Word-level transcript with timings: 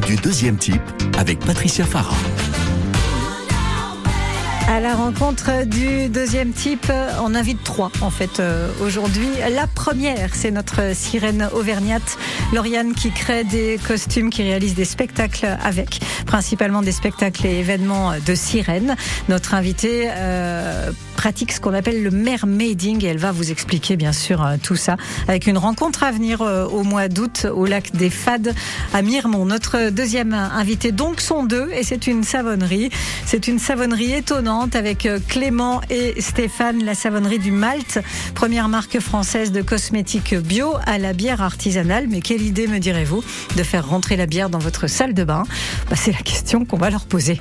du 0.00 0.16
deuxième 0.16 0.56
type 0.56 0.80
avec 1.18 1.40
Patricia 1.40 1.84
Farah. 1.84 2.16
À 4.66 4.80
la 4.80 4.94
rencontre 4.94 5.66
du 5.66 6.08
deuxième 6.08 6.52
type, 6.52 6.90
on 7.22 7.34
invite 7.34 7.62
trois 7.64 7.90
en 8.00 8.10
fait 8.10 8.40
euh, 8.40 8.70
aujourd'hui. 8.80 9.28
La 9.54 9.66
première, 9.66 10.34
c'est 10.34 10.50
notre 10.50 10.94
sirène 10.94 11.50
auvergnate, 11.52 12.18
Lauriane, 12.54 12.94
qui 12.94 13.10
crée 13.10 13.44
des 13.44 13.78
costumes, 13.86 14.30
qui 14.30 14.42
réalise 14.42 14.74
des 14.74 14.86
spectacles 14.86 15.58
avec, 15.62 16.00
principalement 16.26 16.80
des 16.80 16.92
spectacles 16.92 17.46
et 17.46 17.58
événements 17.58 18.12
de 18.24 18.34
sirènes. 18.34 18.96
Notre 19.28 19.54
invitée 19.54 20.08
euh, 20.08 20.90
pratique 21.18 21.50
ce 21.50 21.58
qu'on 21.58 21.74
appelle 21.74 22.04
le 22.04 22.12
mermaiding 22.12 23.04
et 23.04 23.08
elle 23.08 23.18
va 23.18 23.32
vous 23.32 23.50
expliquer 23.50 23.96
bien 23.96 24.12
sûr 24.12 24.40
euh, 24.40 24.54
tout 24.62 24.76
ça 24.76 24.96
avec 25.26 25.48
une 25.48 25.58
rencontre 25.58 26.04
à 26.04 26.12
venir 26.12 26.42
euh, 26.42 26.64
au 26.64 26.84
mois 26.84 27.08
d'août 27.08 27.44
au 27.52 27.66
lac 27.66 27.90
des 27.90 28.08
Fades 28.08 28.54
à 28.94 29.02
Miremont. 29.02 29.44
Notre 29.44 29.90
deuxième 29.90 30.32
invité 30.32 30.92
donc 30.92 31.20
sont 31.20 31.42
deux 31.42 31.70
et 31.72 31.82
c'est 31.82 32.06
une 32.06 32.22
savonnerie. 32.22 32.90
C'est 33.26 33.48
une 33.48 33.58
savonnerie 33.58 34.12
étonnante 34.12 34.76
avec 34.76 35.06
euh, 35.06 35.18
Clément 35.26 35.80
et 35.90 36.20
Stéphane, 36.20 36.84
la 36.84 36.94
savonnerie 36.94 37.40
du 37.40 37.50
Malte, 37.50 37.98
première 38.36 38.68
marque 38.68 39.00
française 39.00 39.50
de 39.50 39.60
cosmétiques 39.60 40.36
bio 40.36 40.74
à 40.86 40.98
la 40.98 41.14
bière 41.14 41.42
artisanale. 41.42 42.06
Mais 42.08 42.20
quelle 42.20 42.42
idée, 42.42 42.68
me 42.68 42.78
direz-vous, 42.78 43.24
de 43.56 43.62
faire 43.64 43.88
rentrer 43.88 44.14
la 44.14 44.26
bière 44.26 44.50
dans 44.50 44.60
votre 44.60 44.86
salle 44.86 45.14
de 45.14 45.24
bain? 45.24 45.42
Bah, 45.90 45.96
C'est 45.96 46.12
la 46.12 46.22
question 46.22 46.64
qu'on 46.64 46.78
va 46.78 46.90
leur 46.90 47.06
poser. 47.06 47.40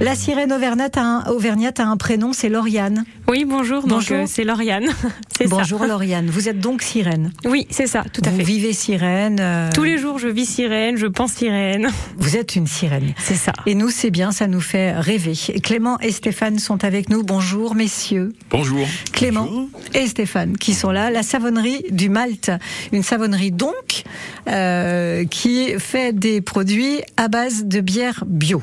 La 0.00 0.14
sirène 0.14 0.50
auvergnate 0.50 0.96
a 0.96 1.02
un, 1.02 1.24
auvergnate 1.26 1.78
a 1.78 1.84
un 1.86 1.98
prénom, 1.98 2.32
c'est 2.32 2.48
Lauriane. 2.48 3.04
Oui, 3.28 3.44
bonjour. 3.46 3.82
Bonjour. 3.86 3.98
Donc, 3.98 4.10
euh, 4.10 4.24
c'est 4.26 4.44
Lauriane. 4.44 4.86
bonjour 5.46 5.84
Lauriane. 5.84 6.30
Vous 6.30 6.48
êtes 6.48 6.58
donc 6.58 6.80
sirène. 6.80 7.32
Oui, 7.44 7.66
c'est 7.68 7.86
ça, 7.86 8.04
tout 8.10 8.22
à 8.24 8.30
Vous 8.30 8.38
fait. 8.38 8.42
vivez 8.42 8.72
sirène. 8.72 9.36
euh, 9.40 9.68
Tous 9.74 9.82
les 9.84 9.98
jours, 9.98 10.18
je 10.18 10.28
vis 10.28 10.46
sirène, 10.46 10.96
je 10.96 11.06
pense 11.06 11.32
sirène. 11.34 11.90
Vous 12.16 12.38
êtes 12.38 12.56
une 12.56 12.66
sirène. 12.66 13.12
C'est 13.18 13.34
ça. 13.34 13.52
Et 13.66 13.74
nous, 13.74 13.90
c'est 13.90 14.10
bien, 14.10 14.32
ça 14.32 14.46
nous 14.46 14.62
fait 14.62 14.92
rêver. 14.98 15.34
Clément 15.62 16.00
et 16.00 16.12
Stéphane 16.12 16.58
sont 16.58 16.82
avec 16.82 17.10
nous. 17.10 17.22
Bonjour, 17.22 17.74
messieurs. 17.74 18.32
Bonjour. 18.48 18.86
Clément 19.12 19.48
et 19.92 20.06
Stéphane 20.06 20.56
qui 20.56 20.72
sont 20.72 20.90
là. 20.90 21.10
La 21.10 21.22
savonnerie 21.22 21.84
du 21.90 22.08
Malte, 22.08 22.50
une 22.92 23.02
savonnerie 23.02 23.52
donc 23.52 24.04
euh, 24.48 25.26
qui 25.26 25.78
fait 25.78 26.14
des 26.18 26.40
produits 26.40 27.00
à 27.18 27.28
base 27.28 27.64
de 27.66 27.80
bière 27.80 28.24
bio. 28.26 28.62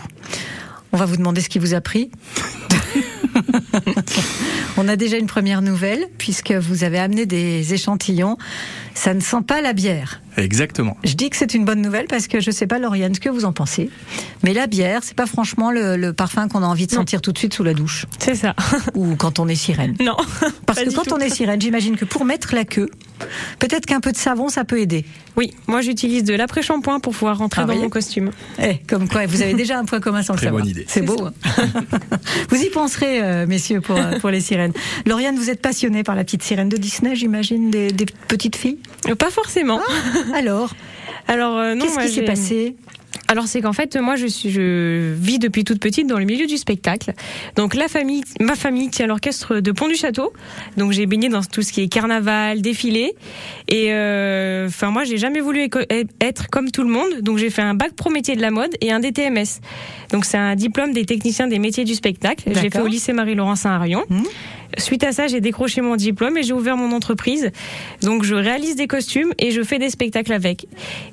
On 0.93 0.97
va 0.97 1.05
vous 1.05 1.17
demander 1.17 1.41
ce 1.41 1.49
qui 1.49 1.59
vous 1.59 1.73
a 1.73 1.81
pris. 1.81 2.09
On 4.77 4.87
a 4.87 4.95
déjà 4.95 5.17
une 5.17 5.27
première 5.27 5.61
nouvelle 5.61 6.05
puisque 6.17 6.51
vous 6.51 6.83
avez 6.83 6.99
amené 6.99 7.25
des 7.25 7.73
échantillons. 7.73 8.37
Ça 8.93 9.13
ne 9.13 9.19
sent 9.19 9.41
pas 9.47 9.61
la 9.61 9.73
bière. 9.73 10.21
Exactement. 10.37 10.97
Je 11.03 11.13
dis 11.13 11.29
que 11.29 11.35
c'est 11.37 11.53
une 11.53 11.65
bonne 11.65 11.81
nouvelle 11.81 12.05
parce 12.07 12.27
que 12.27 12.39
je 12.39 12.51
sais 12.51 12.67
pas, 12.67 12.79
Lauriane, 12.79 13.13
ce 13.13 13.19
que 13.19 13.29
vous 13.29 13.45
en 13.45 13.53
pensez. 13.53 13.89
Mais 14.43 14.53
la 14.53 14.67
bière, 14.67 15.01
c'est 15.03 15.15
pas 15.15 15.25
franchement 15.25 15.71
le, 15.71 15.97
le 15.97 16.13
parfum 16.13 16.47
qu'on 16.47 16.63
a 16.63 16.67
envie 16.67 16.87
de 16.87 16.93
Non. 16.93 17.01
sentir 17.01 17.21
tout 17.21 17.31
de 17.31 17.37
suite 17.37 17.53
sous 17.53 17.63
la 17.63 17.73
douche 17.73 18.05
C'est 18.19 18.35
ça. 18.35 18.55
ou 18.95 19.15
quand 19.15 19.39
on 19.39 19.47
est 19.47 19.55
sirène. 19.55 19.95
Non. 20.01 20.15
Parce 20.65 20.79
pas 20.79 20.85
que 20.85 20.89
du 20.89 20.95
quand 20.95 21.03
tout. 21.03 21.13
on 21.13 21.19
est 21.19 21.29
sirène, 21.29 21.59
j'imagine 21.61 21.95
que 21.97 22.05
pour 22.05 22.23
mettre 22.25 22.53
la 22.55 22.65
queue, 22.65 22.89
peut-être 23.59 23.85
qu'un 23.85 23.99
peu 23.99 24.11
de 24.11 24.17
savon, 24.17 24.49
ça 24.49 24.63
peut 24.63 24.79
aider. 24.79 25.05
Oui, 25.35 25.53
moi 25.67 25.81
j'utilise 25.81 26.23
de 26.23 26.33
l'après-shampoing 26.33 26.99
pour 26.99 27.13
pouvoir 27.13 27.37
rentrer 27.37 27.61
Ah, 27.63 27.65
dans 27.65 27.75
mon 27.75 27.89
costume. 27.89 28.31
Eh, 28.61 28.77
comme 28.87 29.07
quoi, 29.07 29.25
vous 29.27 29.41
avez 29.41 29.53
déjà 29.53 29.77
un 29.77 29.85
point 29.85 29.99
commun 29.99 30.23
sans 30.23 30.33
le 30.33 30.37
Très 30.37 30.47
savoir. 30.47 30.63
bonne 30.63 30.71
idée. 30.71 30.85
C'est 30.87 31.01
beau. 31.01 31.25
hein. 31.25 31.33
vous 32.49 32.57
y 32.61 32.69
penserez, 32.69 33.21
euh, 33.21 33.45
messieurs, 33.47 33.81
pour, 33.81 33.97
euh, 33.97 34.19
pour 34.19 34.29
les 34.29 34.41
sirènes. 34.41 34.73
Lauriane, 35.05 35.35
vous 35.37 35.49
êtes 35.49 35.61
passionnée 35.61 36.03
par 36.03 36.15
la 36.15 36.23
petite 36.23 36.43
sirène 36.43 36.69
de 36.69 36.77
Disney, 36.77 37.15
j'imagine, 37.15 37.69
des, 37.69 37.91
des 37.91 38.05
petites 38.27 38.55
filles? 38.55 38.79
Euh, 39.07 39.15
Pas 39.15 39.29
forcément. 39.29 39.79
Alors, 40.33 40.73
Alors 41.27 41.57
euh, 41.57 41.75
non, 41.75 41.85
Ah. 41.87 42.01
qu'est-ce 42.01 42.07
qui 42.07 42.13
s'est 42.15 42.25
passé? 42.25 42.75
Alors 43.29 43.47
c'est 43.47 43.61
qu'en 43.61 43.73
fait 43.73 43.95
moi 43.97 44.15
je 44.15 44.25
suis 44.25 44.49
je 44.49 45.13
vis 45.13 45.37
depuis 45.37 45.63
toute 45.63 45.79
petite 45.79 46.07
dans 46.07 46.17
le 46.17 46.25
milieu 46.25 46.47
du 46.47 46.57
spectacle. 46.57 47.13
Donc 47.55 47.75
la 47.75 47.87
famille 47.87 48.23
ma 48.39 48.55
famille 48.55 48.89
tient 48.89 49.07
l'orchestre 49.07 49.59
de 49.59 49.71
Pont 49.71 49.87
du 49.87 49.95
Château. 49.95 50.31
Donc 50.77 50.93
j'ai 50.93 51.05
baigné 51.05 51.27
dans 51.27 51.43
tout 51.43 51.61
ce 51.61 51.73
qui 51.73 51.81
est 51.81 51.87
carnaval, 51.89 52.61
défilé 52.61 53.15
et 53.69 53.87
euh, 53.91 54.67
enfin 54.67 54.91
moi 54.91 55.03
j'ai 55.03 55.17
jamais 55.17 55.39
voulu 55.39 55.61
éco- 55.63 55.79
être 56.21 56.47
comme 56.49 56.71
tout 56.71 56.83
le 56.83 56.89
monde. 56.89 57.21
Donc 57.21 57.37
j'ai 57.37 57.49
fait 57.49 57.61
un 57.61 57.73
bac 57.73 57.93
pro 57.93 58.09
métier 58.09 58.35
de 58.35 58.41
la 58.41 58.51
mode 58.51 58.75
et 58.81 58.91
un 58.91 58.99
DTMS. 58.99 59.59
Donc 60.11 60.25
c'est 60.25 60.37
un 60.37 60.55
diplôme 60.55 60.93
des 60.93 61.05
techniciens 61.05 61.47
des 61.47 61.59
métiers 61.59 61.83
du 61.83 61.95
spectacle. 61.95 62.43
J'ai 62.47 62.69
fait 62.69 62.79
au 62.79 62.87
lycée 62.87 63.13
Marie-Laurencin 63.13 63.71
à 63.71 63.79
Rion. 63.79 64.03
Mhm. 64.09 64.23
Suite 64.79 65.03
à 65.05 65.13
ça, 65.13 65.27
j'ai 65.27 65.39
décroché 65.39 65.79
mon 65.79 65.95
diplôme 65.95 66.37
et 66.37 66.43
j'ai 66.43 66.51
ouvert 66.53 66.75
mon 66.75 66.91
entreprise. 66.93 67.51
Donc 68.01 68.23
je 68.23 68.35
réalise 68.35 68.75
des 68.75 68.85
costumes 68.85 69.33
et 69.39 69.51
je 69.51 69.61
fais 69.63 69.79
des 69.79 69.89
spectacles 69.89 70.33
avec. 70.33 70.67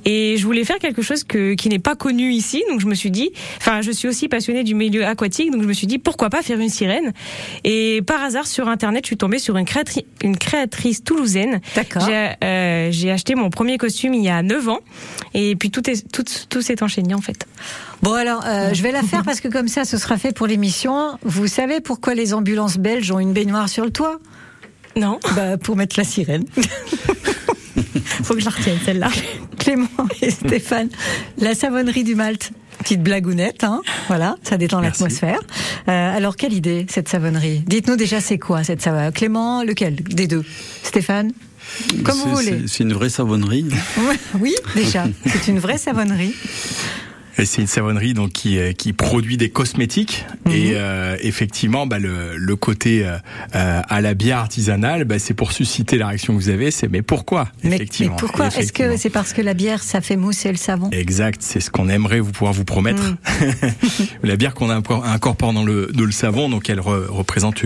Et 0.05 0.35
je 0.37 0.45
voulais 0.45 0.65
faire 0.65 0.79
quelque 0.81 1.03
chose 1.03 1.23
que, 1.23 1.55
qui 1.55 1.69
n'est 1.69 1.79
pas 1.79 1.95
connu 1.95 2.33
ici, 2.33 2.65
donc 2.69 2.81
je 2.81 2.87
me 2.87 2.95
suis 2.97 3.13
dit, 3.13 3.31
enfin 3.59 3.81
je 3.81 3.93
suis 3.93 4.09
aussi 4.09 4.29
passionnée 4.29 4.65
du 4.65 4.75
milieu 4.75 5.07
aquatique, 5.07 5.53
donc 5.53 5.63
je 5.63 5.69
me 5.69 5.73
suis 5.73 5.87
dit 5.87 5.99
pourquoi 5.99 6.31
pas 6.31 6.43
faire 6.43 6.59
une 6.59 6.69
sirène? 6.69 7.13
Et 7.63 8.03
par 8.05 8.23
hasard 8.25 8.49
sur 8.49 8.69
internet, 8.69 9.05
je 9.05 9.09
suis 9.09 9.17
tombée 9.17 9.39
sur 9.39 9.57
une, 9.57 9.65
créatri- 9.67 10.05
une 10.23 10.37
créatrice 10.37 11.05
toulousaine. 11.05 11.61
D'accord. 11.77 12.07
J'ai 12.07 12.31
euh, 12.45 12.89
j'ai 12.91 13.11
acheté 13.11 13.35
mon 13.35 13.51
premier 13.51 13.79
costume 13.79 14.15
il 14.15 14.23
y 14.23 14.29
a 14.29 14.43
9 14.43 14.69
ans 14.69 14.81
et 15.33 15.57
puis 15.57 15.71
tout 15.71 15.89
est 15.89 16.07
tout, 16.13 16.25
tout 16.49 16.63
s'est 16.63 16.83
enchaîné 16.83 17.15
en 17.15 17.21
fait. 17.21 17.47
Bon 18.03 18.13
alors, 18.13 18.43
euh, 18.47 18.75
je 18.75 18.83
vais 18.83 18.93
la 18.93 19.03
faire 19.03 19.23
parce 19.25 19.41
que 19.41 19.49
comme 19.49 19.69
ça, 19.69 19.85
ce 19.85 19.97
sera 19.97 20.19
fait 20.19 20.33
pour 20.33 20.47
l'émission. 20.47 21.19
Vous 21.23 21.47
savez 21.47 21.81
pourquoi 21.81 22.15
les 22.15 22.35
ambulances 22.35 22.77
belges 22.77 23.11
ont 23.11 23.19
une 23.19 23.33
baignoire 23.33 23.69
sur 23.69 23.85
le 23.85 23.91
toit? 23.91 24.19
Non, 24.97 25.19
Bah 25.35 25.57
pour 25.57 25.75
mettre 25.77 25.99
la 25.99 26.05
sirène. 26.05 26.45
faut 28.23 28.35
que 28.35 28.41
je 28.41 28.45
la 28.45 28.51
retienne 28.51 28.79
celle-là. 28.85 29.09
Clément 29.59 29.89
et 30.21 30.31
Stéphane, 30.31 30.89
la 31.39 31.55
savonnerie 31.55 32.05
du 32.05 32.15
Malte. 32.15 32.53
Petite 32.79 33.03
blagounette, 33.03 33.65
hein 33.65 33.81
voilà, 34.09 34.37
ça 34.43 34.59
détend 34.59 34.81
l'atmosphère. 34.81 35.41
Euh, 35.89 36.17
alors, 36.17 36.37
quelle 36.37 36.53
idée, 36.53 36.85
cette 36.91 37.09
savonnerie? 37.09 37.63
Dites-nous 37.67 37.97
déjà, 37.97 38.21
c'est 38.21 38.39
quoi 38.39 38.63
cette 38.63 38.83
savonnerie? 38.83 39.13
Clément, 39.13 39.63
lequel 39.63 39.95
des 39.95 40.27
deux? 40.27 40.45
Stéphane? 40.83 41.33
Comme 42.05 42.17
vous 42.19 42.37
C'est- 42.37 42.45
voulez. 42.51 42.59
c'est- 42.67 42.77
C'est 42.79 42.85
une 42.85 42.93
vraie 42.93 43.09
savonnerie. 43.11 43.67
Oui, 44.41 44.55
déjà, 44.75 45.07
c'est 45.27 45.49
une 45.51 45.59
vraie 45.59 45.79
savonnerie. 45.79 46.35
Et 47.37 47.47
c'est 47.47 47.63
une 47.63 47.67
savonnerie 47.67 48.15
donc 48.15 48.31
qui 48.31 48.59
euh, 48.61 48.71
qui 48.71 48.93
produit 48.93 49.37
des 49.37 49.51
cosmétiques 49.51 50.25
Mhm. 50.47 50.53
et 50.53 50.73
euh, 50.75 51.17
effectivement 51.21 51.85
bah, 51.85 51.99
le 51.99 52.37
le 52.37 52.55
côté 52.55 53.05
euh, 53.05 53.19
à 53.53 54.01
la 54.01 54.15
bière 54.15 54.39
artisanale 54.39 55.05
bah, 55.05 55.19
c'est 55.19 55.35
pour 55.35 55.51
susciter 55.51 55.99
la 55.99 56.07
réaction 56.07 56.33
que 56.33 56.39
vous 56.41 56.49
avez 56.49 56.71
c'est 56.71 56.87
mais 56.87 57.03
pourquoi 57.03 57.49
Mais, 57.65 57.71
mais 57.71 57.77
effectivement? 57.77 58.15
pourquoi? 58.15 58.47
Est-ce 58.57 58.73
que 58.73 58.97
c'est 58.97 59.11
parce 59.11 59.33
que 59.33 59.43
la 59.43 59.55
bière, 59.55 59.83
ça 59.83 60.01
fait 60.01 60.15
mousser 60.17 60.51
le 60.53 60.57
savon? 60.57 60.91
Exact, 60.93 61.43
c'est 61.43 61.59
ce 61.59 61.71
qu'on 61.73 61.89
aimerait 61.89 62.21
vous 62.21 62.31
pouvoir 62.31 62.53
vous 62.53 62.65
promettre. 62.65 63.03
Mhm. 63.03 63.17
la 64.23 64.37
bière 64.37 64.55
qu'on 64.55 64.69
inco- 64.71 65.03
incorpore 65.05 65.53
dans 65.53 65.65
le, 65.65 65.89
dans 65.93 66.05
le 66.05 66.13
savon, 66.13 66.49
donc 66.49 66.71
elle 66.71 66.79
re- 66.79 67.07
représente 67.09 67.63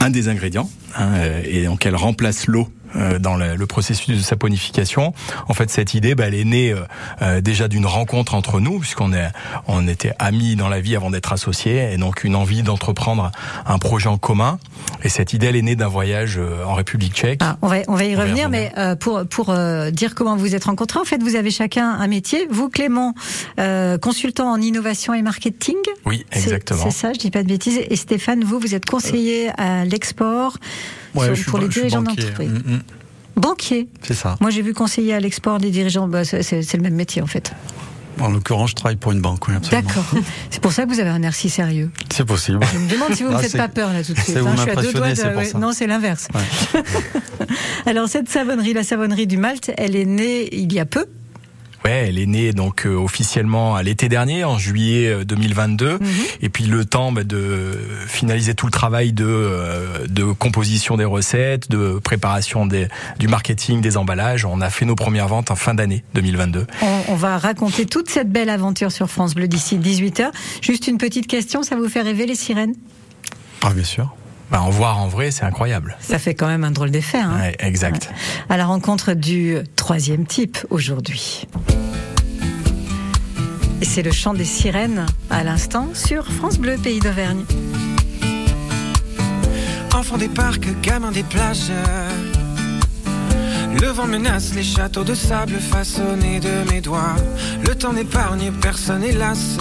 un 0.00 0.10
des 0.10 0.26
ingrédients, 0.30 0.68
hein, 0.98 1.12
et 1.44 1.62
donc 1.66 1.86
elle 1.86 1.94
remplace 1.94 2.48
l'eau. 2.48 2.68
Euh, 2.96 3.18
Dans 3.18 3.36
le, 3.36 3.56
le 3.56 3.66
processus 3.66 4.16
de 4.16 4.22
saponification, 4.22 5.14
en 5.48 5.54
fait, 5.54 5.70
cette 5.70 5.94
idée, 5.94 6.14
bah, 6.14 6.24
elle 6.26 6.34
est 6.34 6.44
née 6.44 6.72
euh, 6.72 6.80
euh, 7.22 7.40
déjà 7.40 7.68
d'une 7.68 7.86
rencontre 7.86 8.34
entre 8.34 8.60
nous, 8.60 8.78
puisqu'on 8.78 9.12
est, 9.12 9.28
on 9.66 9.88
était 9.88 10.14
amis 10.18 10.56
dans 10.56 10.68
la 10.68 10.80
vie 10.80 10.96
avant 10.96 11.10
d'être 11.10 11.32
associés, 11.32 11.92
et 11.92 11.96
donc 11.96 12.24
une 12.24 12.36
envie 12.36 12.62
d'entreprendre 12.62 13.30
un 13.66 13.78
projet 13.78 14.08
en 14.08 14.18
commun. 14.18 14.58
Et 15.04 15.08
cette 15.08 15.32
idée, 15.32 15.46
elle 15.46 15.56
est 15.56 15.62
née 15.62 15.76
d'un 15.76 15.88
voyage 15.88 16.38
euh, 16.38 16.64
en 16.64 16.74
République 16.74 17.14
Tchèque. 17.14 17.40
Ah, 17.42 17.56
on 17.62 17.68
va, 17.68 17.76
on 17.88 17.94
va 17.94 18.04
y 18.04 18.12
On 18.14 18.16
va 18.16 18.24
y 18.24 18.26
revenir, 18.26 18.48
mais 18.48 18.72
euh, 18.78 18.94
pour, 18.96 19.24
pour 19.26 19.50
euh, 19.50 19.90
dire 19.90 20.14
comment 20.14 20.36
vous 20.36 20.54
êtes 20.54 20.64
rencontrés, 20.64 21.00
en 21.00 21.04
fait, 21.04 21.22
vous 21.22 21.36
avez 21.36 21.50
chacun 21.50 21.88
un 21.90 22.06
métier. 22.06 22.46
Vous, 22.50 22.68
Clément, 22.68 23.14
euh, 23.58 23.98
consultant 23.98 24.50
en 24.50 24.60
innovation 24.60 25.14
et 25.14 25.22
marketing. 25.22 25.76
Oui, 26.04 26.24
exactement. 26.32 26.82
C'est 26.82 26.90
ça, 26.90 27.12
je 27.12 27.18
dis 27.18 27.30
pas 27.30 27.42
de 27.42 27.48
bêtises. 27.48 27.80
Et 27.88 27.96
Stéphane, 27.96 28.44
vous, 28.44 28.58
vous 28.58 28.74
êtes 28.74 28.86
conseiller 28.86 29.50
à 29.58 29.84
l'export 29.84 30.58
Ouais, 31.14 31.26
sur- 31.26 31.34
je 31.34 31.44
pour 31.44 31.58
les 31.58 31.66
je 31.66 31.70
dirigeants 31.72 32.02
d'entreprise. 32.02 32.50
Mm, 32.50 32.72
mm. 32.74 32.82
Banquier. 33.36 33.88
C'est 34.02 34.14
ça. 34.14 34.36
Moi, 34.40 34.50
j'ai 34.50 34.62
vu 34.62 34.74
conseiller 34.74 35.14
à 35.14 35.20
l'export 35.20 35.58
des 35.58 35.70
dirigeants. 35.70 36.06
Bah, 36.08 36.24
c'est 36.24 36.72
le 36.74 36.82
même 36.82 36.94
métier, 36.94 37.22
en 37.22 37.26
fait. 37.26 37.52
En 38.20 38.28
l'occurrence, 38.28 38.70
je 38.70 38.74
travaille 38.74 38.96
pour 38.96 39.12
une 39.12 39.22
banque, 39.22 39.48
oui, 39.48 39.54
absolument. 39.56 39.88
D'accord. 39.88 40.04
c'est 40.50 40.60
pour 40.60 40.70
ça 40.72 40.84
que 40.84 40.90
vous 40.90 41.00
avez 41.00 41.08
un 41.08 41.22
air 41.22 41.34
si 41.34 41.48
sérieux. 41.48 41.90
C'est 42.12 42.26
possible. 42.26 42.60
Je 42.74 42.78
me 42.78 42.88
demande 42.90 43.14
si 43.14 43.22
vous 43.22 43.30
ne 43.30 43.34
me 43.34 43.38
Ah, 43.38 43.42
faites 43.42 43.56
pas 43.56 43.68
peur 43.68 43.90
là 43.92 44.04
tout 44.04 44.12
de 44.12 44.18
suite. 44.20 44.36
hein. 44.36 44.52
Je 44.54 44.60
suis 44.60 44.70
à 44.70 44.74
deux 44.76 44.92
doigts 44.92 45.12
de- 45.12 45.36
ouais. 45.36 45.50
Non, 45.58 45.72
c'est 45.72 45.86
l'inverse. 45.86 46.28
Ouais. 46.34 46.82
Alors 47.86 48.08
cette 48.08 48.28
savonnerie, 48.28 48.74
la 48.74 48.82
savonnerie 48.84 49.26
du 49.26 49.38
Malte, 49.38 49.72
elle 49.78 49.96
est 49.96 50.04
née 50.04 50.48
il 50.54 50.72
y 50.72 50.78
a 50.78 50.84
peu. 50.84 51.06
Ouais, 51.84 52.06
elle 52.08 52.18
est 52.18 52.26
née 52.26 52.52
donc 52.52 52.86
euh, 52.86 52.94
officiellement 52.94 53.74
à 53.74 53.82
l'été 53.82 54.08
dernier, 54.08 54.44
en 54.44 54.58
juillet 54.58 55.08
euh, 55.08 55.24
2022. 55.24 55.98
Et 56.40 56.48
puis 56.48 56.64
le 56.64 56.84
temps 56.84 57.12
bah, 57.12 57.24
de 57.24 57.72
finaliser 58.06 58.54
tout 58.54 58.66
le 58.66 58.72
travail 58.72 59.12
de, 59.12 59.26
euh, 59.26 60.06
de 60.08 60.24
composition 60.24 60.96
des 60.96 61.04
recettes, 61.04 61.70
de 61.70 61.98
préparation 62.02 62.66
des, 62.66 62.88
du 63.18 63.28
marketing, 63.28 63.80
des 63.80 63.96
emballages. 63.96 64.44
On 64.44 64.60
a 64.60 64.70
fait 64.70 64.84
nos 64.84 64.94
premières 64.94 65.28
ventes 65.28 65.50
en 65.50 65.56
fin 65.56 65.74
d'année 65.74 66.04
2022. 66.14 66.66
On, 66.82 67.02
on 67.08 67.14
va 67.16 67.38
raconter 67.38 67.86
toute 67.86 68.08
cette 68.08 68.30
belle 68.30 68.50
aventure 68.50 68.92
sur 68.92 69.10
France 69.10 69.34
Bleu 69.34 69.48
d'ici 69.48 69.78
18h. 69.78 70.30
Juste 70.60 70.86
une 70.86 70.98
petite 70.98 71.26
question, 71.26 71.62
ça 71.62 71.76
vous 71.76 71.88
fait 71.88 72.02
rêver 72.02 72.26
les 72.26 72.36
sirènes? 72.36 72.74
Ah, 73.62 73.72
bien 73.74 73.84
sûr. 73.84 74.14
Bah, 74.52 74.60
en 74.60 74.68
voir 74.68 74.98
en 74.98 75.08
vrai, 75.08 75.30
c'est 75.30 75.44
incroyable. 75.44 75.96
Ça 75.98 76.18
fait 76.18 76.34
quand 76.34 76.46
même 76.46 76.62
un 76.62 76.72
drôle 76.72 76.90
d'effet. 76.90 77.18
Hein 77.18 77.38
ouais, 77.40 77.56
exact. 77.58 78.10
Ouais. 78.10 78.54
À 78.54 78.58
la 78.58 78.66
rencontre 78.66 79.14
du 79.14 79.56
troisième 79.76 80.26
type 80.26 80.58
aujourd'hui. 80.68 81.48
Et 83.80 83.86
c'est 83.86 84.02
le 84.02 84.12
chant 84.12 84.34
des 84.34 84.44
sirènes 84.44 85.06
à 85.30 85.42
l'instant 85.42 85.88
sur 85.94 86.30
France 86.30 86.58
Bleu, 86.58 86.76
pays 86.76 87.00
d'Auvergne. 87.00 87.44
Enfant 89.94 90.18
des 90.18 90.28
parcs, 90.28 90.68
gamin 90.82 91.12
des 91.12 91.22
plages. 91.22 91.72
Le 93.80 93.88
vent 93.88 94.06
menace 94.06 94.52
les 94.54 94.62
châteaux 94.62 95.04
de 95.04 95.14
sable 95.14 95.54
façonnés 95.54 96.40
de 96.40 96.70
mes 96.70 96.82
doigts. 96.82 97.16
Le 97.66 97.74
temps 97.74 97.94
n'épargne 97.94 98.52
personne, 98.60 99.02
hélas. 99.02 99.56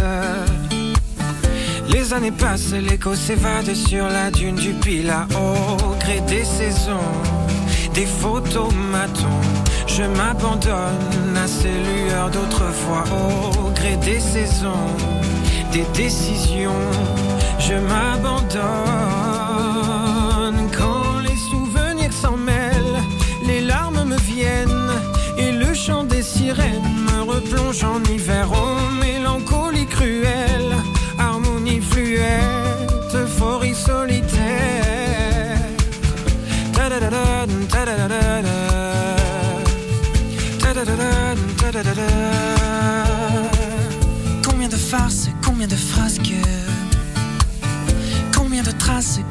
Les 1.91 2.13
années 2.13 2.31
passent, 2.31 2.73
l'écho 2.73 3.15
s'évade 3.15 3.73
sur 3.73 4.07
la 4.07 4.31
dune 4.31 4.55
du 4.55 4.73
Pila 4.73 5.27
au 5.35 5.95
gré 5.99 6.21
des 6.21 6.43
saisons, 6.43 7.11
des 7.93 8.05
photomatons. 8.05 9.41
Je 9.87 10.03
m'abandonne 10.03 11.35
à 11.35 11.47
ces 11.47 11.69
lueurs 11.69 12.29
d'autrefois 12.29 13.03
au 13.11 13.71
gré 13.71 13.97
des 13.97 14.19
saisons, 14.19 14.87
des 15.73 15.85
décisions. 15.93 16.71
Je 17.59 17.73
m'abandonne 17.73 18.61
quand 20.77 21.19
les 21.19 21.37
souvenirs 21.49 22.13
s'en 22.13 22.37
mêlent, 22.37 23.01
les 23.45 23.61
larmes 23.61 24.03
me 24.05 24.17
viennent 24.17 24.91
et 25.37 25.51
le 25.51 25.73
chant 25.73 26.03
des 26.03 26.23
sirènes 26.23 26.95
me 27.07 27.23
replonge 27.23 27.83
en 27.83 28.01
hiver. 28.03 28.47
Oh, 28.53 28.77
mélancolie 28.99 29.87
cruelle, 29.87 30.50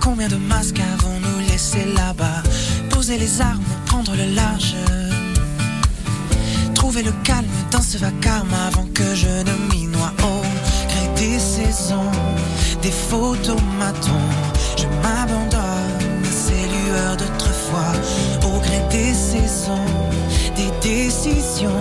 combien 0.01 0.29
de 0.29 0.37
masques 0.37 0.81
avons-nous 0.81 1.49
laissé 1.49 1.85
là-bas 1.85 2.43
Poser 2.91 3.19
les 3.19 3.41
armes, 3.41 3.63
prendre 3.87 4.15
le 4.17 4.35
large. 4.35 4.75
Trouver 6.75 7.03
le 7.03 7.13
calme 7.25 7.47
dans 7.71 7.83
ce 7.83 7.99
vacarme 7.99 8.53
avant 8.69 8.87
que 8.95 9.15
je 9.15 9.29
ne 9.29 9.73
m'y 9.73 9.87
noie. 9.87 10.13
Au 10.23 10.43
gré 10.89 11.09
des 11.17 11.39
saisons, 11.39 12.11
des 12.83 12.91
photomatons. 12.91 14.29
Je 14.77 14.87
m'abandonne 15.03 16.25
à 16.25 16.33
ces 16.45 16.63
lueurs 16.75 17.17
d'autrefois. 17.17 17.93
Au 18.45 18.59
gré 18.61 18.81
des 18.91 19.15
saisons 19.15 19.87
des 20.57 20.71
décisions, 20.89 21.81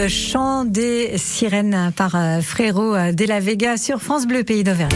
Le 0.00 0.08
chant 0.08 0.64
des 0.64 1.18
sirènes 1.18 1.92
par 1.94 2.16
Frérot 2.40 3.12
de 3.12 3.24
la 3.26 3.38
Vega 3.38 3.76
sur 3.76 4.00
France 4.00 4.26
Bleu 4.26 4.44
Pays 4.44 4.64
d'Auvergne. 4.64 4.88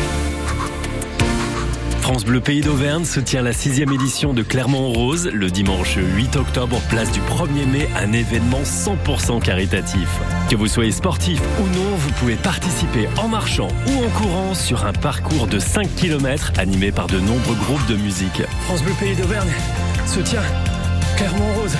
France 2.00 2.24
Bleu 2.24 2.40
Pays 2.40 2.62
d'Auvergne 2.62 3.04
se 3.04 3.20
tient 3.20 3.42
la 3.42 3.52
sixième 3.52 3.92
édition 3.92 4.32
de 4.32 4.42
Clermont 4.42 4.90
Rose 4.94 5.28
le 5.30 5.50
dimanche 5.50 5.98
8 5.98 6.36
octobre, 6.36 6.80
place 6.88 7.12
du 7.12 7.20
1er 7.20 7.66
mai, 7.70 7.86
un 8.02 8.12
événement 8.12 8.62
100% 8.62 9.42
caritatif. 9.42 10.08
Que 10.48 10.56
vous 10.56 10.68
soyez 10.68 10.92
sportif 10.92 11.38
ou 11.60 11.66
non, 11.76 11.96
vous 11.98 12.12
pouvez 12.12 12.36
participer 12.36 13.06
en 13.18 13.28
marchant 13.28 13.68
ou 13.88 14.06
en 14.06 14.08
courant 14.08 14.54
sur 14.54 14.86
un 14.86 14.94
parcours 14.94 15.48
de 15.48 15.58
5 15.58 15.86
km 15.96 16.52
animé 16.56 16.92
par 16.92 17.08
de 17.08 17.18
nombreux 17.18 17.56
groupes 17.56 17.86
de 17.88 17.96
musique. 17.96 18.42
France 18.62 18.82
Bleu 18.82 18.94
Pays 18.98 19.16
d'Auvergne 19.16 19.52
se 20.06 20.20
tient 20.20 20.40
Clermont 21.18 21.52
Rose. 21.60 21.76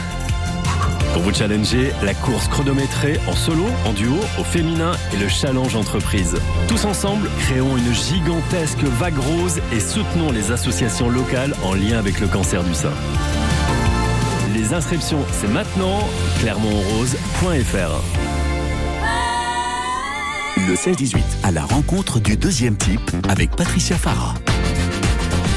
Pour 1.14 1.22
vous 1.22 1.32
challenger, 1.32 1.92
la 2.02 2.12
course 2.12 2.48
chronométrée 2.48 3.20
en 3.28 3.36
solo, 3.36 3.66
en 3.86 3.92
duo, 3.92 4.16
au 4.36 4.42
féminin 4.42 4.92
et 5.12 5.16
le 5.16 5.28
challenge 5.28 5.76
entreprise. 5.76 6.34
Tous 6.66 6.84
ensemble, 6.86 7.30
créons 7.38 7.76
une 7.76 7.94
gigantesque 7.94 8.82
vague 8.82 9.18
rose 9.18 9.60
et 9.72 9.78
soutenons 9.78 10.32
les 10.32 10.50
associations 10.50 11.08
locales 11.08 11.54
en 11.62 11.74
lien 11.74 11.98
avec 11.98 12.18
le 12.18 12.26
cancer 12.26 12.64
du 12.64 12.74
sein. 12.74 12.90
Les 14.54 14.74
inscriptions, 14.74 15.24
c'est 15.30 15.46
maintenant, 15.46 16.00
clermontrose.fr. 16.40 18.02
Le 20.66 20.74
16-18, 20.74 21.18
à 21.44 21.52
la 21.52 21.62
rencontre 21.62 22.18
du 22.18 22.36
deuxième 22.36 22.76
type 22.76 23.12
avec 23.28 23.54
Patricia 23.54 23.96
Farah. 23.96 24.34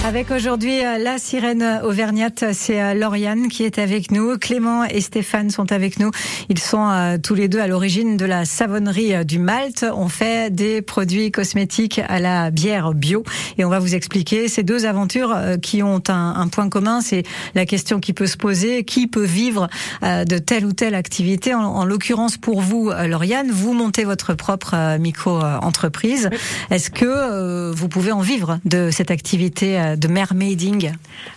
Avec 0.08 0.32
aujourd'hui 0.32 0.80
la 0.80 1.18
sirène 1.18 1.82
auvergnate, 1.84 2.46
c'est 2.54 2.96
Lauriane 2.96 3.50
qui 3.50 3.66
est 3.66 3.78
avec 3.78 4.10
nous. 4.10 4.38
Clément 4.38 4.86
et 4.86 5.02
Stéphane 5.02 5.50
sont 5.50 5.74
avec 5.74 6.00
nous. 6.00 6.12
Ils 6.48 6.60
sont 6.60 6.90
euh, 6.90 7.18
tous 7.22 7.36
les 7.36 7.50
deux 7.50 7.60
à 7.60 7.68
l'origine 7.68 8.16
de 8.16 8.24
la 8.24 8.46
savonnerie 8.46 9.26
du 9.26 9.38
Malte. 9.38 9.86
On 9.94 10.08
fait 10.08 10.50
des 10.50 10.82
produits 10.82 11.30
cosmétiques 11.30 12.00
à 12.08 12.20
la 12.20 12.52
bière 12.52 12.94
bio 12.94 13.26
et 13.58 13.66
on 13.66 13.70
va 13.70 13.80
vous 13.80 13.96
expliquer 13.96 14.48
ces 14.48 14.64
deux 14.64 14.86
aventures 14.86 15.34
euh, 15.36 15.58
qui 15.58 15.84
ont 15.84 16.02
un, 16.08 16.36
un 16.38 16.48
point 16.48 16.70
commun. 16.70 17.02
C'est 17.02 17.24
la 17.54 17.66
question 17.66 18.00
qui 18.00 18.14
peut 18.14 18.28
se 18.28 18.38
poser 18.38 18.86
qui 18.86 19.08
peut 19.08 19.26
vivre 19.26 19.68
euh, 20.04 20.24
de 20.24 20.38
telle 20.38 20.66
ou 20.66 20.72
telle 20.72 20.96
activité? 20.96 21.54
En, 21.54 21.64
en 21.64 21.84
l'occurrence 21.84 22.38
pour 22.38 22.62
vous, 22.62 22.92
Lauriane, 22.92 23.52
vous 23.52 23.74
montez 23.74 24.06
votre 24.06 24.36
propre 24.36 24.98
micro-entreprise. 25.00 26.30
Est-ce 26.72 26.92
que 26.92 27.74
vous 27.74 27.90
pouvez 27.90 28.14
en 28.14 28.22
vivre 28.22 28.60
de 28.64 28.90
cette 28.90 29.12
activité 29.12 29.96
de 29.98 30.08
mermaiding 30.08 30.92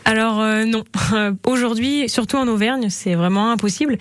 Alors 0.05 0.41
euh, 0.41 0.65
non. 0.65 0.85
Aujourd'hui, 1.47 2.09
surtout 2.09 2.37
en 2.37 2.49
Auvergne, 2.49 2.89
c'est 2.91 3.15
vraiment 3.15 3.51
impossible 3.51 3.99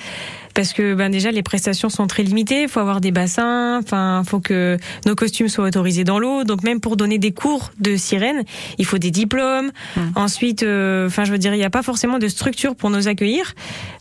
parce 0.53 0.73
que 0.73 0.93
ben 0.93 1.09
déjà 1.11 1.31
les 1.31 1.43
prestations 1.43 1.89
sont 1.89 2.07
très 2.07 2.23
limitées. 2.23 2.63
Il 2.63 2.69
faut 2.69 2.79
avoir 2.79 3.01
des 3.01 3.11
bassins, 3.11 3.79
enfin 3.79 4.23
faut 4.25 4.39
que 4.39 4.77
nos 5.05 5.15
costumes 5.15 5.49
soient 5.49 5.65
autorisés 5.65 6.03
dans 6.03 6.19
l'eau. 6.19 6.43
Donc 6.43 6.63
même 6.63 6.79
pour 6.79 6.97
donner 6.97 7.17
des 7.17 7.31
cours 7.31 7.71
de 7.79 7.95
sirène, 7.95 8.43
il 8.77 8.85
faut 8.85 8.97
des 8.97 9.11
diplômes. 9.11 9.71
Hum. 9.97 10.11
Ensuite, 10.15 10.63
enfin 10.63 10.67
euh, 10.67 11.09
je 11.09 11.31
veux 11.31 11.37
dire, 11.37 11.53
il 11.53 11.57
n'y 11.57 11.65
a 11.65 11.69
pas 11.69 11.83
forcément 11.83 12.19
de 12.19 12.27
structure 12.27 12.75
pour 12.75 12.89
nous 12.89 13.07
accueillir. 13.07 13.53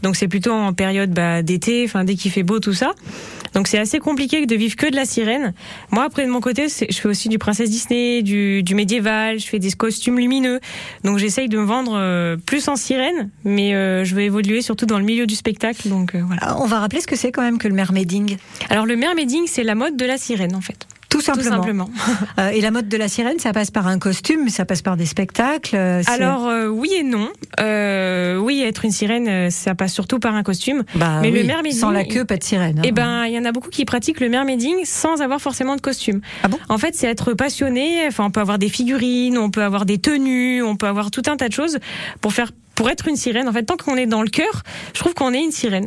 Donc 0.02 0.16
c'est 0.16 0.28
plutôt 0.28 0.52
en 0.52 0.72
période 0.72 1.10
bah, 1.10 1.42
d'été, 1.42 1.84
enfin 1.84 2.04
dès 2.04 2.14
qu'il 2.14 2.30
fait 2.30 2.42
beau 2.42 2.60
tout 2.60 2.74
ça. 2.74 2.92
Donc 3.54 3.66
c'est 3.66 3.78
assez 3.78 3.98
compliqué 3.98 4.46
de 4.46 4.54
vivre 4.54 4.76
que 4.76 4.90
de 4.90 4.96
la 4.96 5.04
sirène. 5.04 5.54
Moi, 5.90 6.04
après 6.04 6.24
de 6.24 6.30
mon 6.30 6.40
côté, 6.40 6.66
je 6.68 6.96
fais 6.96 7.08
aussi 7.08 7.28
du 7.28 7.38
princesse 7.38 7.70
Disney, 7.70 8.22
du, 8.22 8.62
du 8.62 8.74
médiéval, 8.74 9.38
je 9.38 9.46
fais 9.46 9.58
des 9.58 9.72
costumes 9.72 10.18
lumineux. 10.18 10.60
Donc 11.04 11.18
j'essaye 11.18 11.48
de 11.48 11.58
me 11.58 11.64
vendre 11.64 11.92
euh, 11.96 12.36
plus 12.36 12.68
en 12.68 12.76
sirène, 12.76 13.30
mais 13.44 13.74
euh, 13.74 14.04
je 14.04 14.14
veux 14.14 14.22
évoluer 14.22 14.62
surtout 14.62 14.86
dans 14.86 14.98
le 14.98 15.04
milieu 15.04 15.26
du 15.26 15.34
spectacle. 15.34 15.88
Donc 15.88 16.14
euh, 16.14 16.22
voilà. 16.24 16.37
Ah, 16.40 16.56
On 16.60 16.66
va 16.66 16.80
rappeler 16.80 17.00
ce 17.00 17.06
que 17.06 17.16
c'est 17.16 17.32
quand 17.32 17.42
même 17.42 17.58
que 17.58 17.68
le 17.68 17.74
mermaiding. 17.74 18.36
Alors 18.70 18.86
le 18.86 18.96
mermaiding, 18.96 19.42
c'est 19.46 19.64
la 19.64 19.74
mode 19.74 19.96
de 19.96 20.04
la 20.04 20.18
sirène 20.18 20.54
en 20.54 20.60
fait. 20.60 20.86
Tout 21.08 21.22
simplement. 21.22 21.48
Tout 21.50 21.56
simplement. 21.56 21.90
Euh, 22.38 22.50
et 22.50 22.60
la 22.60 22.70
mode 22.70 22.88
de 22.88 22.96
la 22.96 23.08
sirène, 23.08 23.38
ça 23.40 23.52
passe 23.52 23.72
par 23.72 23.88
un 23.88 23.98
costume, 23.98 24.48
ça 24.48 24.64
passe 24.64 24.80
par 24.82 24.96
des 24.96 25.06
spectacles. 25.06 25.74
euh, 25.74 26.02
Alors 26.06 26.46
euh, 26.46 26.68
oui 26.68 26.90
et 26.96 27.02
non. 27.02 27.30
Euh, 27.58 28.36
oui, 28.36 28.62
être 28.62 28.84
une 28.84 28.92
sirène, 28.92 29.26
euh, 29.28 29.50
ça 29.50 29.74
passe 29.74 29.92
surtout 29.92 30.20
par 30.20 30.34
un 30.36 30.42
costume. 30.44 30.84
Bah 30.94 31.18
mais 31.22 31.30
le 31.32 31.42
mermaiding, 31.42 31.80
sans 31.80 31.90
la 31.90 32.04
queue, 32.04 32.24
pas 32.24 32.36
de 32.36 32.44
sirène. 32.44 32.78
hein. 32.78 32.82
Eh 32.84 32.92
ben, 32.92 33.24
il 33.26 33.32
y 33.32 33.38
en 33.38 33.44
a 33.44 33.50
beaucoup 33.50 33.70
qui 33.70 33.84
pratiquent 33.84 34.20
le 34.20 34.28
mermaiding 34.28 34.84
sans 34.84 35.20
avoir 35.20 35.40
forcément 35.40 35.74
de 35.74 35.80
costume. 35.80 36.20
Ah 36.44 36.48
bon? 36.48 36.58
En 36.68 36.78
fait, 36.78 36.94
c'est 36.94 37.08
être 37.08 37.32
passionné. 37.34 38.06
Enfin, 38.06 38.26
on 38.26 38.30
peut 38.30 38.40
avoir 38.40 38.58
des 38.58 38.68
figurines, 38.68 39.36
on 39.38 39.50
peut 39.50 39.62
avoir 39.64 39.84
des 39.84 39.98
tenues, 39.98 40.62
on 40.62 40.76
peut 40.76 40.86
avoir 40.86 41.10
tout 41.10 41.22
un 41.26 41.36
tas 41.36 41.48
de 41.48 41.54
choses 41.54 41.78
pour 42.20 42.32
faire 42.32 42.52
pour 42.78 42.88
être 42.88 43.08
une 43.08 43.16
sirène. 43.16 43.48
En 43.48 43.52
fait, 43.52 43.64
tant 43.64 43.76
qu'on 43.76 43.96
est 43.96 44.06
dans 44.06 44.22
le 44.22 44.28
cœur, 44.30 44.62
je 44.94 45.00
trouve 45.00 45.12
qu'on 45.12 45.34
est 45.34 45.42
une 45.42 45.50
sirène. 45.50 45.86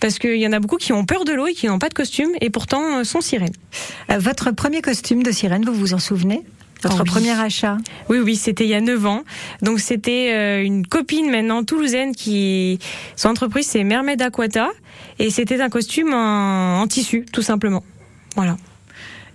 Parce 0.00 0.18
qu'il 0.18 0.36
y 0.38 0.46
en 0.48 0.52
a 0.52 0.58
beaucoup 0.58 0.76
qui 0.76 0.92
ont 0.92 1.04
peur 1.04 1.24
de 1.24 1.32
l'eau 1.32 1.46
et 1.46 1.54
qui 1.54 1.68
n'ont 1.68 1.78
pas 1.78 1.88
de 1.88 1.94
costume 1.94 2.30
et 2.40 2.50
pourtant 2.50 2.98
euh, 2.98 3.04
sont 3.04 3.20
sirènes. 3.20 3.54
Euh, 4.10 4.18
Votre 4.18 4.50
premier 4.50 4.82
costume 4.82 5.22
de 5.22 5.30
sirène, 5.30 5.64
vous 5.64 5.72
vous 5.72 5.94
en 5.94 6.00
souvenez? 6.00 6.42
Votre 6.82 6.96
Oh 6.96 7.02
oui. 7.04 7.10
premier 7.10 7.30
achat? 7.30 7.78
Oui, 8.08 8.18
oui, 8.18 8.34
c'était 8.34 8.64
il 8.64 8.70
y 8.70 8.74
a 8.74 8.80
9 8.80 9.06
ans. 9.06 9.22
Donc 9.62 9.78
c'était 9.78 10.32
euh, 10.34 10.64
une 10.64 10.84
copine 10.84 11.30
maintenant 11.30 11.62
toulousaine 11.62 12.12
qui 12.12 12.80
son 13.14 13.28
entreprise 13.28 13.66
c'est 13.68 13.84
Mermaid 13.84 14.20
Aquata 14.20 14.68
et 15.20 15.30
c'était 15.30 15.60
un 15.60 15.68
costume 15.68 16.12
en, 16.12 16.80
en 16.80 16.86
tissu 16.88 17.24
tout 17.32 17.42
simplement. 17.42 17.84
Voilà. 18.34 18.56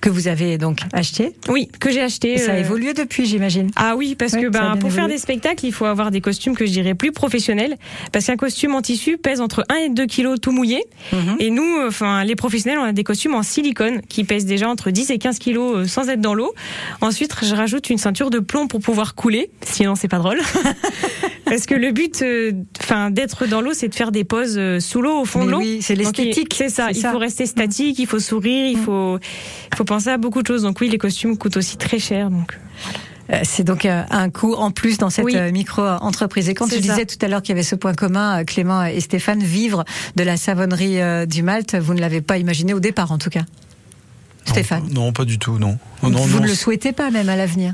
Que 0.01 0.09
vous 0.09 0.27
avez 0.27 0.57
donc 0.57 0.79
acheté. 0.93 1.33
Oui, 1.49 1.69
que 1.79 1.91
j'ai 1.91 2.01
acheté. 2.01 2.33
Et 2.33 2.37
ça 2.37 2.51
a 2.51 2.55
euh, 2.55 2.59
évolué 2.59 2.93
depuis, 2.93 3.25
j'imagine. 3.25 3.71
Ah 3.75 3.95
oui, 3.95 4.15
parce 4.15 4.33
Oui, 4.33 4.43
que 4.43 4.47
ben, 4.47 4.77
pour 4.77 4.91
faire 4.91 5.07
des 5.07 5.17
spectacles, 5.17 5.65
il 5.65 5.71
faut 5.71 5.85
avoir 5.85 6.11
des 6.11 6.21
costumes 6.21 6.55
que 6.55 6.65
je 6.65 6.71
dirais 6.71 6.93
plus 6.93 7.11
professionnels. 7.11 7.75
Parce 8.11 8.25
qu'un 8.25 8.37
costume 8.37 8.75
en 8.75 8.81
tissu 8.81 9.17
pèse 9.17 9.41
entre 9.41 9.63
1 9.69 9.75
et 9.75 9.89
2 9.89 10.05
kilos 10.05 10.39
tout 10.39 10.51
mouillé. 10.51 10.83
Mhm. 11.11 11.35
Et 11.39 11.49
nous, 11.49 11.63
euh, 11.63 11.87
enfin, 11.87 12.23
les 12.23 12.35
professionnels, 12.35 12.79
on 12.79 12.85
a 12.85 12.91
des 12.93 13.03
costumes 13.03 13.35
en 13.35 13.43
silicone 13.43 14.01
qui 14.07 14.23
pèsent 14.23 14.45
déjà 14.45 14.69
entre 14.69 14.91
10 14.91 15.11
et 15.11 15.17
15 15.17 15.39
kilos 15.39 15.77
euh, 15.77 15.85
sans 15.85 16.09
être 16.09 16.21
dans 16.21 16.33
l'eau. 16.33 16.53
Ensuite, 17.01 17.35
je 17.43 17.55
rajoute 17.55 17.89
une 17.89 17.97
ceinture 17.97 18.29
de 18.29 18.39
plomb 18.39 18.67
pour 18.67 18.79
pouvoir 18.81 19.15
couler. 19.15 19.49
Sinon, 19.61 19.95
c'est 19.95 20.07
pas 20.07 20.19
drôle. 20.19 20.39
Parce 21.49 21.65
que 21.65 21.75
le 21.75 21.91
but, 21.91 22.21
euh, 22.21 22.51
enfin, 22.81 23.09
d'être 23.11 23.45
dans 23.47 23.61
l'eau, 23.61 23.73
c'est 23.73 23.87
de 23.87 23.95
faire 23.95 24.11
des 24.11 24.23
poses 24.23 24.57
euh, 24.57 24.79
sous 24.79 25.01
l'eau, 25.01 25.21
au 25.21 25.25
fond 25.25 25.39
Mais 25.39 25.45
de 25.45 25.51
l'eau. 25.51 25.57
oui, 25.59 25.79
c'est 25.81 25.95
l'esthétique. 25.95 26.53
C'est 26.57 26.69
ça. 26.69 26.89
Il 26.91 26.95
ça. 26.97 27.11
faut 27.11 27.17
rester 27.19 27.45
statique, 27.45 27.99
il 27.99 28.07
faut 28.07 28.19
sourire, 28.19 28.67
il 28.67 28.77
Mm. 28.77 28.83
faut, 28.83 29.17
il 29.71 29.75
faut 29.77 29.83
penser 29.85 30.09
à 30.09 30.17
beaucoup 30.17 30.41
de 30.41 30.47
choses. 30.47 30.63
Donc 30.63 30.79
oui, 30.81 30.89
les 30.89 30.97
costumes 30.97 31.37
coûtent 31.37 31.57
aussi 31.57 31.77
très 31.77 31.99
cher. 31.99 32.29
Donc. 32.29 32.57
Euh, 33.31 33.39
C'est 33.43 33.63
donc 33.65 33.85
un 33.85 34.29
coût 34.29 34.53
en 34.53 34.71
plus 34.71 34.97
dans 34.97 35.09
cette 35.09 35.25
Oui. 35.25 35.35
micro-entreprise. 35.51 36.47
Et 36.49 36.53
quand 36.53 36.67
ça. 36.67 36.77
disais 36.77 37.05
tout 37.05 37.17
à 37.21 37.27
l'heure 37.27 37.41
qu'il 37.41 37.49
y 37.49 37.57
avait 37.57 37.63
ce 37.63 37.75
point 37.75 37.93
commun, 37.93 38.43
Clément 38.45 38.83
et 38.85 38.99
Stéphane, 39.01 39.43
vivre 39.43 39.83
de 40.15 40.23
la 40.23 40.37
savonnerie 40.37 40.97
du 41.27 41.43
Malte, 41.43 41.75
vous 41.75 41.93
ne 41.93 41.99
l'avez 41.99 42.21
pas 42.21 42.37
imaginé 42.37 42.73
au 42.73 42.79
départ 42.79 43.11
en 43.11 43.17
tout 43.17 43.29
cas. 43.29 43.41
Stéphane. 44.47 44.83
Non, 44.91 45.05
non, 45.05 45.11
pas 45.13 45.25
du 45.25 45.37
tout, 45.39 45.59
non. 45.59 45.77
Vous 46.01 46.09
non, 46.09 46.25
ne 46.27 46.47
le 46.47 46.55
souhaitez 46.55 46.91
pas 46.93 47.09
même 47.11 47.29
à 47.29 47.35
l'avenir. 47.35 47.73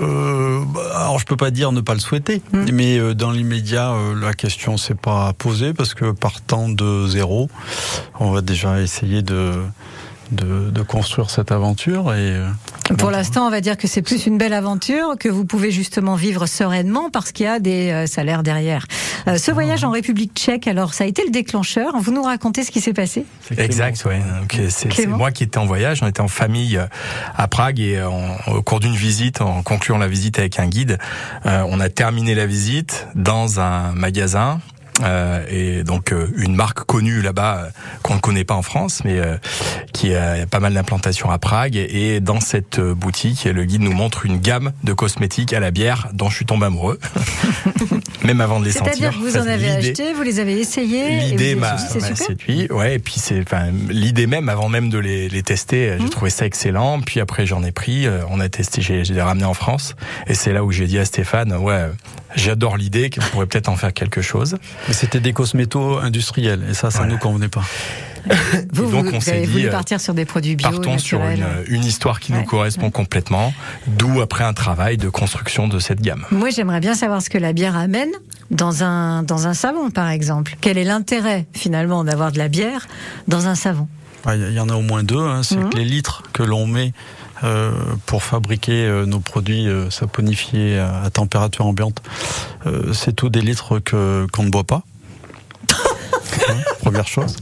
Euh, 0.00 0.60
bah, 0.66 0.80
alors 0.94 1.18
je 1.18 1.24
peux 1.26 1.36
pas 1.36 1.50
dire 1.50 1.70
ne 1.72 1.80
pas 1.80 1.94
le 1.94 2.00
souhaiter, 2.00 2.42
Mm. 2.52 2.64
mais 2.72 2.98
euh, 2.98 3.14
dans 3.14 3.30
l'immédiat, 3.30 3.90
euh, 3.92 4.14
la 4.20 4.32
question 4.32 4.76
s'est 4.76 4.94
pas 4.94 5.32
posée 5.34 5.72
parce 5.74 5.94
que 5.94 6.10
partant 6.12 6.68
de 6.68 7.06
zéro, 7.06 7.48
on 8.18 8.30
va 8.30 8.40
déjà 8.40 8.80
essayer 8.80 9.22
de 9.22 9.52
de, 10.32 10.70
de 10.70 10.82
construire 10.82 11.28
cette 11.30 11.52
aventure 11.52 12.14
et 12.14 12.40
Pour 12.98 13.10
l'instant, 13.10 13.46
on 13.46 13.50
va 13.50 13.60
dire 13.60 13.78
que 13.78 13.88
c'est 13.88 14.02
plus 14.02 14.26
une 14.26 14.36
belle 14.36 14.52
aventure, 14.52 15.16
que 15.18 15.28
vous 15.28 15.44
pouvez 15.44 15.70
justement 15.70 16.16
vivre 16.16 16.46
sereinement 16.46 17.08
parce 17.10 17.32
qu'il 17.32 17.46
y 17.46 17.48
a 17.48 17.58
des 17.58 17.90
euh, 17.90 18.06
salaires 18.06 18.42
derrière. 18.42 18.86
Euh, 19.26 19.38
ce 19.38 19.50
voyage 19.50 19.84
en 19.84 19.90
République 19.90 20.32
tchèque, 20.34 20.68
alors 20.68 20.92
ça 20.92 21.04
a 21.04 21.06
été 21.06 21.24
le 21.24 21.30
déclencheur. 21.30 21.94
Vous 21.98 22.12
nous 22.12 22.22
racontez 22.22 22.62
ce 22.62 22.70
qui 22.70 22.80
s'est 22.80 22.92
passé? 22.92 23.24
Exact. 23.56 24.04
Donc, 24.04 24.56
euh, 24.58 24.68
c'est 24.68 25.06
moi 25.06 25.30
qui 25.30 25.44
étais 25.44 25.58
en 25.58 25.64
voyage. 25.64 26.02
On 26.02 26.06
était 26.06 26.20
en 26.20 26.28
famille 26.28 26.78
à 27.36 27.48
Prague 27.48 27.80
et 27.80 28.02
au 28.02 28.62
cours 28.62 28.80
d'une 28.80 28.94
visite, 28.94 29.40
en 29.40 29.62
concluant 29.62 29.98
la 29.98 30.08
visite 30.08 30.38
avec 30.38 30.58
un 30.58 30.66
guide, 30.66 30.98
euh, 31.46 31.64
on 31.68 31.80
a 31.80 31.88
terminé 31.88 32.34
la 32.34 32.46
visite 32.46 33.08
dans 33.14 33.60
un 33.60 33.92
magasin. 33.92 34.60
Euh, 35.02 35.44
et 35.50 35.82
donc 35.82 36.12
euh, 36.12 36.28
une 36.36 36.54
marque 36.54 36.84
connue 36.84 37.20
là-bas 37.20 37.56
euh, 37.64 37.68
qu'on 38.02 38.14
ne 38.14 38.20
connaît 38.20 38.44
pas 38.44 38.54
en 38.54 38.62
France, 38.62 39.02
mais 39.04 39.18
euh, 39.18 39.36
qui 39.92 40.14
a 40.14 40.46
pas 40.46 40.60
mal 40.60 40.74
d'implantations 40.74 41.30
à 41.30 41.38
Prague. 41.38 41.76
Et 41.76 42.20
dans 42.20 42.40
cette 42.40 42.80
boutique, 42.80 43.44
le 43.44 43.64
guide 43.64 43.82
nous 43.82 43.92
montre 43.92 44.24
une 44.26 44.38
gamme 44.38 44.72
de 44.84 44.92
cosmétiques 44.92 45.52
à 45.52 45.60
la 45.60 45.70
bière 45.70 46.08
dont 46.12 46.30
je 46.30 46.36
suis 46.36 46.46
tombé 46.46 46.66
amoureux, 46.66 46.98
même 48.24 48.40
avant 48.40 48.60
de 48.60 48.64
les 48.66 48.72
sentir. 48.72 48.92
C'est-à-dire 48.94 49.18
que 49.18 49.24
vous 49.24 49.36
en 49.36 49.46
avez 49.46 49.70
acheté, 49.70 50.12
vous 50.12 50.22
les 50.22 50.40
avez 50.40 50.58
essayés. 50.60 51.20
L'idée 51.20 51.54
m'a 51.54 51.76
séduit, 51.78 52.68
ouais. 52.70 52.94
Et 52.94 52.98
puis 52.98 53.14
c'est, 53.18 53.40
enfin, 53.40 53.66
l'idée 53.88 54.26
même 54.26 54.48
avant 54.48 54.68
même 54.68 54.90
de 54.90 54.98
les, 54.98 55.28
les 55.28 55.42
tester, 55.42 55.96
j'ai 55.98 56.04
Mhm. 56.04 56.10
trouvé 56.10 56.30
ça 56.30 56.46
excellent. 56.46 57.00
Puis 57.00 57.20
après 57.20 57.46
j'en 57.46 57.62
ai 57.64 57.72
pris, 57.72 58.06
on 58.30 58.40
a 58.40 58.48
testé, 58.48 58.80
j'ai, 58.82 59.02
les 59.02 59.22
ramené 59.22 59.44
en 59.44 59.54
France. 59.54 59.96
Et 60.26 60.34
c'est 60.34 60.52
là 60.52 60.64
où 60.64 60.70
j'ai 60.72 60.86
dit 60.86 60.98
à 60.98 61.04
Stéphane, 61.04 61.52
ouais, 61.54 61.86
j'adore 62.34 62.76
l'idée, 62.76 63.10
qu'on 63.10 63.20
pourrait 63.32 63.46
peut-être 63.46 63.68
en 63.68 63.76
faire 63.76 63.92
quelque 63.92 64.22
chose. 64.22 64.56
mais 64.88 64.94
c'était 64.94 65.20
des 65.20 65.32
cosmétos 65.32 65.98
industriels 65.98 66.64
et 66.70 66.74
ça, 66.74 66.90
ça 66.90 66.98
Voilà. 66.98 67.12
nous 67.12 67.18
convenait 67.18 67.48
pas. 67.48 67.62
Vous, 68.72 68.90
donc, 68.90 69.04
vous, 69.06 69.16
on 69.16 69.20
s'est 69.20 69.32
avez 69.32 69.46
dit, 69.46 69.52
voulu 69.52 69.66
euh, 69.66 69.70
partir 69.70 70.00
sur 70.00 70.14
des 70.14 70.24
produits 70.24 70.56
bio, 70.56 70.70
Partons 70.70 70.96
sur 70.96 71.18
naturels. 71.18 71.46
une, 71.68 71.74
une 71.76 71.84
histoire 71.84 72.20
qui 72.20 72.32
Ouais, 72.32 72.38
nous 72.38 72.44
correspond 72.46 72.90
complètement. 72.90 73.52
D'où 73.86 74.22
après 74.22 74.44
un 74.44 74.54
travail 74.54 74.96
de 74.96 75.10
construction 75.10 75.68
de 75.68 75.78
cette 75.78 76.00
gamme. 76.00 76.24
Moi, 76.30 76.48
j'aimerais 76.48 76.80
bien 76.80 76.94
savoir 76.94 77.20
ce 77.20 77.28
que 77.28 77.36
la 77.36 77.52
bière 77.52 77.76
amène 77.76 78.08
dans 78.50 78.82
un, 78.82 79.22
dans 79.24 79.46
un 79.46 79.52
savon, 79.52 79.90
par 79.90 80.08
exemple. 80.08 80.56
Quel 80.62 80.78
est 80.78 80.84
l'intérêt, 80.84 81.44
finalement, 81.52 82.02
d'avoir 82.02 82.32
de 82.32 82.38
la 82.38 82.48
bière 82.48 82.86
dans 83.28 83.46
un 83.46 83.54
savon? 83.54 83.88
Il 84.32 84.52
y 84.54 84.60
en 84.60 84.70
a 84.70 84.74
au 84.74 84.80
moins 84.80 85.02
deux. 85.02 85.18
hein. 85.20 85.42
C'est 85.42 85.56
Mhm. 85.56 85.68
que 85.68 85.76
les 85.76 85.84
litres 85.84 86.22
que 86.32 86.42
l'on 86.42 86.66
met 86.66 86.92
euh, 86.94 87.23
pour 88.06 88.22
fabriquer 88.22 88.86
euh, 88.86 89.06
nos 89.06 89.20
produits 89.20 89.68
euh, 89.68 89.90
saponifiés 89.90 90.78
à, 90.78 91.10
température 91.10 91.66
ambiante, 91.66 92.02
euh, 92.66 92.92
c'est 92.92 93.14
tout 93.14 93.28
des 93.28 93.40
litres 93.40 93.78
que 93.78 94.26
qu'on 94.32 94.44
ne 94.44 94.50
boit 94.50 94.64
pas. 94.64 94.82
Première 96.80 97.06
chose. 97.06 97.36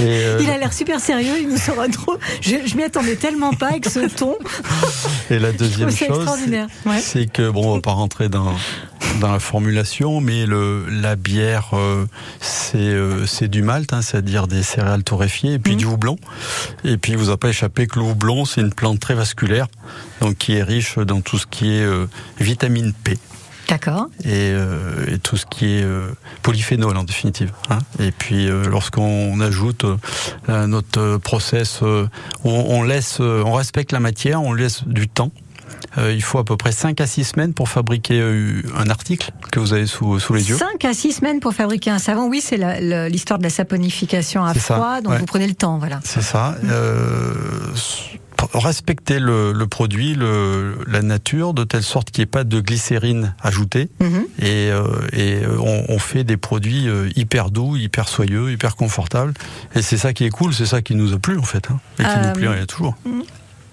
Et, 0.00 0.02
euh, 0.04 0.38
Il 0.40 0.50
a 0.50 0.58
l'air 0.58 0.72
super 0.72 1.00
sérieux, 1.00 1.34
il 1.40 1.48
nous 1.48 1.56
sera 1.56 1.88
trop. 1.88 2.16
Je, 2.40 2.56
je 2.66 2.76
m'y 2.76 2.82
attendais 2.82 3.16
tellement 3.16 3.52
pas 3.52 3.68
avec 3.68 3.86
ce 3.88 4.00
ton. 4.16 4.36
et 5.30 5.38
la 5.38 5.52
deuxième 5.52 5.90
chose. 5.90 6.26
Ouais. 6.86 6.98
c'est 7.00 7.26
que 7.30 7.48
bon, 7.50 7.70
on 7.72 7.74
va 7.76 7.80
pas 7.80 7.92
rentrer 7.92 8.28
dans 8.28 8.52
dans 9.20 9.30
la 9.32 9.40
formulation, 9.40 10.20
mais 10.20 10.46
le 10.46 10.86
la 10.88 11.16
bière, 11.16 11.70
euh, 11.74 12.06
c'est 12.40 12.78
euh, 12.78 13.26
c'est 13.26 13.48
du 13.48 13.62
malt, 13.62 13.92
hein, 13.92 14.00
c'est-à-dire 14.02 14.46
des 14.46 14.62
céréales 14.62 15.04
torréfiées, 15.04 15.54
et 15.54 15.58
puis 15.58 15.72
Mhm. 15.74 15.78
du 15.78 15.84
houblon. 15.86 16.16
Et 16.84 16.96
puis, 16.96 17.12
il 17.12 17.18
vous 17.18 17.30
a 17.30 17.36
pas 17.36 17.48
échappé 17.48 17.86
que 17.86 17.98
le 17.98 18.04
houblon, 18.06 18.44
c'est 18.44 18.60
une 18.62 18.72
plante 18.72 19.00
très 19.00 19.14
vasculaire, 19.14 19.66
donc 20.20 20.36
qui 20.38 20.54
est 20.56 20.62
riche 20.62 20.98
dans 20.98 21.20
tout 21.20 21.38
ce 21.38 21.46
qui 21.46 21.72
est 21.72 21.86
vitamine 22.40 22.92
P 23.04 23.18
D'accord. 23.68 24.08
et, 24.24 24.50
euh, 24.52 25.14
et 25.14 25.18
tout 25.18 25.36
ce 25.36 25.46
qui 25.46 25.78
est 25.78 25.82
euh, 25.82 26.08
polyphénol 26.42 26.96
en 26.96 27.04
définitive. 27.04 27.52
hein. 27.70 27.78
Et 28.00 28.10
puis 28.12 28.48
euh, 28.48 28.64
lorsqu'on 28.68 29.40
ajoute 29.40 29.84
à 30.48 30.66
notre 30.66 31.16
process, 31.18 31.80
on, 31.82 32.08
on 32.44 32.82
laisse, 32.82 33.20
on 33.20 33.52
respecte 33.52 33.92
la 33.92 34.00
matière, 34.00 34.42
on 34.42 34.52
laisse 34.52 34.84
du 34.86 35.08
temps. 35.08 35.30
Il 35.98 36.22
faut 36.22 36.38
à 36.38 36.44
peu 36.44 36.56
près 36.56 36.72
5 36.72 37.00
à 37.02 37.06
6 37.06 37.24
semaines 37.24 37.52
pour 37.52 37.68
fabriquer 37.68 38.22
un 38.22 38.88
article 38.88 39.30
que 39.50 39.60
vous 39.60 39.74
avez 39.74 39.86
sous, 39.86 40.18
sous 40.20 40.32
les 40.32 40.48
yeux. 40.48 40.56
5 40.56 40.82
à 40.86 40.94
6 40.94 41.12
semaines 41.12 41.40
pour 41.40 41.52
fabriquer 41.52 41.90
un 41.90 41.98
savon. 41.98 42.28
Oui, 42.28 42.40
c'est 42.42 42.56
l'histoire 43.10 43.38
de 43.38 43.44
la 43.44 43.50
saponification 43.50 44.42
à 44.44 44.54
ça, 44.54 44.60
froid, 44.76 45.00
donc 45.02 45.12
ouais. 45.12 45.18
vous 45.18 45.26
prenez 45.26 45.46
le 45.46 45.54
temps, 45.54 45.76
voilà. 45.78 46.00
C'est 46.04 46.22
ça. 46.22 46.54
Respecter 48.54 49.18
le, 49.18 49.52
le 49.52 49.66
produit, 49.66 50.14
le, 50.14 50.78
la 50.86 51.02
nature, 51.02 51.54
de 51.54 51.64
telle 51.64 51.82
sorte 51.82 52.10
qu'il 52.10 52.20
n'y 52.22 52.24
ait 52.24 52.26
pas 52.26 52.44
de 52.44 52.60
glycérine 52.60 53.34
ajoutée. 53.42 53.88
Mhm. 54.00 54.24
Et, 54.38 54.70
euh, 54.70 54.84
et 55.12 55.44
euh, 55.44 55.56
on, 55.60 55.84
on 55.88 55.98
fait 55.98 56.24
des 56.24 56.36
produits 56.36 56.88
euh, 56.88 57.08
hyper 57.16 57.50
doux, 57.50 57.76
hyper 57.76 58.08
soyeux, 58.08 58.50
hyper 58.52 58.76
confortables. 58.76 59.34
Et 59.74 59.82
c'est 59.82 59.96
ça 59.98 60.12
qui 60.12 60.24
est 60.24 60.30
cool, 60.30 60.54
c'est 60.54 60.66
ça 60.66 60.82
qui 60.82 60.94
nous 60.94 61.12
a 61.12 61.18
plu 61.18 61.38
en 61.38 61.42
fait. 61.42 61.68
hein, 61.70 61.78
et 61.98 62.02
qui 62.02 62.08
Euh, 62.08 62.26
nous 62.28 62.32
plaît 62.32 62.66
toujours. 62.66 62.96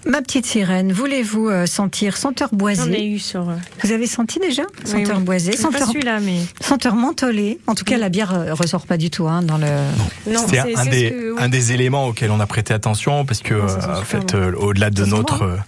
Ma 0.06 0.22
petite 0.22 0.46
sirène, 0.46 0.92
voulez-vous 0.92 1.48
euh, 1.50 1.66
sentir 1.66 2.16
senteur 2.16 2.48
J'en 2.52 2.56
ai 2.56 2.58
boisée 2.58 3.06
eu 3.06 3.18
sur. 3.18 3.50
euh, 3.50 3.54
Vous 3.84 3.92
avez 3.92 4.06
senti 4.06 4.38
déjà 4.38 4.62
Senteur 4.84 5.18
oui. 5.18 5.24
boisée, 5.24 5.52
C'est 5.52 5.62
pas 5.64 5.72
senteur, 5.72 5.88
celui-là, 5.88 6.20
mais. 6.20 6.38
senteur 6.62 6.94
mentholée. 6.94 7.58
En 7.66 7.74
tout 7.74 7.84
cas, 7.84 7.98
la 7.98 8.08
bière 8.08 8.32
euh, 8.34 8.54
ressort 8.54 8.86
pas 8.86 8.96
du 8.96 9.10
tout 9.10 9.28
hein, 9.28 9.42
dans 9.42 9.58
le. 9.58 9.66
Non, 10.26 10.40
C'est 10.48 10.56
c'est 10.62 10.76
un, 10.76 10.84
des, 10.86 11.08
ce 11.08 11.14
que- 11.14 11.32
oui. 11.32 11.38
un 11.38 11.48
des 11.50 11.72
éléments 11.72 12.06
auxquels 12.06 12.30
on 12.30 12.40
a 12.40 12.46
prêté 12.46 12.72
attention 12.72 13.26
parce 13.26 13.40
que, 13.40 13.52
euh, 13.52 13.66
en 13.98 14.02
fait, 14.02 14.32
bon. 14.32 14.38
euh, 14.38 14.52
au-delà 14.56 14.88
de 14.90 15.04
notre 15.04 15.58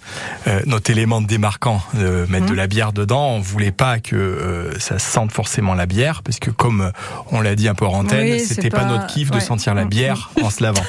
euh, 0.47 0.61
notre 0.67 0.91
élément 0.91 1.21
démarquant 1.21 1.83
de 1.95 2.25
mettre 2.31 2.45
Mhm. 2.47 2.51
de 2.51 2.55
la 2.57 2.67
bière 2.69 2.93
dedans, 2.95 3.33
on 3.33 3.41
voulait 3.41 3.71
pas 3.71 3.99
que 3.99 4.17
euh, 4.17 4.79
ça 4.79 4.99
sente 4.99 5.31
forcément 5.33 5.75
la 5.75 5.85
bière 5.87 6.23
parce 6.23 6.39
que 6.39 6.51
comme 6.51 6.91
on 7.31 7.41
l'a 7.43 7.55
dit 7.55 7.69
un 7.69 7.75
peu 7.75 7.85
en 7.87 7.93
antenne, 8.01 8.39
c'était 8.39 8.71
pas... 8.71 8.79
pas- 8.81 8.85
notre 8.87 9.07
kiff 9.09 9.31
de 9.31 9.41
sentir 9.41 9.75
la 9.75 9.85
Mhm. 9.85 9.91
bière 9.91 10.31
en 10.43 10.49
se 10.49 10.62
lavant. 10.62 10.83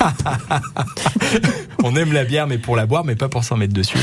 on 1.82 1.96
aime 1.96 2.12
la 2.12 2.24
bière 2.24 2.46
mais 2.46 2.58
pour 2.58 2.76
la 2.76 2.83
boire 2.86 3.04
mais 3.04 3.14
pas 3.16 3.28
pour 3.28 3.44
s'en 3.44 3.56
mettre 3.56 3.72
dessus. 3.74 3.98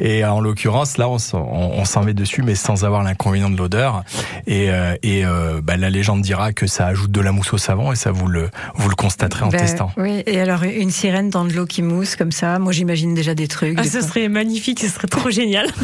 Et 0.00 0.24
euh, 0.24 0.30
en 0.32 0.40
l'occurrence 0.40 0.98
là 0.98 1.08
on 1.08 1.18
s'en 1.18 1.38
on- 1.40 1.78
on 1.80 1.84
s'en 1.84 2.02
met 2.04 2.14
dessus 2.14 2.42
mais 2.42 2.54
sans 2.54 2.84
avoir 2.84 3.02
l'inconvénient 3.02 3.50
de 3.50 3.56
l'odeur. 3.56 4.04
Et, 4.46 4.70
euh, 4.70 4.94
et 5.02 5.24
euh, 5.26 5.60
bah, 5.62 5.76
la 5.76 5.90
légende 5.90 6.22
dira 6.22 6.52
que 6.52 6.66
ça 6.66 6.86
ajoute 6.86 7.10
de 7.10 7.20
la 7.20 7.32
mousse 7.32 7.52
au 7.52 7.58
savon 7.58 7.92
et 7.92 7.96
ça 7.96 8.10
vous 8.12 8.26
le 8.28 8.50
vous 8.76 8.88
le 8.88 8.94
constaterez 8.94 9.44
en 9.44 9.48
Ben, 9.48 9.58
testant. 9.60 9.90
Oui, 9.96 10.22
et 10.26 10.40
alors 10.40 10.62
une 10.64 10.90
sirène 10.90 11.30
dans 11.30 11.44
de 11.44 11.52
l'eau 11.52 11.66
qui 11.66 11.82
mousse 11.82 12.16
comme 12.16 12.32
ça, 12.32 12.58
moi 12.58 12.72
j'imagine 12.72 13.14
déjà 13.14 13.34
des 13.34 13.48
trucs. 13.48 13.74
Ah, 13.78 13.82
des 13.82 13.88
ce 13.88 13.98
fois. 13.98 14.08
serait 14.08 14.28
magnifique, 14.28 14.80
ce 14.80 14.88
serait 14.88 15.08
trop 15.08 15.30
génial. 15.30 15.66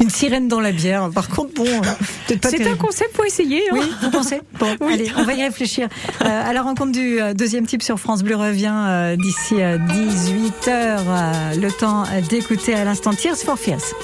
Une 0.00 0.08
sirène 0.08 0.48
dans 0.48 0.60
la 0.60 0.72
bière. 0.72 1.10
Par 1.14 1.28
contre, 1.28 1.52
bon, 1.54 1.64
peut-être 2.26 2.40
pas 2.40 2.48
C'est 2.48 2.66
un 2.66 2.74
concept 2.76 3.12
pour 3.14 3.26
essayer. 3.26 3.60
hein. 3.70 3.74
Oui, 3.78 3.92
vous 4.02 4.10
pensez? 4.10 4.40
Bon, 4.58 4.66
allez, 4.90 5.12
on 5.18 5.24
va 5.24 5.34
y 5.34 5.42
réfléchir. 5.42 5.88
Euh, 6.22 6.50
à 6.50 6.52
la 6.52 6.62
rencontre 6.62 6.92
du 6.92 7.18
deuxième 7.34 7.66
type 7.66 7.82
sur 7.82 7.98
France 7.98 8.22
Bleu 8.22 8.36
revient 8.36 8.72
euh, 8.74 9.16
d'ici 9.16 9.54
18h. 9.54 10.98
Le 11.56 11.70
temps 11.70 12.04
d'écouter 12.28 12.74
à 12.74 12.84
l'instant 12.84 13.12
Tears 13.12 13.36
for 13.36 13.58
Fears. 13.58 13.94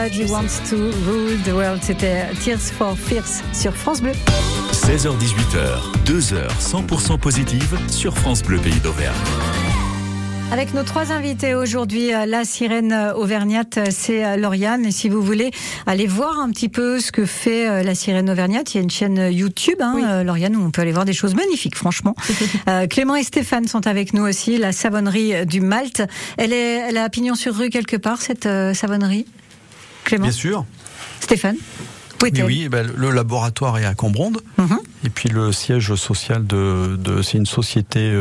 Everybody 0.00 0.32
wants 0.32 0.60
to 0.70 0.76
rule 1.04 1.36
the 1.44 1.52
world. 1.52 1.80
C'était 1.82 2.24
Tears 2.42 2.72
for 2.72 2.96
Fears 2.96 3.42
sur 3.52 3.76
France 3.76 4.00
Bleu. 4.00 4.12
16h-18h, 4.72 6.04
2 6.06 6.32
heures 6.32 6.54
100% 6.58 7.18
positives 7.18 7.78
sur 7.88 8.16
France 8.16 8.42
Bleu 8.42 8.58
Pays 8.58 8.80
d'Auvergne. 8.80 9.14
Avec 10.52 10.72
nos 10.72 10.84
trois 10.84 11.12
invités 11.12 11.54
aujourd'hui, 11.54 12.14
euh, 12.14 12.24
la 12.24 12.44
sirène 12.44 12.92
euh, 12.92 13.12
auvergnate, 13.12 13.76
euh, 13.76 13.84
c'est 13.90 14.38
Lauriane. 14.38 14.86
Et 14.86 14.90
si 14.90 15.10
vous 15.10 15.20
voulez 15.20 15.50
aller 15.86 16.06
voir 16.06 16.40
un 16.40 16.48
petit 16.50 16.70
peu 16.70 16.98
ce 16.98 17.12
que 17.12 17.26
fait 17.26 17.84
la 17.84 17.94
sirène 17.94 18.30
auvergnate, 18.30 18.72
il 18.72 18.78
y 18.78 18.80
a 18.80 18.82
une 18.82 18.90
chaîne 18.90 19.28
YouTube, 19.30 19.80
hein, 19.80 20.24
Lauriane, 20.24 20.56
où 20.56 20.64
on 20.64 20.70
peut 20.70 20.80
aller 20.80 20.92
voir 20.92 21.04
des 21.04 21.12
choses 21.12 21.34
magnifiques, 21.34 21.76
franchement. 21.76 22.14
Clément 22.88 23.16
et 23.16 23.22
Stéphane 23.22 23.68
sont 23.68 23.86
avec 23.86 24.14
nous 24.14 24.22
aussi, 24.22 24.56
la 24.56 24.72
savonnerie 24.72 25.44
du 25.44 25.60
Malte. 25.60 26.02
Elle 26.38 26.54
est, 26.54 26.88
elle 26.88 26.96
a 26.96 27.10
pignon 27.10 27.34
sur 27.34 27.54
rue 27.54 27.68
quelque 27.68 27.96
part, 27.96 28.22
cette 28.22 28.48
savonnerie? 28.74 29.26
Clément 30.10 30.24
Bien 30.24 30.32
sûr. 30.32 30.64
Stéphane 31.20 31.56
oui, 32.22 32.32
oui 32.44 32.68
ben, 32.68 32.86
le 32.94 33.12
laboratoire 33.12 33.78
est 33.78 33.86
à 33.86 33.94
Combronde. 33.94 34.42
Mhm. 34.58 34.78
Et 35.04 35.08
puis 35.08 35.30
le 35.30 35.52
siège 35.52 35.94
social 35.94 36.46
de, 36.46 36.96
de 36.98 37.22
c'est 37.22 37.38
une 37.38 37.46
société 37.46 38.14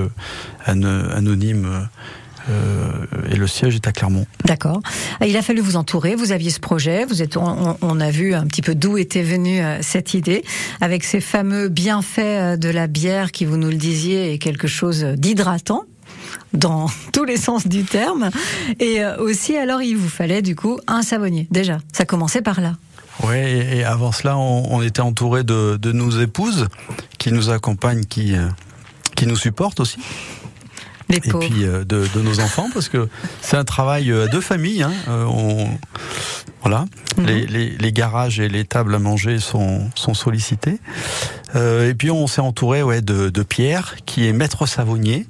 anonyme 0.65 1.89
euh, 2.49 3.05
et 3.31 3.35
le 3.35 3.47
siège 3.47 3.75
est 3.75 3.87
à 3.87 3.91
Clermont. 3.91 4.25
D'accord. 4.45 4.81
Il 5.25 5.35
a 5.37 5.41
fallu 5.41 5.61
vous 5.61 5.75
entourer. 5.75 6.15
Vous 6.15 6.31
aviez 6.31 6.49
ce 6.49 6.59
projet. 6.59 7.05
Vous 7.05 7.21
êtes, 7.21 7.37
on, 7.37 7.99
a 7.99 8.11
vu 8.11 8.33
un 8.33 8.45
petit 8.45 8.61
peu 8.61 8.75
d'où 8.75 8.97
était 8.97 9.23
venue 9.23 9.61
euh, 9.61 9.79
cette 9.81 10.13
idée, 10.13 10.43
avec 10.81 11.03
ces 11.03 11.21
fameux 11.21 11.69
bienfaits 11.69 12.19
euh, 12.19 12.57
de 12.57 12.69
la 12.69 12.87
bière 12.87 13.31
qui, 13.31 13.45
vous 13.45 13.57
nous 13.57 13.69
le 13.69 13.75
disiez, 13.75 14.33
est 14.33 14.37
quelque 14.37 14.67
chose 14.67 15.03
d'hydratant 15.03 15.83
dans 16.53 16.87
tous 17.13 17.25
les 17.25 17.37
sens 17.37 17.67
du 17.67 17.83
terme. 17.83 18.29
Et 18.79 19.03
aussi, 19.19 19.55
alors, 19.55 19.81
il 19.81 19.95
vous 19.97 20.09
fallait 20.09 20.41
du 20.41 20.55
coup 20.55 20.79
un 20.87 21.01
savonnier. 21.01 21.47
Déjà, 21.51 21.79
ça 21.93 22.05
commençait 22.05 22.41
par 22.41 22.61
là. 22.61 22.73
Oui, 23.23 23.35
et 23.35 23.83
avant 23.83 24.13
cela, 24.13 24.37
on, 24.37 24.81
était 24.81 25.01
entouré 25.01 25.43
de, 25.43 25.75
de, 25.75 25.91
nos 25.91 26.09
épouses 26.09 26.69
qui 27.17 27.33
nous 27.33 27.49
accompagnent, 27.49 28.05
qui, 28.05 28.33
qui 29.15 29.27
nous 29.27 29.35
supportent 29.35 29.81
aussi 29.81 29.99
et 31.09 31.19
puis 31.19 31.63
euh, 31.63 31.83
de, 31.83 32.07
de, 32.13 32.21
nos 32.21 32.39
enfants, 32.39 32.69
parce 32.73 32.89
que 32.89 33.09
c'est 33.41 33.57
un 33.57 33.63
travail 33.63 34.11
euh, 34.11 34.27
de 34.27 34.39
famille. 34.39 34.83
Hein. 34.83 34.91
Euh, 35.07 35.25
on, 35.25 35.69
voilà, 36.61 36.85
mhm. 37.17 37.25
les, 37.25 37.45
les, 37.47 37.69
les, 37.77 37.91
garages 37.91 38.39
et 38.39 38.49
les 38.49 38.65
tables 38.65 38.93
à 38.93 38.99
manger 38.99 39.39
sont, 39.39 39.89
sont 39.95 40.13
sollicités. 40.13 40.79
Euh, 41.55 41.89
et 41.89 41.93
puis 41.95 42.11
on 42.11 42.27
s'est 42.27 42.41
entouré 42.41 42.83
ouais, 42.83 43.01
de, 43.01 43.29
de, 43.29 43.43
Pierre, 43.43 43.95
qui 44.05 44.27
est 44.27 44.33
maître 44.33 44.65
savonnier, 44.65 45.25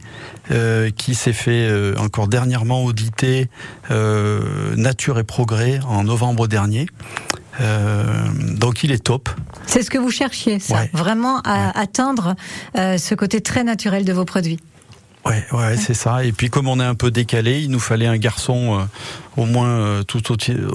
euh, 0.51 0.89
qui 0.89 1.15
s'est 1.15 1.33
fait 1.33 1.71
encore 1.97 2.27
dernièrement 2.27 2.83
auditer 2.83 3.49
Nature 3.89 5.19
et 5.19 5.23
Progrès 5.23 5.79
en 5.87 6.03
novembre 6.03 6.47
dernier. 6.47 6.87
Euh, 7.61 8.05
donc 8.55 8.83
il 8.83 8.91
est 8.91 9.03
top. 9.03 9.29
C'est 9.65 9.83
ce 9.83 9.89
que 9.89 9.97
vous 9.97 10.11
cherchiez, 10.11 10.59
ça, 10.59 10.85
vraiment 10.93 11.41
à 11.43 11.77
atteindre 11.79 12.35
ce 12.75 13.15
côté 13.15 13.41
très 13.41 13.63
naturel 13.63 14.05
de 14.05 14.13
vos 14.13 14.25
produits. 14.25 14.59
Ouais, 15.29 15.45
ouais, 15.51 15.77
c'est 15.77 15.93
ça. 15.93 16.23
Et 16.23 16.31
puis 16.31 16.49
comme 16.49 16.67
on 16.67 16.79
est 16.79 16.85
un 16.85 16.95
peu 16.95 17.11
décalé, 17.11 17.59
il 17.61 17.69
nous 17.69 17.79
fallait 17.79 18.07
un 18.07 18.17
garçon 18.17 18.79
euh, 18.79 18.83
au 19.37 19.45
moins 19.45 19.69
euh, 19.69 20.03
tout 20.03 20.23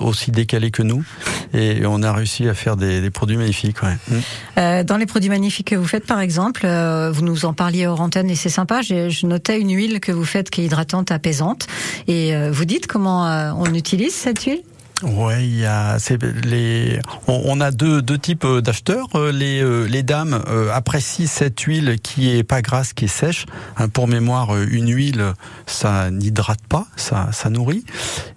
aussi, 0.01 0.31
décalé 0.31 0.71
que 0.71 0.83
nous, 0.83 1.05
et 1.53 1.85
on 1.85 2.03
a 2.03 2.12
réussi 2.12 2.49
à 2.49 2.55
faire 2.55 2.77
des, 2.77 3.11
produits 3.11 3.37
magnifiques. 3.37 3.83
Ouais. 3.83 3.97
Mm. 4.09 4.21
Euh, 4.59 4.85
dans 4.85 4.97
les 4.97 5.07
produits 5.07 5.29
magnifiques 5.29 5.71
que 5.71 5.75
vous 5.75 5.87
faites, 5.87 6.07
par 6.07 6.21
exemple, 6.21 6.67
vous 7.12 7.23
nous 7.23 7.45
en 7.47 7.53
parliez 7.53 7.87
hors 7.87 8.01
antenne 8.01 8.31
et 8.31 8.37
c'est 8.37 8.49
sympa. 8.49 8.81
Je 8.83 9.27
notais 9.27 9.61
une 9.61 9.75
huile 9.75 9.99
que 9.99 10.12
vous 10.12 10.25
faites 10.25 10.51
qui 10.51 10.62
est 10.62 10.67
hydratante, 10.67 11.11
apaisante, 11.11 11.67
et 12.07 12.33
vous 12.51 12.64
dites 12.64 12.87
comment 12.87 13.25
on 13.59 13.75
utilise 13.75 14.14
cette 14.14 14.45
huile? 14.45 14.62
Ouais, 15.02 15.44
il 15.44 15.59
y 15.59 15.66
a 15.66 15.98
les 16.44 17.00
on, 17.26 17.61
a 17.61 17.72
deux, 17.72 18.00
deux 18.00 18.16
types 18.16 18.44
euh, 18.44 18.61
d'acheteurs. 18.61 19.09
Euh, 19.16 19.33
les, 19.33 19.61
euh, 19.61 19.87
les 19.87 20.04
dames 20.04 20.40
apprécient 20.72 21.26
cette 21.26 21.59
huile 21.61 21.96
qui 22.00 22.37
est 22.37 22.44
pas 22.44 22.62
grasse, 22.62 22.92
qui 22.92 23.07
est 23.07 23.09
sèche. 23.09 23.46
Hein, 23.76 23.88
pour 23.88 24.07
mémoire, 24.07 24.57
une 24.57 24.94
huile, 24.94 25.33
ça 25.66 26.11
n'hydrate 26.12 26.61
pas, 26.68 26.87
ça, 26.94 27.30
ça 27.33 27.50
nourrit. 27.50 27.85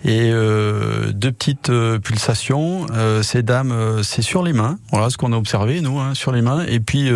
Et 0.03 0.31
euh, 0.31 1.11
deux 1.11 1.31
petites 1.31 1.71
pulsations. 1.99 2.87
ces 3.21 3.43
dames, 3.43 4.01
c'est 4.01 4.23
sur 4.23 4.41
les 4.41 4.53
mains. 4.53 4.79
Voilà 4.91 5.11
ce 5.11 5.17
qu'on 5.17 5.33
a 5.33 5.37
observé 5.37 5.81
nous, 5.81 5.99
hein, 5.99 6.15
sur 6.15 6.31
les 6.31 6.41
mains. 6.41 6.65
Et 6.67 6.79
puis 6.79 7.11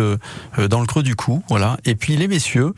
dans 0.56 0.80
le 0.80 0.86
creux 0.86 1.02
du 1.02 1.16
cou, 1.16 1.42
voilà. 1.48 1.78
Et 1.84 1.96
puis 1.96 2.16
les 2.16 2.28
messieurs, 2.28 2.74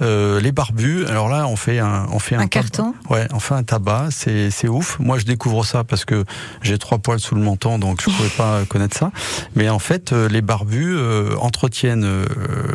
les 0.00 0.52
barbus. 0.52 1.06
Alors 1.06 1.28
là, 1.28 1.48
on 1.48 1.56
fait 1.56 1.80
un, 1.80 2.06
on 2.12 2.20
fait 2.20 2.36
un, 2.36 2.40
un 2.40 2.46
carton. 2.46 2.94
Ouais, 3.10 3.26
on 3.32 3.40
fait 3.40 3.54
un 3.54 3.64
tabac. 3.64 4.08
C'est, 4.10 4.50
c'est 4.50 4.68
ouf. 4.68 4.98
Moi, 5.00 5.18
je 5.18 5.24
découvre 5.24 5.64
ça 5.64 5.82
parce 5.82 6.03
que 6.04 6.24
j'ai 6.62 6.78
trois 6.78 6.98
poils 6.98 7.20
sous 7.20 7.34
le 7.34 7.40
menton, 7.40 7.78
donc 7.78 8.00
je 8.00 8.10
pouvais 8.10 8.28
pas 8.28 8.64
connaître 8.68 8.96
ça. 8.96 9.10
Mais 9.54 9.68
en 9.68 9.78
fait, 9.78 10.12
euh, 10.12 10.28
les 10.28 10.42
barbus 10.42 10.96
euh, 10.96 11.36
entretiennent 11.38 12.04
euh, 12.04 12.24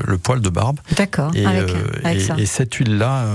le 0.06 0.18
poil 0.18 0.42
de 0.42 0.50
barbe. 0.50 0.80
D'accord. 0.96 1.32
Et, 1.36 1.46
et, 2.38 2.46
cette 2.46 2.74
huile-là 2.76 3.26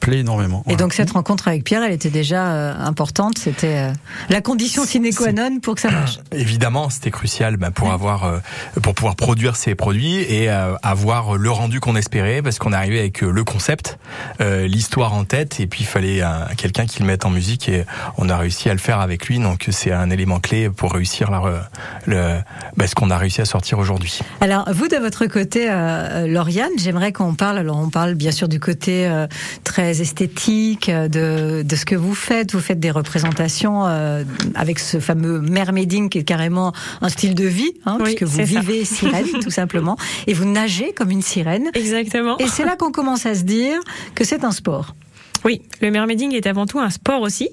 plaît 0.00 0.18
énormément. 0.18 0.64
Et 0.68 0.76
donc 0.76 0.92
cette 0.92 1.12
rencontre 1.12 1.48
avec 1.48 1.64
Pierre, 1.64 1.82
elle 1.82 1.92
était 1.92 2.10
déjà 2.10 2.74
importante. 2.76 3.38
C'était 3.38 3.90
la 4.28 4.40
condition 4.40 4.84
sine 4.84 5.12
qua 5.14 5.32
non 5.32 5.60
pour 5.60 5.76
que 5.76 5.80
ça 5.80 5.90
marche. 5.90 6.20
Évidemment, 6.32 6.90
c'était 6.90 7.10
crucial 7.10 7.56
bah, 7.56 7.70
pour 7.70 7.90
avoir, 7.90 8.40
pour 8.82 8.94
pouvoir 8.94 9.16
produire 9.16 9.56
ces 9.56 9.74
produits 9.74 10.16
et 10.16 10.48
avoir 10.48 11.36
le 11.36 11.50
rendu 11.50 11.80
qu'on 11.80 11.96
espérait, 11.96 12.42
parce 12.42 12.58
qu'on 12.58 12.72
est 12.72 12.76
arrivé 12.76 12.98
avec 12.98 13.22
le 13.22 13.44
concept, 13.44 13.98
l'histoire 14.40 15.14
en 15.14 15.24
tête, 15.24 15.60
et 15.60 15.66
puis 15.66 15.80
il 15.82 15.86
fallait 15.86 16.22
quelqu'un 16.56 16.86
qui 16.86 17.00
le 17.00 17.06
mette 17.06 17.24
en 17.24 17.30
musique, 17.30 17.68
et 17.68 17.84
on 18.18 18.28
a 18.28 18.36
réussi 18.36 18.68
à 18.68 18.72
le 18.72 18.80
faire 18.80 19.00
avec 19.00 19.26
lui 19.26 19.29
donc 19.38 19.66
c'est 19.70 19.92
un 19.92 20.10
élément 20.10 20.40
clé 20.40 20.70
pour 20.70 20.92
réussir 20.92 21.30
la, 21.30 21.68
le, 22.06 22.40
bah, 22.76 22.86
ce 22.86 22.94
qu'on 22.94 23.10
a 23.10 23.18
réussi 23.18 23.40
à 23.40 23.44
sortir 23.44 23.78
aujourd'hui. 23.78 24.18
Alors 24.40 24.68
vous 24.72 24.88
de 24.88 24.96
votre 24.96 25.26
côté, 25.26 25.68
euh, 25.70 26.26
Lauriane, 26.26 26.70
j'aimerais 26.76 27.12
qu'on 27.12 27.34
parle. 27.34 27.58
Alors 27.58 27.78
on 27.78 27.90
parle 27.90 28.14
bien 28.14 28.32
sûr 28.32 28.48
du 28.48 28.60
côté 28.60 29.06
euh, 29.06 29.26
très 29.64 30.00
esthétique 30.00 30.88
euh, 30.88 31.08
de, 31.08 31.62
de 31.62 31.76
ce 31.76 31.84
que 31.84 31.94
vous 31.94 32.14
faites. 32.14 32.52
Vous 32.52 32.60
faites 32.60 32.80
des 32.80 32.90
représentations 32.90 33.86
euh, 33.86 34.24
avec 34.54 34.78
ce 34.78 35.00
fameux 35.00 35.40
mermaiding 35.40 36.08
qui 36.08 36.18
est 36.18 36.24
carrément 36.24 36.72
un 37.00 37.08
style 37.08 37.34
de 37.34 37.44
vie, 37.46 37.72
hein, 37.86 37.98
puisque 38.02 38.22
vous 38.24 38.42
vivez 38.44 38.84
sirène 38.84 39.26
tout 39.42 39.50
simplement 39.50 39.96
et 40.26 40.34
vous 40.34 40.44
nagez 40.44 40.92
comme 40.92 41.10
une 41.10 41.22
sirène. 41.22 41.70
Exactement. 41.74 42.38
Et 42.38 42.46
c'est 42.46 42.64
là 42.64 42.76
qu'on 42.76 42.92
commence 42.92 43.26
à 43.26 43.34
se 43.34 43.42
dire 43.42 43.78
que 44.14 44.24
c'est 44.24 44.44
un 44.44 44.52
sport. 44.52 44.94
Oui, 45.44 45.62
le 45.80 45.90
mermaiding 45.90 46.34
est 46.34 46.46
avant 46.46 46.66
tout 46.66 46.78
un 46.78 46.90
sport 46.90 47.22
aussi, 47.22 47.48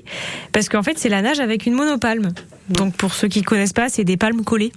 parce 0.51 0.69
qu'en 0.69 0.83
fait 0.83 0.97
c'est 0.97 1.09
la 1.09 1.21
nage 1.21 1.39
avec 1.39 1.65
une 1.65 1.73
monopalme. 1.73 2.33
Donc 2.69 2.95
pour 2.95 3.13
ceux 3.13 3.29
qui 3.29 3.43
connaissent 3.43 3.73
pas, 3.73 3.87
c'est 3.87 4.03
des 4.03 4.17
palmes 4.17 4.43
collées, 4.43 4.73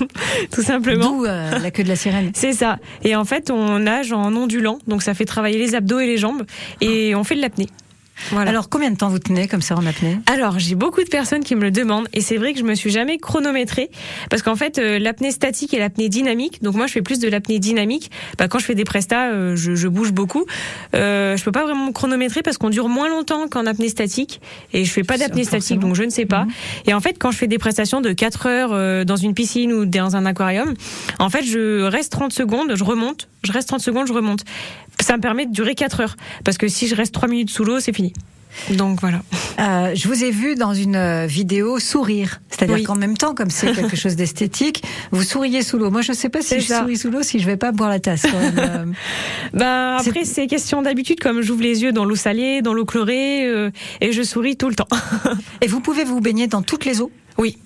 tout 0.50 0.62
simplement. 0.62 1.10
D'où 1.10 1.24
euh, 1.26 1.58
la 1.58 1.70
queue 1.70 1.84
de 1.84 1.88
la 1.88 1.96
sirène. 1.96 2.30
c'est 2.34 2.52
ça. 2.54 2.78
Et 3.02 3.16
en 3.16 3.24
fait 3.24 3.50
on 3.50 3.80
nage 3.80 4.12
en 4.12 4.34
ondulant, 4.34 4.78
donc 4.86 5.02
ça 5.02 5.14
fait 5.14 5.26
travailler 5.26 5.58
les 5.58 5.74
abdos 5.74 6.00
et 6.00 6.06
les 6.06 6.16
jambes, 6.16 6.44
et 6.80 7.14
on 7.14 7.24
fait 7.24 7.36
de 7.36 7.40
l'apnée. 7.40 7.68
Alors, 8.32 8.68
combien 8.68 8.90
de 8.90 8.96
temps 8.96 9.08
vous 9.08 9.18
tenez 9.18 9.48
comme 9.48 9.62
ça 9.62 9.76
en 9.76 9.86
apnée? 9.86 10.18
Alors, 10.26 10.58
j'ai 10.58 10.74
beaucoup 10.74 11.02
de 11.02 11.08
personnes 11.08 11.44
qui 11.44 11.54
me 11.54 11.62
le 11.62 11.70
demandent 11.70 12.08
et 12.12 12.20
c'est 12.20 12.36
vrai 12.36 12.52
que 12.52 12.58
je 12.58 12.64
me 12.64 12.74
suis 12.74 12.90
jamais 12.90 13.18
chronométrée 13.18 13.90
parce 14.30 14.42
qu'en 14.42 14.56
fait, 14.56 14.78
euh, 14.78 14.98
l'apnée 14.98 15.30
statique 15.30 15.74
et 15.74 15.78
l'apnée 15.78 16.08
dynamique. 16.08 16.62
Donc 16.62 16.74
moi, 16.74 16.86
je 16.86 16.92
fais 16.92 17.02
plus 17.02 17.18
de 17.18 17.28
l'apnée 17.28 17.58
dynamique. 17.58 18.10
Bah, 18.38 18.48
quand 18.48 18.58
je 18.58 18.64
fais 18.64 18.74
des 18.74 18.84
prestats, 18.84 19.28
euh, 19.28 19.56
je, 19.56 19.74
je, 19.74 19.88
bouge 19.88 20.12
beaucoup. 20.12 20.44
Euh, 20.94 21.36
je 21.36 21.44
peux 21.44 21.52
pas 21.52 21.64
vraiment 21.64 21.86
me 21.86 21.92
chronométrer 21.92 22.42
parce 22.42 22.58
qu'on 22.58 22.70
dure 22.70 22.88
moins 22.88 23.08
longtemps 23.08 23.48
qu'en 23.48 23.66
apnée 23.66 23.88
statique 23.88 24.40
et 24.72 24.84
je 24.84 24.90
fais 24.90 25.04
pas 25.04 25.18
d'apnée 25.18 25.44
statique, 25.44 25.78
donc 25.78 25.94
je 25.94 26.02
ne 26.02 26.10
sais 26.10 26.26
pas. 26.26 26.44
Mhm. 26.44 26.52
Et 26.86 26.94
en 26.94 27.00
fait, 27.00 27.16
quand 27.18 27.30
je 27.30 27.38
fais 27.38 27.46
des 27.46 27.58
prestations 27.58 28.00
de 28.00 28.12
4 28.12 28.46
heures 28.46 28.70
euh, 28.72 29.04
dans 29.04 29.16
une 29.16 29.34
piscine 29.34 29.72
ou 29.72 29.86
dans 29.86 30.16
un 30.16 30.26
aquarium, 30.26 30.74
en 31.18 31.30
fait, 31.30 31.44
je 31.44 31.82
reste 31.82 32.12
30 32.12 32.32
secondes, 32.32 32.74
je 32.74 32.84
remonte, 32.84 33.28
je 33.44 33.52
reste 33.52 33.68
30 33.68 33.80
secondes, 33.80 34.06
je 34.06 34.12
remonte 34.12 34.44
ça 35.00 35.16
me 35.16 35.22
permet 35.22 35.46
de 35.46 35.52
durer 35.52 35.74
4 35.74 36.00
heures. 36.00 36.16
Parce 36.44 36.58
que 36.58 36.68
si 36.68 36.88
je 36.88 36.94
reste 36.94 37.12
3 37.14 37.28
minutes 37.28 37.50
sous 37.50 37.64
l'eau, 37.64 37.80
c'est 37.80 37.92
fini. 37.92 38.12
Donc 38.70 39.00
voilà. 39.00 39.20
Euh, 39.58 39.94
je 39.94 40.08
vous 40.08 40.24
ai 40.24 40.30
vu 40.30 40.54
dans 40.54 40.74
une 40.74 40.96
euh, 40.96 41.26
vidéo 41.26 41.78
sourire, 41.78 42.40
c'est-à-dire 42.48 42.86
qu'en 42.86 42.94
même 42.94 43.16
temps, 43.16 43.34
comme 43.34 43.50
c'est 43.50 43.72
quelque 43.72 43.96
chose 43.96 44.16
d'esthétique, 44.16 44.82
vous 45.10 45.22
souriez 45.22 45.62
sous 45.62 45.76
l'eau. 45.76 45.90
Moi, 45.90 46.02
je 46.02 46.12
ne 46.12 46.16
sais 46.16 46.28
pas 46.28 46.40
si 46.40 46.60
je 46.60 46.72
souris 46.72 46.96
sous 46.96 47.10
l'eau, 47.10 47.22
si 47.22 47.40
je 47.40 47.46
vais 47.46 47.56
pas 47.56 47.72
boire 47.72 47.90
la 47.90 48.00
tasse. 48.00 48.26
Euh. 48.56 48.86
ben 49.52 49.96
après, 49.98 50.24
c'est 50.24 50.46
question 50.46 50.82
d'habitude. 50.82 51.18
Comme 51.18 51.40
j'ouvre 51.42 51.62
les 51.62 51.82
yeux 51.82 51.92
dans 51.92 52.04
l'eau 52.04 52.14
salée, 52.14 52.62
dans 52.62 52.72
l'eau 52.72 52.84
chlorée, 52.84 53.48
et 54.00 54.12
je 54.12 54.22
souris 54.22 54.56
tout 54.56 54.68
le 54.68 54.74
temps. 54.74 54.88
et 55.60 55.66
vous 55.66 55.80
pouvez 55.80 56.04
vous 56.04 56.20
baigner 56.20 56.46
dans 56.46 56.62
toutes 56.62 56.84
les 56.84 57.00
eaux? 57.00 57.10
Oui 57.36 57.56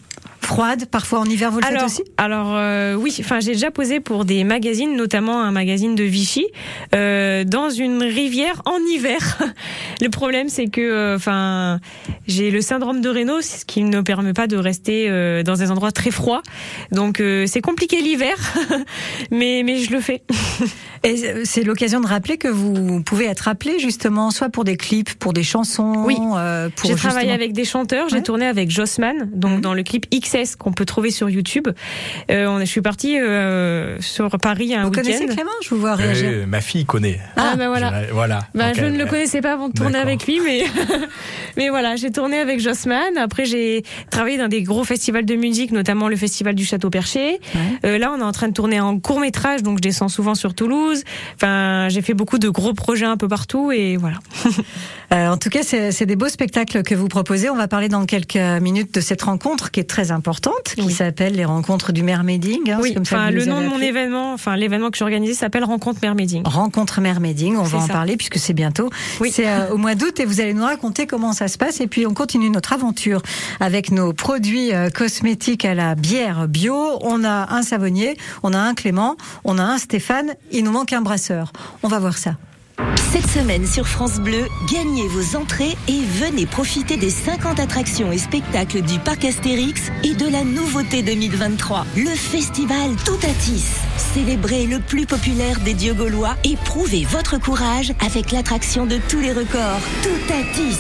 froide, 0.48 0.86
parfois 0.86 1.20
en 1.20 1.26
hiver, 1.26 1.50
vous 1.50 1.60
le 1.60 1.66
alors, 1.66 1.82
faites 1.82 2.00
aussi 2.00 2.04
Alors 2.16 2.56
euh, 2.56 2.94
oui, 2.94 3.14
enfin 3.20 3.38
j'ai 3.38 3.52
déjà 3.52 3.70
posé 3.70 4.00
pour 4.00 4.24
des 4.24 4.44
magazines, 4.44 4.96
notamment 4.96 5.42
un 5.42 5.52
magazine 5.52 5.94
de 5.94 6.04
Vichy, 6.04 6.46
euh, 6.94 7.44
dans 7.44 7.68
une 7.68 8.02
rivière 8.02 8.62
en 8.64 8.78
hiver. 8.78 9.38
le 10.00 10.08
problème 10.08 10.48
c'est 10.48 10.68
que, 10.68 10.80
euh, 10.80 11.16
enfin, 11.16 11.80
j'ai 12.26 12.50
le 12.50 12.62
syndrome 12.62 13.02
de 13.02 13.10
Raynaud, 13.10 13.42
ce 13.42 13.66
qui 13.66 13.84
ne 13.84 14.00
permet 14.00 14.32
pas 14.32 14.46
de 14.46 14.56
rester 14.56 15.10
euh, 15.10 15.42
dans 15.42 15.54
des 15.54 15.70
endroits 15.70 15.92
très 15.92 16.10
froids. 16.10 16.42
Donc 16.92 17.22
c'est 17.46 17.60
compliqué 17.60 18.00
l'hiver, 18.00 18.36
mais 19.30 19.62
mais 19.64 19.76
je 19.76 19.92
le 19.92 20.00
fais. 20.00 20.22
Et 21.04 21.44
c'est 21.44 21.62
l'occasion 21.62 22.00
de 22.00 22.06
rappeler 22.06 22.36
que 22.38 22.48
vous 22.48 23.02
pouvez 23.02 23.26
être 23.26 23.48
appelé 23.48 23.78
justement 23.78 24.30
soit 24.30 24.48
pour 24.48 24.64
des 24.64 24.76
clips, 24.76 25.14
pour 25.14 25.32
des 25.32 25.42
chansons. 25.42 26.04
Oui. 26.04 26.16
euh, 26.36 26.68
J'ai 26.84 26.94
travaillé 26.94 27.32
avec 27.32 27.52
des 27.52 27.64
chanteurs, 27.64 28.08
j'ai 28.08 28.16
Ouais. 28.16 28.22
tourné 28.22 28.46
avec 28.46 28.70
Jossman, 28.70 29.28
donc 29.32 29.52
Mhm. 29.56 29.60
dans 29.60 29.74
le 29.74 29.82
clip 29.82 30.06
XS 30.10 30.56
qu'on 30.56 30.72
peut 30.72 30.84
trouver 30.84 31.10
sur 31.10 31.28
YouTube. 31.30 31.68
Euh, 32.30 32.46
on, 32.46 32.60
je 32.60 32.64
suis 32.64 32.80
partie 32.82 33.18
euh, 33.18 34.00
sur 34.00 34.28
Paris 34.40 34.74
un 34.74 34.84
Vous 34.84 34.90
connaissez 34.90 35.20
week-end. 35.20 35.34
Clément? 35.34 35.50
Je 35.62 35.70
vous 35.70 35.80
vois 35.80 35.94
réagir. 35.94 36.28
Euh, 36.32 36.46
ma 36.46 36.60
fille 36.60 36.84
connaît. 36.84 37.20
Ah, 37.36 37.54
bah 37.56 37.68
voilà. 37.68 38.04
Je- 38.08 38.12
voilà. 38.12 38.40
Bah, 38.54 38.72
je 38.74 38.84
ne 38.84 38.98
le 38.98 39.06
connaissais 39.06 39.40
pas 39.40 39.52
avant 39.52 39.68
de 39.68 39.74
tourner 39.74 39.98
avec 39.98 40.26
lui, 40.26 40.40
mais 40.44 40.64
mais 41.56 41.68
voilà, 41.68 41.96
j'ai 41.96 42.10
tourné 42.10 42.38
avec 42.38 42.60
Jossman. 42.60 43.16
Après, 43.18 43.44
j'ai 43.44 43.82
travaillé 44.10 44.38
dans 44.38 44.48
des 44.48 44.62
gros 44.62 44.84
festivals 44.84 45.24
de 45.24 45.34
musique, 45.36 45.70
notamment 45.72 46.08
le 46.08 46.16
festival 46.16 46.54
du 46.54 46.64
Château 46.64 46.90
Perché. 46.90 47.38
Ouais. 47.54 47.60
Euh, 47.86 47.98
là, 47.98 48.12
on 48.16 48.20
est 48.20 48.24
en 48.24 48.32
train 48.32 48.48
de 48.48 48.52
tourner 48.54 48.80
en 48.80 48.98
court 48.98 49.20
métrage, 49.20 49.62
donc 49.62 49.78
je 49.78 49.82
descends 49.82 50.08
souvent 50.08 50.34
sur 50.34 50.54
Toulouse. 50.54 50.87
Enfin, 51.34 51.88
j'ai 51.88 52.02
fait 52.02 52.14
beaucoup 52.14 52.38
de 52.38 52.48
gros 52.48 52.74
projets 52.74 53.06
un 53.06 53.16
peu 53.16 53.28
partout, 53.28 53.72
et 53.72 53.96
voilà. 53.96 54.18
Euh, 55.12 55.28
en 55.28 55.38
tout 55.38 55.48
cas, 55.48 55.60
c'est 55.62 56.04
des 56.06 56.16
beaux 56.16 56.28
spectacles 56.28 56.82
que 56.82 56.94
vous 56.94 57.08
proposez. 57.08 57.48
On 57.48 57.56
va 57.56 57.66
parler 57.66 57.88
dans 57.88 58.04
quelques 58.04 58.36
minutes 58.36 58.94
de 58.94 59.00
cette 59.00 59.22
rencontre 59.22 59.70
qui 59.70 59.80
est 59.80 59.88
très 59.88 60.10
importante, 60.10 60.74
qui 60.76 60.82
Oui. 60.82 60.92
s'appelle 60.92 61.34
les 61.34 61.46
rencontres 61.46 61.92
du 61.92 62.02
Mermaiding. 62.02 62.70
hein, 62.70 62.78
oui, 62.82 62.92
comme 62.94 63.04
ça 63.06 63.30
le 63.30 63.44
nom 63.46 63.62
de 63.62 63.66
mon 63.68 63.78
événement, 63.80 64.34
enfin 64.34 64.54
l'événement 64.56 64.90
que 64.90 64.98
j'ai 64.98 65.04
organisé 65.04 65.32
s'appelle 65.32 65.64
Rencontre 65.64 66.00
Mermaiding. 66.02 66.42
Rencontre 66.46 67.00
Mermaiding, 67.00 67.56
on 67.56 67.62
va 67.62 67.78
en 67.78 67.88
parler 67.88 68.16
puisque 68.18 68.38
c'est 68.38 68.52
bientôt. 68.52 68.90
Oui. 69.20 69.30
C'est 69.32 69.48
euh, 69.48 69.70
au 69.72 69.78
mois 69.78 69.94
d'août 69.94 70.20
et 70.20 70.26
vous 70.26 70.40
allez 70.40 70.52
nous 70.52 70.64
raconter 70.64 71.06
comment 71.06 71.32
ça 71.32 71.48
se 71.48 71.56
passe. 71.56 71.80
Et 71.80 71.86
puis 71.86 72.06
on 72.06 72.12
continue 72.12 72.50
notre 72.50 72.74
aventure 72.74 73.22
avec 73.60 73.90
nos 73.90 74.12
produits 74.12 74.74
euh, 74.74 74.90
cosmétiques 74.90 75.64
à 75.64 75.74
la 75.74 75.94
bière 75.94 76.48
bio. 76.48 76.98
On 77.00 77.24
a 77.24 77.54
un 77.54 77.62
savonnier, 77.62 78.18
on 78.42 78.52
a 78.52 78.58
un 78.58 78.74
Clément, 78.74 79.16
on 79.44 79.58
a 79.58 79.62
un 79.62 79.78
Stéphane, 79.78 80.34
il 80.52 80.64
nous 80.64 80.72
manque 80.72 80.92
un 80.92 81.00
brasseur. 81.00 81.52
On 81.82 81.88
va 81.88 81.98
voir 81.98 82.18
ça. 82.18 82.34
Cette 83.10 83.30
semaine 83.30 83.66
sur 83.66 83.88
France 83.88 84.20
Bleu, 84.20 84.48
gagnez 84.70 85.08
vos 85.08 85.34
entrées 85.38 85.78
et 85.88 86.00
venez 86.20 86.44
profiter 86.44 86.98
des 86.98 87.08
50 87.08 87.58
attractions 87.58 88.12
et 88.12 88.18
spectacles 88.18 88.82
du 88.82 88.98
parc 88.98 89.24
Astérix 89.24 89.90
et 90.04 90.12
de 90.12 90.28
la 90.28 90.44
nouveauté 90.44 91.02
2023, 91.02 91.86
le 91.96 92.10
festival 92.10 92.96
Toutatis. 93.06 93.64
Célébrez 94.12 94.66
le 94.66 94.80
plus 94.80 95.06
populaire 95.06 95.58
des 95.60 95.72
dieux 95.72 95.94
gaulois 95.94 96.36
et 96.44 96.56
prouvez 96.66 97.06
votre 97.06 97.40
courage 97.40 97.94
avec 98.04 98.30
l'attraction 98.30 98.84
de 98.84 98.98
tous 99.08 99.20
les 99.20 99.32
records, 99.32 99.80
Toutatis. 100.02 100.76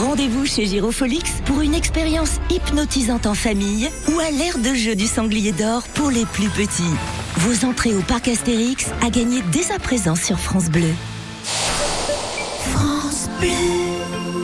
Rendez-vous 0.00 0.46
chez 0.46 0.66
Girofolix 0.66 1.30
pour 1.44 1.60
une 1.60 1.74
expérience 1.74 2.40
hypnotisante 2.50 3.26
en 3.26 3.34
famille 3.34 3.88
ou 4.08 4.18
à 4.18 4.32
l'ère 4.32 4.58
de 4.58 4.74
jeu 4.74 4.96
du 4.96 5.06
sanglier 5.06 5.52
d'or 5.52 5.84
pour 5.94 6.10
les 6.10 6.26
plus 6.26 6.48
petits. 6.48 6.82
Vos 7.36 7.64
entrées 7.64 7.94
au 7.94 8.02
parc 8.02 8.26
Astérix 8.26 8.86
à 9.00 9.10
gagner 9.10 9.42
dès 9.52 9.70
à 9.70 9.78
présent 9.78 10.16
sur 10.16 10.40
France 10.40 10.70
Bleu. 10.70 10.90
France 12.72 13.28
Bleu. 13.40 13.48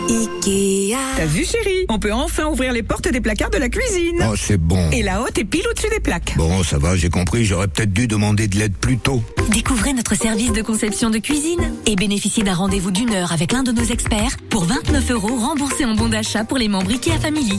Ikea. 0.08 0.96
T'as 1.16 1.26
vu 1.26 1.44
chérie? 1.44 1.86
On 1.88 1.98
peut 1.98 2.12
enfin 2.12 2.46
ouvrir 2.46 2.72
les 2.72 2.82
portes 2.82 3.08
des 3.08 3.20
placards 3.20 3.50
de 3.50 3.58
la 3.58 3.68
cuisine. 3.68 4.26
Oh, 4.30 4.34
c'est 4.36 4.58
bon. 4.58 4.90
Et 4.90 5.02
la 5.02 5.22
haute 5.22 5.38
est 5.38 5.44
pile 5.44 5.62
au-dessus 5.70 5.88
des 5.90 6.00
plaques. 6.00 6.34
Bon, 6.36 6.62
ça 6.62 6.78
va, 6.78 6.96
j'ai 6.96 7.08
compris, 7.08 7.44
j'aurais 7.44 7.68
peut-être 7.68 7.92
dû 7.92 8.06
demander 8.06 8.48
de 8.48 8.58
l'aide 8.58 8.74
plus 8.74 8.98
tôt. 8.98 9.22
Découvrez 9.50 9.92
notre 9.92 10.14
service 10.16 10.52
de 10.52 10.62
conception 10.62 11.10
de 11.10 11.18
cuisine 11.18 11.72
et 11.86 11.96
bénéficiez 11.96 12.42
d'un 12.42 12.54
rendez-vous 12.54 12.90
d'une 12.90 13.14
heure 13.14 13.32
avec 13.32 13.52
l'un 13.52 13.62
de 13.62 13.72
nos 13.72 13.84
experts 13.84 14.36
pour 14.50 14.64
29 14.64 15.10
euros 15.12 15.36
remboursés 15.36 15.84
en 15.84 15.94
bon 15.94 16.08
d'achat 16.08 16.44
pour 16.44 16.58
les 16.58 16.68
membres 16.68 16.90
IKEA 16.90 17.18
Family. 17.18 17.58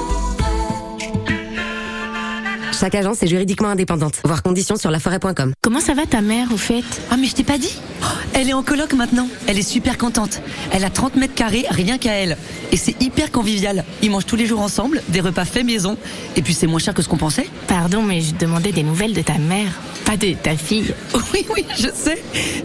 Chaque 2.81 2.95
agence 2.95 3.21
est 3.21 3.27
juridiquement 3.27 3.67
indépendante. 3.67 4.15
Voir 4.25 4.41
conditions 4.41 4.75
sur 4.75 4.89
laforêt.com. 4.89 5.53
Comment 5.61 5.79
ça 5.79 5.93
va 5.93 6.07
ta 6.07 6.21
mère 6.21 6.47
au 6.51 6.57
fait? 6.57 6.83
Ah 7.11 7.15
mais 7.15 7.27
je 7.27 7.35
t'ai 7.35 7.43
pas 7.43 7.59
dit 7.59 7.77
Oh, 8.01 8.05
Elle 8.33 8.49
est 8.49 8.53
en 8.53 8.63
coloc 8.63 8.93
maintenant. 8.93 9.27
Elle 9.45 9.59
est 9.59 9.61
super 9.61 9.99
contente. 9.99 10.41
Elle 10.71 10.83
a 10.83 10.89
30 10.89 11.15
mètres 11.15 11.35
carrés 11.35 11.63
rien 11.69 11.99
qu'à 11.99 12.13
elle. 12.13 12.37
Et 12.71 12.77
c'est 12.77 12.99
hyper 12.99 13.31
convivial. 13.31 13.85
Ils 14.01 14.09
mangent 14.09 14.25
tous 14.25 14.35
les 14.35 14.47
jours 14.47 14.61
ensemble, 14.61 15.03
des 15.09 15.21
repas 15.21 15.45
faits 15.45 15.63
maison. 15.63 15.95
Et 16.35 16.41
puis 16.41 16.55
c'est 16.55 16.65
moins 16.65 16.79
cher 16.79 16.95
que 16.95 17.03
ce 17.03 17.07
qu'on 17.07 17.17
pensait. 17.17 17.47
Pardon, 17.67 18.01
mais 18.01 18.21
je 18.21 18.33
demandais 18.33 18.71
des 18.71 18.81
nouvelles 18.81 19.13
de 19.13 19.21
ta 19.21 19.37
mère, 19.37 19.79
pas 20.03 20.17
de 20.17 20.33
ta 20.33 20.57
fille. 20.57 20.95
Oui, 21.33 21.45
oui, 21.55 21.65
je 21.77 21.87
sais. 21.93 22.21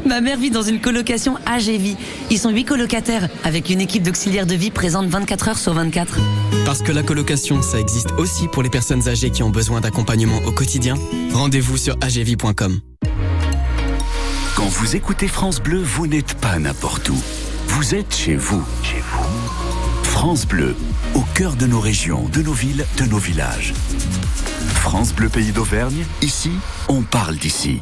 Ma 0.07 0.21
mère 0.21 0.39
vit 0.39 0.51
dans 0.51 0.63
une 0.63 0.81
colocation 0.81 1.37
AGV. 1.45 1.95
Ils 2.31 2.39
sont 2.39 2.51
huit 2.51 2.65
colocataires, 2.65 3.29
avec 3.45 3.69
une 3.71 3.81
équipe 3.81 4.03
d'auxiliaires 4.03 4.47
de 4.47 4.55
vie 4.55 4.71
présente 4.71 5.07
24 5.07 5.49
heures 5.49 5.59
sur 5.59 5.75
24. 5.75 6.19
Parce 6.65 6.83
que 6.83 6.91
la 6.91 7.05
colocation, 7.05 7.63
ça 7.63 7.79
existe 7.79 8.11
aussi 8.19 8.49
pour 8.49 8.63
les 8.65 8.71
personnes 8.71 9.09
âgées 9.09 9.31
qui 9.31 9.45
ont 9.45 9.51
besoin 9.51 9.81
d'accompagnement 9.81 10.06
au 10.47 10.53
quotidien. 10.53 10.95
Rendez-vous 11.33 11.77
sur 11.77 11.97
agv.com. 12.01 12.81
Quand 14.55 14.69
vous 14.69 14.97
écoutez 14.97 15.29
France 15.29 15.61
Bleu, 15.61 15.83
vous 15.83 16.07
n'êtes 16.07 16.35
pas 16.35 16.59
n'importe 16.59 17.09
où. 17.11 17.17
Vous 17.67 17.95
êtes 17.95 18.15
chez 18.15 18.37
vous. 18.37 18.65
Chez 18.83 19.01
vous. 19.01 19.25
France 20.05 20.47
Bleu, 20.47 20.75
au 21.15 21.23
cœur 21.35 21.57
de 21.57 21.67
nos 21.67 21.81
régions, 21.81 22.29
de 22.33 22.41
nos 22.41 22.53
villes, 22.53 22.87
de 22.99 23.05
nos 23.05 23.19
villages. 23.19 23.75
France 24.75 25.13
Bleu 25.13 25.29
Pays 25.29 25.53
d'Auvergne, 25.53 26.07
ici, 26.23 26.53
on 26.89 27.03
parle 27.03 27.37
d'ici. 27.37 27.81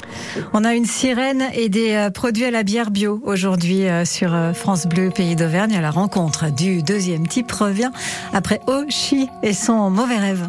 On 0.53 0.65
a 0.65 0.75
une 0.75 0.87
sirène 0.87 1.45
et 1.55 1.69
des 1.69 1.93
euh, 1.93 2.11
produits 2.11 2.47
à 2.47 2.51
la 2.51 2.63
bière 2.63 2.91
bio 2.91 3.21
aujourd'hui 3.25 3.87
euh, 3.87 4.05
sur 4.05 4.35
euh, 4.35 4.53
France 4.53 4.87
Bleu 4.87 5.11
Pays 5.11 5.37
d'Auvergne. 5.37 5.77
À 5.77 5.81
la 5.81 5.91
rencontre 5.91 6.51
du 6.51 6.83
deuxième 6.83 7.29
type 7.29 7.53
revient 7.53 7.91
après 8.33 8.61
Oshi 8.67 9.29
et 9.43 9.53
son 9.53 9.91
mauvais 9.91 10.19
rêve. 10.19 10.49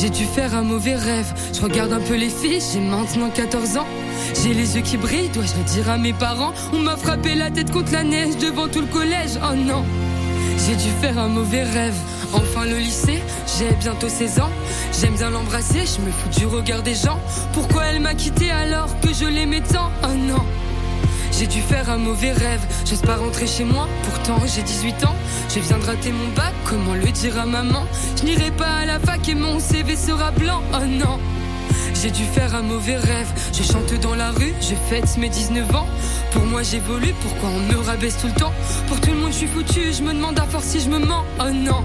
J'ai 0.00 0.10
dû 0.10 0.24
faire 0.24 0.54
un 0.54 0.62
mauvais 0.62 0.94
rêve. 0.94 1.32
Je 1.54 1.62
regarde 1.62 1.92
un 1.92 2.00
peu 2.00 2.16
les 2.16 2.28
filles. 2.28 2.60
J'ai 2.72 2.80
maintenant 2.80 3.30
14 3.30 3.78
ans. 3.78 3.86
J'ai 4.42 4.52
les 4.52 4.76
yeux 4.76 4.82
qui 4.82 4.96
brillent, 4.96 5.30
dois-je 5.30 5.56
le 5.56 5.64
dire 5.64 5.88
à 5.90 5.96
mes 5.96 6.12
parents? 6.12 6.52
On 6.72 6.78
m'a 6.78 6.96
frappé 6.96 7.34
la 7.34 7.50
tête 7.50 7.70
contre 7.70 7.92
la 7.92 8.04
neige 8.04 8.36
devant 8.36 8.68
tout 8.68 8.80
le 8.80 8.86
collège, 8.86 9.38
oh 9.42 9.54
non. 9.54 9.84
J'ai 10.66 10.74
dû 10.74 10.90
faire 11.00 11.18
un 11.18 11.28
mauvais 11.28 11.62
rêve. 11.62 11.96
Enfin 12.32 12.66
le 12.66 12.76
lycée, 12.76 13.22
j'ai 13.58 13.74
bientôt 13.76 14.08
16 14.08 14.40
ans. 14.40 14.50
J'aime 15.00 15.14
bien 15.14 15.30
l'embrasser, 15.30 15.84
je 15.86 16.04
me 16.04 16.10
fous 16.10 16.28
du 16.38 16.46
regard 16.46 16.82
des 16.82 16.94
gens. 16.94 17.18
Pourquoi 17.52 17.86
elle 17.86 18.00
m'a 18.00 18.14
quitté 18.14 18.50
alors 18.50 18.88
que 19.00 19.14
je 19.14 19.24
l'aimais 19.24 19.62
tant, 19.62 19.90
oh 20.04 20.14
non 20.14 20.44
j'ai 21.38 21.46
dû 21.46 21.60
faire 21.60 21.90
un 21.90 21.98
mauvais 21.98 22.32
rêve, 22.32 22.60
j'ose 22.88 23.02
pas 23.02 23.16
rentrer 23.16 23.46
chez 23.46 23.64
moi, 23.64 23.88
pourtant 24.04 24.40
j'ai 24.46 24.62
18 24.62 25.04
ans, 25.04 25.14
je 25.54 25.60
viens 25.60 25.78
de 25.78 25.84
rater 25.84 26.10
mon 26.10 26.28
bac, 26.34 26.54
comment 26.64 26.94
le 26.94 27.10
dire 27.10 27.38
à 27.38 27.46
maman? 27.46 27.84
Je 28.18 28.24
n'irai 28.24 28.50
pas 28.50 28.76
à 28.82 28.86
la 28.86 28.98
fac 28.98 29.28
et 29.28 29.34
mon 29.34 29.60
CV 29.60 29.96
sera 29.96 30.30
blanc, 30.30 30.62
oh 30.72 30.86
non. 30.86 31.18
J'ai 31.94 32.10
dû 32.10 32.24
faire 32.24 32.54
un 32.54 32.62
mauvais 32.62 32.96
rêve. 32.96 33.28
Je 33.52 33.62
chante 33.62 33.92
dans 34.00 34.14
la 34.14 34.30
rue, 34.30 34.54
je 34.60 34.74
fête 34.88 35.16
mes 35.18 35.28
19 35.28 35.74
ans. 35.74 35.86
Pour 36.32 36.44
moi 36.44 36.62
j'évolue, 36.62 37.14
pourquoi 37.22 37.50
on 37.50 37.60
me 37.60 37.78
rabaisse 37.80 38.16
tout 38.18 38.28
le 38.28 38.34
temps? 38.34 38.52
Pour 38.88 39.00
tout 39.00 39.10
le 39.10 39.16
monde 39.16 39.32
je 39.32 39.38
suis 39.38 39.46
foutu, 39.46 39.92
je 39.92 40.02
me 40.02 40.12
demande 40.12 40.38
à 40.38 40.44
force 40.44 40.64
si 40.64 40.80
je 40.80 40.88
me 40.88 40.98
mens. 40.98 41.24
Oh 41.40 41.50
non 41.50 41.84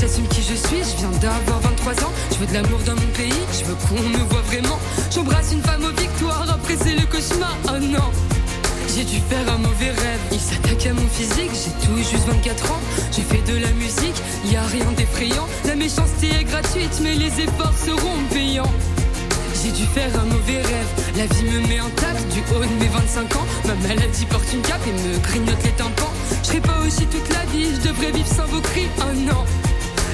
J'assume 0.00 0.26
qui 0.28 0.42
je 0.42 0.54
suis, 0.54 0.82
je 0.82 0.96
viens 0.98 1.10
d'avoir 1.20 1.60
23 1.60 1.92
ans. 2.04 2.12
Je 2.32 2.36
veux 2.38 2.46
de 2.46 2.54
l'amour 2.54 2.80
dans 2.84 2.94
mon 2.94 3.10
pays, 3.14 3.32
je 3.52 3.64
veux 3.64 3.74
qu'on 3.74 4.02
me 4.02 4.24
voit 4.28 4.42
vraiment. 4.42 4.78
J'embrasse 5.14 5.52
une 5.52 5.62
femme 5.62 5.84
aux 5.84 6.00
victoires, 6.00 6.46
après 6.50 6.76
c'est 6.76 6.96
le 6.96 7.06
cauchemar. 7.06 7.56
Oh 7.68 7.78
non! 7.78 8.10
J'ai 8.94 9.04
dû 9.04 9.20
faire 9.28 9.52
un 9.52 9.58
mauvais 9.58 9.90
rêve. 9.90 10.20
Il 10.32 10.40
s'attaque 10.40 10.86
à 10.86 10.92
mon 10.92 11.06
physique, 11.08 11.50
j'ai 11.52 11.86
tout 11.86 11.96
juste 11.96 12.26
24 12.26 12.72
ans. 12.72 12.80
J'ai 13.12 13.22
fait 13.22 13.42
de 13.50 13.56
la 13.58 13.70
musique, 13.72 14.20
y 14.50 14.56
a 14.56 14.62
rien 14.62 14.90
d'effrayant. 14.96 15.46
La 15.64 15.76
méchanceté 15.76 16.28
est 16.40 16.44
gratuite, 16.44 17.00
mais 17.02 17.14
les 17.14 17.40
efforts 17.40 17.74
seront 17.78 18.18
payants. 18.32 18.72
J'ai 19.62 19.70
dû 19.70 19.84
faire 19.86 20.10
un 20.20 20.26
mauvais 20.26 20.60
rêve. 20.60 20.90
La 21.16 21.26
vie 21.26 21.44
me 21.44 21.66
met 21.68 21.80
en 21.80 21.90
tape 21.90 22.28
du 22.28 22.40
haut 22.52 22.60
de 22.60 22.82
mes 22.82 22.88
25 22.88 23.36
ans. 23.36 23.46
Ma 23.66 23.74
maladie 23.88 24.26
porte 24.26 24.52
une 24.52 24.62
cape 24.62 24.86
et 24.86 25.08
me 25.08 25.18
grignote 25.18 25.62
les 25.64 25.72
tympans. 25.72 26.12
Je 26.42 26.48
serai 26.48 26.60
pas 26.60 26.78
aussi 26.84 27.06
toute 27.06 27.28
la 27.32 27.44
vie, 27.52 27.68
je 27.76 27.88
devrais 27.88 28.10
vivre 28.10 28.28
sans 28.28 28.46
vos 28.46 28.60
cris. 28.60 28.88
Oh 28.98 29.14
non! 29.14 29.44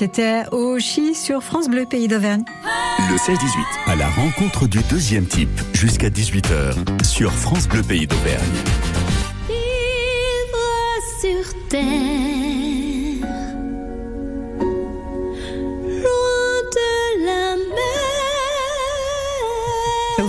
C'était 0.00 0.44
au 0.50 0.78
Chi 0.78 1.14
sur 1.14 1.42
France 1.42 1.68
Bleu, 1.68 1.84
pays 1.84 2.08
d'Auvergne. 2.08 2.42
Le 3.10 3.16
16-18, 3.16 3.36
à 3.86 3.96
la 3.96 4.08
rencontre 4.08 4.66
du 4.66 4.78
deuxième 4.88 5.26
type, 5.26 5.60
jusqu'à 5.74 6.08
18h, 6.08 7.04
sur 7.04 7.30
France 7.30 7.68
Bleu 7.68 7.82
Pays 7.82 8.06
d'Auvergne. 8.06 8.40
Vivre 9.46 10.62
sur 11.20 11.68
terre, 11.68 12.19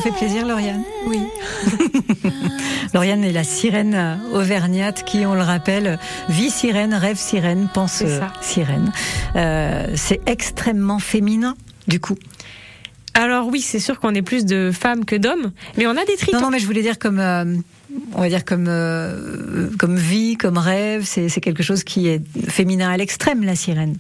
fait 0.02 0.12
plaisir, 0.12 0.46
Lauriane 0.46 0.84
Oui. 1.06 1.20
Lauriane 2.94 3.24
est 3.24 3.32
la 3.32 3.44
sirène 3.44 4.20
auvergnate 4.34 5.04
qui, 5.04 5.26
on 5.26 5.36
le 5.36 5.42
rappelle, 5.42 6.00
vit 6.28 6.50
sirène, 6.50 6.94
rêve 6.94 7.18
sirène, 7.18 7.70
pense 7.74 8.04
sirène. 8.42 8.92
Euh, 9.36 9.88
c'est 9.96 10.22
extrêmement 10.26 11.00
féminin, 11.00 11.56
du 11.88 12.00
coup. 12.00 12.18
Alors 13.14 13.48
oui, 13.48 13.62
c'est 13.62 13.80
sûr 13.80 14.00
qu'on 14.00 14.16
est 14.16 14.22
plus 14.22 14.46
de 14.46 14.72
femmes 14.74 15.06
que 15.06 15.16
d'hommes, 15.16 15.52
mais 15.78 15.86
on 15.86 15.92
a 15.92 16.06
des 16.06 16.16
tritons. 16.16 16.38
Non, 16.38 16.46
non, 16.46 16.50
mais 16.52 16.60
je 16.60 16.66
voulais 16.66 16.82
dire 16.82 16.98
comme, 16.98 17.20
euh, 17.20 17.46
on 18.14 18.22
va 18.22 18.30
dire 18.30 18.46
comme, 18.46 18.68
euh, 18.70 19.70
comme 19.78 19.98
vie, 19.98 20.36
comme 20.36 20.58
rêve. 20.58 21.04
C'est 21.06 21.42
quelque 21.42 21.64
chose 21.64 21.84
qui 21.84 22.08
est 22.08 22.22
féminin 22.50 22.90
à 22.90 22.98
l'extrême, 22.98 23.44
la 23.44 23.56
sirène. 23.56 23.98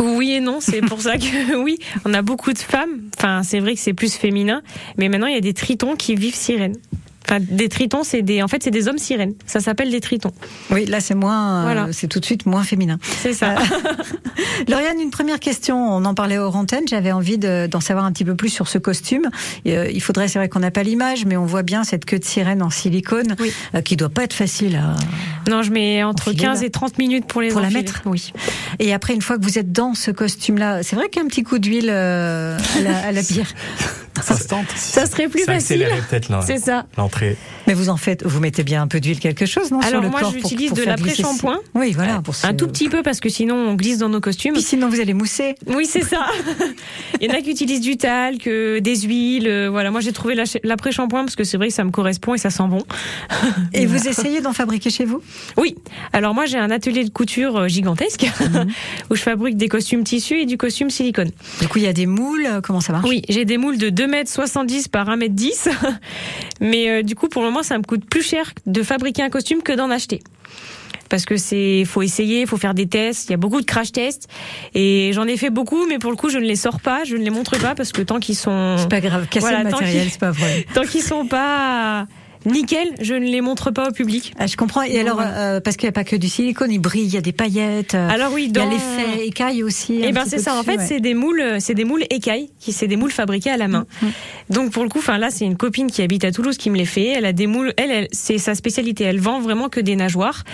Oui 0.00 0.32
et 0.32 0.40
non, 0.40 0.60
c'est 0.60 0.80
pour 0.80 1.00
ça 1.00 1.18
que 1.18 1.56
oui, 1.62 1.78
on 2.04 2.14
a 2.14 2.22
beaucoup 2.22 2.52
de 2.52 2.58
femmes. 2.58 3.10
Enfin, 3.18 3.42
c'est 3.42 3.60
vrai 3.60 3.74
que 3.74 3.80
c'est 3.80 3.92
plus 3.92 4.14
féminin, 4.14 4.62
mais 4.96 5.08
maintenant 5.08 5.26
il 5.26 5.34
y 5.34 5.38
a 5.38 5.42
des 5.42 5.54
tritons 5.54 5.94
qui 5.96 6.14
vivent 6.14 6.34
sirènes. 6.34 6.76
Enfin, 7.30 7.38
des 7.48 7.68
tritons, 7.68 8.02
c'est 8.02 8.22
des, 8.22 8.42
en 8.42 8.48
fait, 8.48 8.62
c'est 8.62 8.70
des 8.72 8.88
hommes 8.88 8.98
sirènes. 8.98 9.34
Ça 9.46 9.60
s'appelle 9.60 9.90
des 9.90 10.00
tritons. 10.00 10.32
Oui, 10.70 10.84
là 10.86 10.98
c'est 11.00 11.14
moins, 11.14 11.60
euh, 11.60 11.62
Voilà. 11.62 11.88
c'est 11.92 12.08
tout 12.08 12.18
de 12.18 12.24
suite 12.24 12.44
moins 12.46 12.64
féminin. 12.64 12.98
C'est 13.22 13.34
ça. 13.34 13.54
Lauriane, 14.68 15.00
une 15.00 15.10
première 15.10 15.38
question. 15.40 15.76
On 15.76 16.04
en 16.04 16.14
parlait 16.14 16.38
au 16.38 16.48
antenne. 16.48 16.84
J'avais 16.88 17.12
envie 17.12 17.38
de- 17.38 17.66
d'en 17.70 17.80
savoir 17.80 18.04
un 18.04 18.12
petit 18.12 18.24
peu 18.24 18.34
plus 18.34 18.48
sur 18.48 18.68
ce 18.68 18.78
costume. 18.78 19.28
Euh, 19.66 19.88
il 19.92 20.00
faudrait, 20.02 20.28
c'est 20.28 20.38
vrai 20.38 20.48
qu'on 20.48 20.60
n'a 20.60 20.70
pas 20.70 20.82
l'image, 20.82 21.24
mais 21.24 21.36
on 21.36 21.46
voit 21.46 21.62
bien 21.62 21.84
cette 21.84 22.04
queue 22.04 22.18
de 22.18 22.24
sirène 22.24 22.62
en 22.62 22.70
silicone 22.70 23.36
euh, 23.74 23.80
qui 23.80 23.96
doit 23.96 24.08
pas 24.08 24.24
être 24.24 24.34
facile 24.34 24.76
à. 24.76 24.96
Non, 25.50 25.62
je 25.62 25.70
mets 25.70 26.02
entre 26.02 26.28
Enfiler, 26.28 26.42
15 26.44 26.60
là. 26.60 26.66
et 26.66 26.70
30 26.70 26.98
minutes 26.98 27.26
pour 27.26 27.40
les 27.40 27.48
Pour 27.48 27.60
la 27.60 27.70
mettre 27.70 28.02
Oui. 28.06 28.32
Et 28.78 28.92
après, 28.92 29.14
une 29.14 29.22
fois 29.22 29.38
que 29.38 29.44
vous 29.44 29.58
êtes 29.58 29.72
dans 29.72 29.94
ce 29.94 30.10
costume-là, 30.10 30.82
c'est 30.82 30.96
vrai 30.96 31.08
qu'un 31.08 31.26
petit 31.26 31.42
coup 31.42 31.58
d'huile 31.58 31.88
euh, 31.90 32.58
à, 33.04 33.08
à 33.08 33.12
la 33.12 33.22
bière. 33.30 33.52
Ça 34.22 34.36
se 34.36 34.48
tente. 34.48 34.66
Ça 34.76 35.06
serait 35.06 35.28
plus 35.28 35.44
Ça 35.44 35.54
facile. 35.54 35.86
peut-être 36.08 36.30
C'est 36.44 36.58
ça. 36.58 36.86
l'entrée. 36.98 37.36
Mais 37.66 37.74
vous 37.74 37.88
en 37.88 37.96
faites, 37.96 38.24
vous 38.26 38.40
mettez 38.40 38.64
bien 38.64 38.82
un 38.82 38.86
peu 38.88 39.00
d'huile 39.00 39.20
quelque 39.20 39.46
chose, 39.46 39.70
non 39.70 39.80
Alors 39.80 40.02
moi, 40.04 40.20
j'utilise 40.32 40.72
de 40.72 40.82
l'après-shampoing. 40.82 41.58
Oui, 41.74 41.92
voilà. 41.92 42.20
Pour 42.22 42.34
Un 42.42 42.50
se- 42.50 42.52
tout 42.54 42.66
petit 42.66 42.88
peu 42.88 43.02
parce 43.02 43.20
que 43.20 43.28
sinon 43.28 43.54
on 43.54 43.74
glisse 43.74 43.98
dans 43.98 44.08
nos 44.08 44.20
costumes. 44.20 44.54
Puis 44.54 44.62
sinon 44.62 44.88
vous 44.88 45.00
allez 45.00 45.14
mousser. 45.14 45.54
Oui, 45.68 45.86
c'est 45.86 46.02
ça. 46.04 46.26
Il 47.20 47.28
y 47.30 47.32
en 47.32 47.38
a 47.38 47.40
qui 47.42 47.50
utilisent 47.50 47.80
du 47.80 47.96
talc, 47.96 48.46
euh, 48.46 48.80
des 48.80 48.96
huiles. 49.02 49.46
euh, 49.46 49.68
Voilà, 49.70 49.90
moi 49.90 50.00
j'ai 50.00 50.12
trouvé 50.12 50.34
la- 50.34 50.44
l'après-shampoing 50.64 51.24
parce 51.24 51.36
que 51.36 51.44
c'est 51.44 51.56
vrai 51.56 51.68
que 51.68 51.74
ça 51.74 51.84
me 51.84 51.90
correspond 51.90 52.34
et 52.34 52.38
ça 52.38 52.50
sent 52.50 52.64
bon. 52.68 52.82
Et 53.72 53.86
vous 53.86 54.08
essayez 54.08 54.40
d'en 54.40 54.52
fabriquer 54.52 54.90
chez 54.90 55.04
vous? 55.04 55.22
Oui. 55.56 55.76
Alors 56.12 56.34
moi 56.34 56.46
j'ai 56.46 56.58
un 56.58 56.70
atelier 56.70 57.04
de 57.04 57.10
couture 57.10 57.56
euh, 57.56 57.68
gigantesque 57.68 58.26
Mhm. 58.40 58.66
où 59.10 59.14
je 59.14 59.22
fabrique 59.22 59.56
des 59.56 59.68
costumes 59.68 60.02
tissus 60.04 60.40
et 60.40 60.46
du 60.46 60.56
costume 60.56 60.90
silicone. 60.90 61.30
Du 61.60 61.68
coup, 61.68 61.78
il 61.78 61.84
y 61.84 61.88
a 61.88 61.92
des 61.92 62.06
moules. 62.06 62.48
Comment 62.62 62.80
ça 62.80 62.92
marche? 62.92 63.06
Oui, 63.08 63.22
j'ai 63.28 63.44
des 63.44 63.58
moules 63.58 63.78
de 63.78 63.90
2m70 64.00 64.88
par 64.88 65.08
1m10. 65.08 65.70
Mais 66.60 66.88
euh, 66.88 67.02
du 67.02 67.14
coup, 67.14 67.28
pour 67.28 67.42
le 67.42 67.48
moment, 67.48 67.62
ça 67.62 67.76
me 67.78 67.82
coûte 67.82 68.04
plus 68.08 68.22
cher 68.22 68.52
de 68.66 68.82
fabriquer 68.82 69.22
un 69.22 69.30
costume 69.30 69.62
que 69.62 69.72
d'en 69.72 69.90
acheter. 69.90 70.20
Parce 71.08 71.24
que 71.24 71.36
c'est, 71.36 71.84
faut 71.84 72.02
essayer, 72.02 72.46
faut 72.46 72.56
faire 72.56 72.72
des 72.72 72.86
tests. 72.86 73.28
Il 73.28 73.32
y 73.32 73.34
a 73.34 73.36
beaucoup 73.36 73.60
de 73.60 73.66
crash 73.66 73.90
tests 73.90 74.28
et 74.74 75.10
j'en 75.12 75.26
ai 75.26 75.36
fait 75.36 75.50
beaucoup, 75.50 75.86
mais 75.86 75.98
pour 75.98 76.10
le 76.10 76.16
coup, 76.16 76.30
je 76.30 76.38
ne 76.38 76.44
les 76.44 76.54
sors 76.54 76.80
pas, 76.80 77.02
je 77.04 77.16
ne 77.16 77.24
les 77.24 77.30
montre 77.30 77.58
pas 77.58 77.74
parce 77.74 77.90
que 77.90 78.00
tant 78.00 78.20
qu'ils 78.20 78.36
sont, 78.36 78.76
C'est 78.78 78.88
pas 78.88 79.00
grave. 79.00 79.26
Casser 79.28 79.40
Voilà, 79.40 79.64
le 79.64 79.70
matériel, 79.70 80.08
c'est 80.08 80.20
pas 80.20 80.30
vrai. 80.30 80.64
tant 80.74 80.82
qu'ils 80.82 81.02
sont 81.02 81.26
pas 81.26 82.06
nickel, 82.46 82.88
je 83.00 83.14
ne 83.14 83.26
les 83.26 83.40
montre 83.40 83.70
pas 83.70 83.88
au 83.88 83.92
public. 83.92 84.32
Ah, 84.38 84.46
je 84.46 84.56
comprends. 84.56 84.82
Et 84.82 84.98
alors, 84.98 85.20
euh, 85.22 85.60
parce 85.60 85.76
qu'il 85.76 85.86
n'y 85.86 85.90
a 85.90 85.92
pas 85.92 86.04
que 86.04 86.16
du 86.16 86.28
silicone, 86.28 86.70
il 86.72 86.78
brille, 86.78 87.04
il 87.04 87.12
y 87.14 87.16
a 87.16 87.20
des 87.20 87.32
paillettes. 87.32 87.94
euh, 87.94 88.08
Alors 88.08 88.32
oui, 88.32 88.46
il 88.50 88.56
y 88.56 88.60
a 88.60 88.64
dans- 88.64 88.70
l'effet 88.70 89.26
écaille 89.26 89.62
aussi. 89.62 90.00
Eh 90.02 90.12
ben 90.12 90.24
c'est 90.26 90.38
ça. 90.38 90.54
En 90.58 90.62
fait, 90.62 90.76
ouais. 90.78 90.86
c'est 90.86 91.00
des 91.00 91.14
moules, 91.14 91.42
c'est 91.60 91.74
des 91.74 91.84
moules 91.84 92.04
écailles, 92.10 92.50
qui 92.58 92.72
c'est 92.72 92.86
des 92.88 92.96
moules 92.96 93.10
fabriqués 93.12 93.50
à 93.50 93.56
la 93.56 93.68
main. 93.68 93.86
Donc 94.48 94.70
pour 94.72 94.82
le 94.82 94.88
coup, 94.88 94.98
enfin 94.98 95.18
là, 95.18 95.30
c'est 95.30 95.44
une 95.44 95.56
copine 95.56 95.90
qui 95.90 96.02
habite 96.02 96.24
à 96.24 96.32
Toulouse 96.32 96.56
qui 96.56 96.70
me 96.70 96.76
les 96.76 96.84
fait. 96.86 97.06
Elle 97.08 97.24
a 97.26 97.32
des 97.32 97.46
moules. 97.46 97.72
Elle, 97.76 97.90
elle 97.90 98.08
c'est 98.12 98.38
sa 98.38 98.54
spécialité. 98.54 99.04
Elle 99.04 99.20
vend 99.20 99.40
vraiment 99.40 99.68
que 99.68 99.80
des 99.80 99.96
nageoires. 99.96 100.44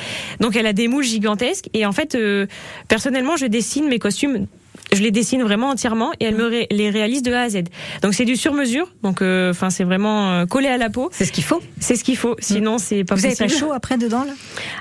Donc 0.41 0.57
elle 0.57 0.67
a 0.67 0.73
des 0.73 0.89
moules 0.89 1.05
gigantesques. 1.05 1.69
Et 1.75 1.87
en 1.87 1.93
fait, 1.93 2.15
euh, 2.15 2.47
personnellement, 2.89 3.37
je 3.37 3.47
dessine 3.47 3.89
mes 3.89 3.99
costumes. 3.99 4.47
Je 4.93 5.03
les 5.03 5.11
dessine 5.11 5.43
vraiment 5.43 5.71
entièrement 5.71 6.13
et 6.21 6.27
elle 6.27 6.37
me 6.37 6.45
ré- 6.47 6.67
les 6.71 6.91
réalise 6.91 7.23
de 7.23 7.33
A 7.33 7.43
à 7.43 7.49
Z. 7.49 7.65
Donc 8.03 8.15
c'est 8.15 8.25
du 8.25 8.37
sur 8.37 8.55
mesure. 8.55 8.91
Donc 9.03 9.21
euh, 9.21 9.51
enfin 9.51 9.69
c'est 9.71 9.85
vraiment 9.85 10.33
euh, 10.33 10.47
collé 10.47 10.69
à 10.69 10.77
la 10.79 10.91
peau. 10.91 11.09
C'est 11.13 11.25
ce 11.25 11.33
qu'il 11.33 11.45
faut. 11.45 11.61
C'est 11.81 11.97
ce 11.97 12.05
qu'il 12.05 12.17
faut. 12.17 12.37
Sinon 12.39 12.79
c'est 12.79 13.03
pas 13.05 13.15
Vous 13.17 13.27
avez 13.27 13.35
possible. 13.35 13.51
pas 13.61 13.67
chaud 13.67 13.73
après 13.73 13.99
dedans 13.99 14.25
là? 14.25 14.33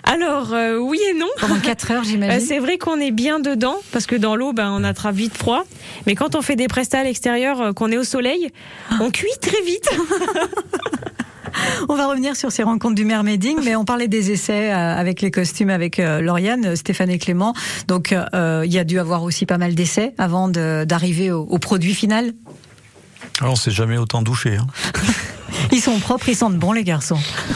Alors 0.04 0.54
euh, 0.54 0.78
oui 0.78 1.00
et 1.10 1.14
non. 1.16 1.28
Pendant 1.40 1.60
4 1.60 1.92
heures, 1.92 2.02
Euh, 2.06 2.08
j'imagine. 2.08 2.40
c'est 2.46 2.60
vrai 2.60 2.78
qu'on 2.78 3.00
est 3.00 3.12
bien 3.12 3.40
dedans 3.40 3.76
parce 3.92 4.06
que 4.06 4.16
dans 4.16 4.36
l'eau, 4.36 4.54
ben, 4.54 4.72
on 4.78 4.84
attrape 4.84 5.16
vite 5.16 5.36
froid. 5.36 5.64
Mais 6.06 6.16
quand 6.16 6.36
on 6.36 6.42
fait 6.42 6.56
des 6.56 6.68
prestats 6.68 7.00
à 7.00 7.04
l'extérieur, 7.04 7.60
euh, 7.62 7.74
qu'on 7.74 7.92
est 7.92 7.98
au 7.98 8.04
soleil, 8.04 8.50
on 9.02 9.10
cuit 9.12 9.28
très 9.42 9.62
vite. 9.64 9.90
On 11.90 11.96
va 11.96 12.08
revenir 12.08 12.36
sur 12.36 12.52
ces 12.52 12.64
rencontres 12.64 12.96
du 12.96 13.06
mermaiding, 13.06 13.58
mais 13.64 13.76
on 13.76 13.86
parlait 13.86 14.08
des 14.08 14.32
essais 14.32 14.72
euh, 14.72 14.96
avec 14.96 15.22
les 15.22 15.32
costumes 15.32 15.70
avec 15.70 16.00
euh, 16.00 16.22
Lauriane, 16.22 16.76
Stéphane 16.76 17.10
et 17.10 17.18
Clément. 17.18 17.54
Donc 17.88 18.12
euh, 18.12 18.64
il 18.66 18.74
y 18.74 18.80
a 18.80 18.84
dû 18.84 19.00
avoir 19.00 19.24
aussi 19.24 19.46
pas 19.46 19.58
mal 19.58 19.76
d'essais 19.76 20.14
avant 20.18 20.48
d'arriver 20.50 21.32
au, 21.32 21.42
au 21.44 21.60
produit 21.60 21.94
final. 21.94 22.34
Alors, 23.42 23.54
on 23.54 23.56
s'est 23.56 23.72
jamais 23.72 23.98
autant 23.98 24.22
douché. 24.22 24.56
Hein. 24.56 24.68
Ils 25.72 25.82
sont 25.82 26.00
propres, 26.00 26.30
ils 26.30 26.36
sentent 26.36 26.58
bon 26.58 26.74
les 26.74 26.84
garçons. 26.84 27.20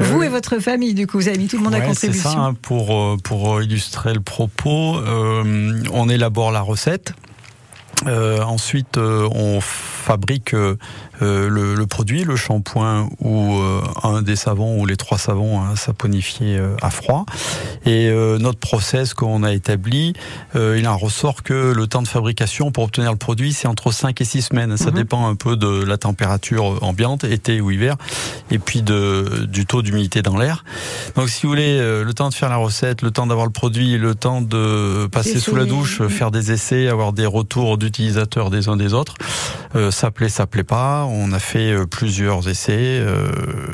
Vous 0.00 0.22
et 0.22 0.28
votre 0.28 0.58
famille, 0.58 0.92
du 0.94 1.06
coup, 1.06 1.18
vous 1.18 1.28
avez 1.28 1.38
mis 1.38 1.46
tout 1.46 1.56
le 1.56 1.62
monde 1.62 1.74
à 1.74 1.78
Ouais, 1.78 1.84
c'est 1.94 2.08
contribution. 2.08 2.30
ça, 2.30 2.38
hein, 2.38 2.54
pour, 2.60 3.16
pour 3.22 3.62
illustrer 3.62 4.12
le 4.12 4.20
propos, 4.20 4.96
euh, 4.96 5.82
on 5.92 6.08
élabore 6.08 6.52
la 6.52 6.60
recette. 6.60 7.14
Euh, 8.06 8.42
ensuite, 8.42 8.98
euh, 8.98 9.28
on 9.32 9.60
fabrique 9.60 10.54
le, 11.20 11.74
le 11.74 11.86
produit, 11.86 12.24
le 12.24 12.36
shampoing 12.36 13.08
ou 13.20 13.58
euh, 13.58 13.80
un 14.02 14.22
des 14.22 14.36
savons 14.36 14.80
ou 14.80 14.86
les 14.86 14.96
trois 14.96 15.18
savons 15.18 15.60
hein, 15.60 15.76
saponifiés 15.76 16.56
euh, 16.58 16.76
à 16.82 16.90
froid. 16.90 17.24
Et 17.84 18.08
euh, 18.08 18.38
notre 18.38 18.58
process 18.58 19.14
qu'on 19.14 19.42
a 19.42 19.52
établi, 19.52 20.14
euh, 20.54 20.76
il 20.78 20.86
en 20.88 20.96
ressort 20.96 21.42
que 21.42 21.72
le 21.72 21.86
temps 21.86 22.02
de 22.02 22.08
fabrication 22.08 22.70
pour 22.70 22.84
obtenir 22.84 23.10
le 23.10 23.16
produit, 23.16 23.52
c'est 23.52 23.68
entre 23.68 23.92
5 23.92 24.20
et 24.20 24.24
6 24.24 24.42
semaines. 24.42 24.76
Ça 24.76 24.90
dépend 24.90 25.28
un 25.28 25.34
peu 25.34 25.56
de 25.56 25.84
la 25.84 25.96
température 25.96 26.82
ambiante, 26.82 27.24
été 27.24 27.60
ou 27.60 27.70
hiver, 27.70 27.96
et 28.50 28.58
puis 28.58 28.82
de, 28.82 29.46
du 29.48 29.66
taux 29.66 29.82
d'humidité 29.82 30.22
dans 30.22 30.36
l'air. 30.36 30.64
Donc 31.14 31.28
si 31.28 31.42
vous 31.42 31.50
voulez, 31.50 31.78
euh, 31.78 32.04
le 32.04 32.14
temps 32.14 32.28
de 32.28 32.34
faire 32.34 32.48
la 32.48 32.56
recette, 32.56 33.02
le 33.02 33.10
temps 33.10 33.26
d'avoir 33.26 33.46
le 33.46 33.52
produit, 33.52 33.96
le 33.98 34.14
temps 34.14 34.42
de 34.42 35.06
passer 35.06 35.38
sous 35.38 35.54
la 35.54 35.64
douche, 35.64 36.00
euh, 36.00 36.08
faire 36.08 36.30
des 36.30 36.52
essais, 36.52 36.88
avoir 36.88 37.12
des 37.12 37.26
retours 37.26 37.78
d'utilisateurs 37.78 38.50
des 38.50 38.68
uns 38.68 38.76
des 38.76 38.94
autres, 38.94 39.14
euh, 39.74 39.90
ça 39.90 40.10
plaît, 40.10 40.28
ça 40.28 40.46
plaît 40.46 40.64
pas. 40.64 41.05
On 41.08 41.32
a 41.32 41.38
fait 41.38 41.72
euh, 41.72 41.86
plusieurs 41.86 42.48
essais, 42.48 43.00
euh, 43.00 43.28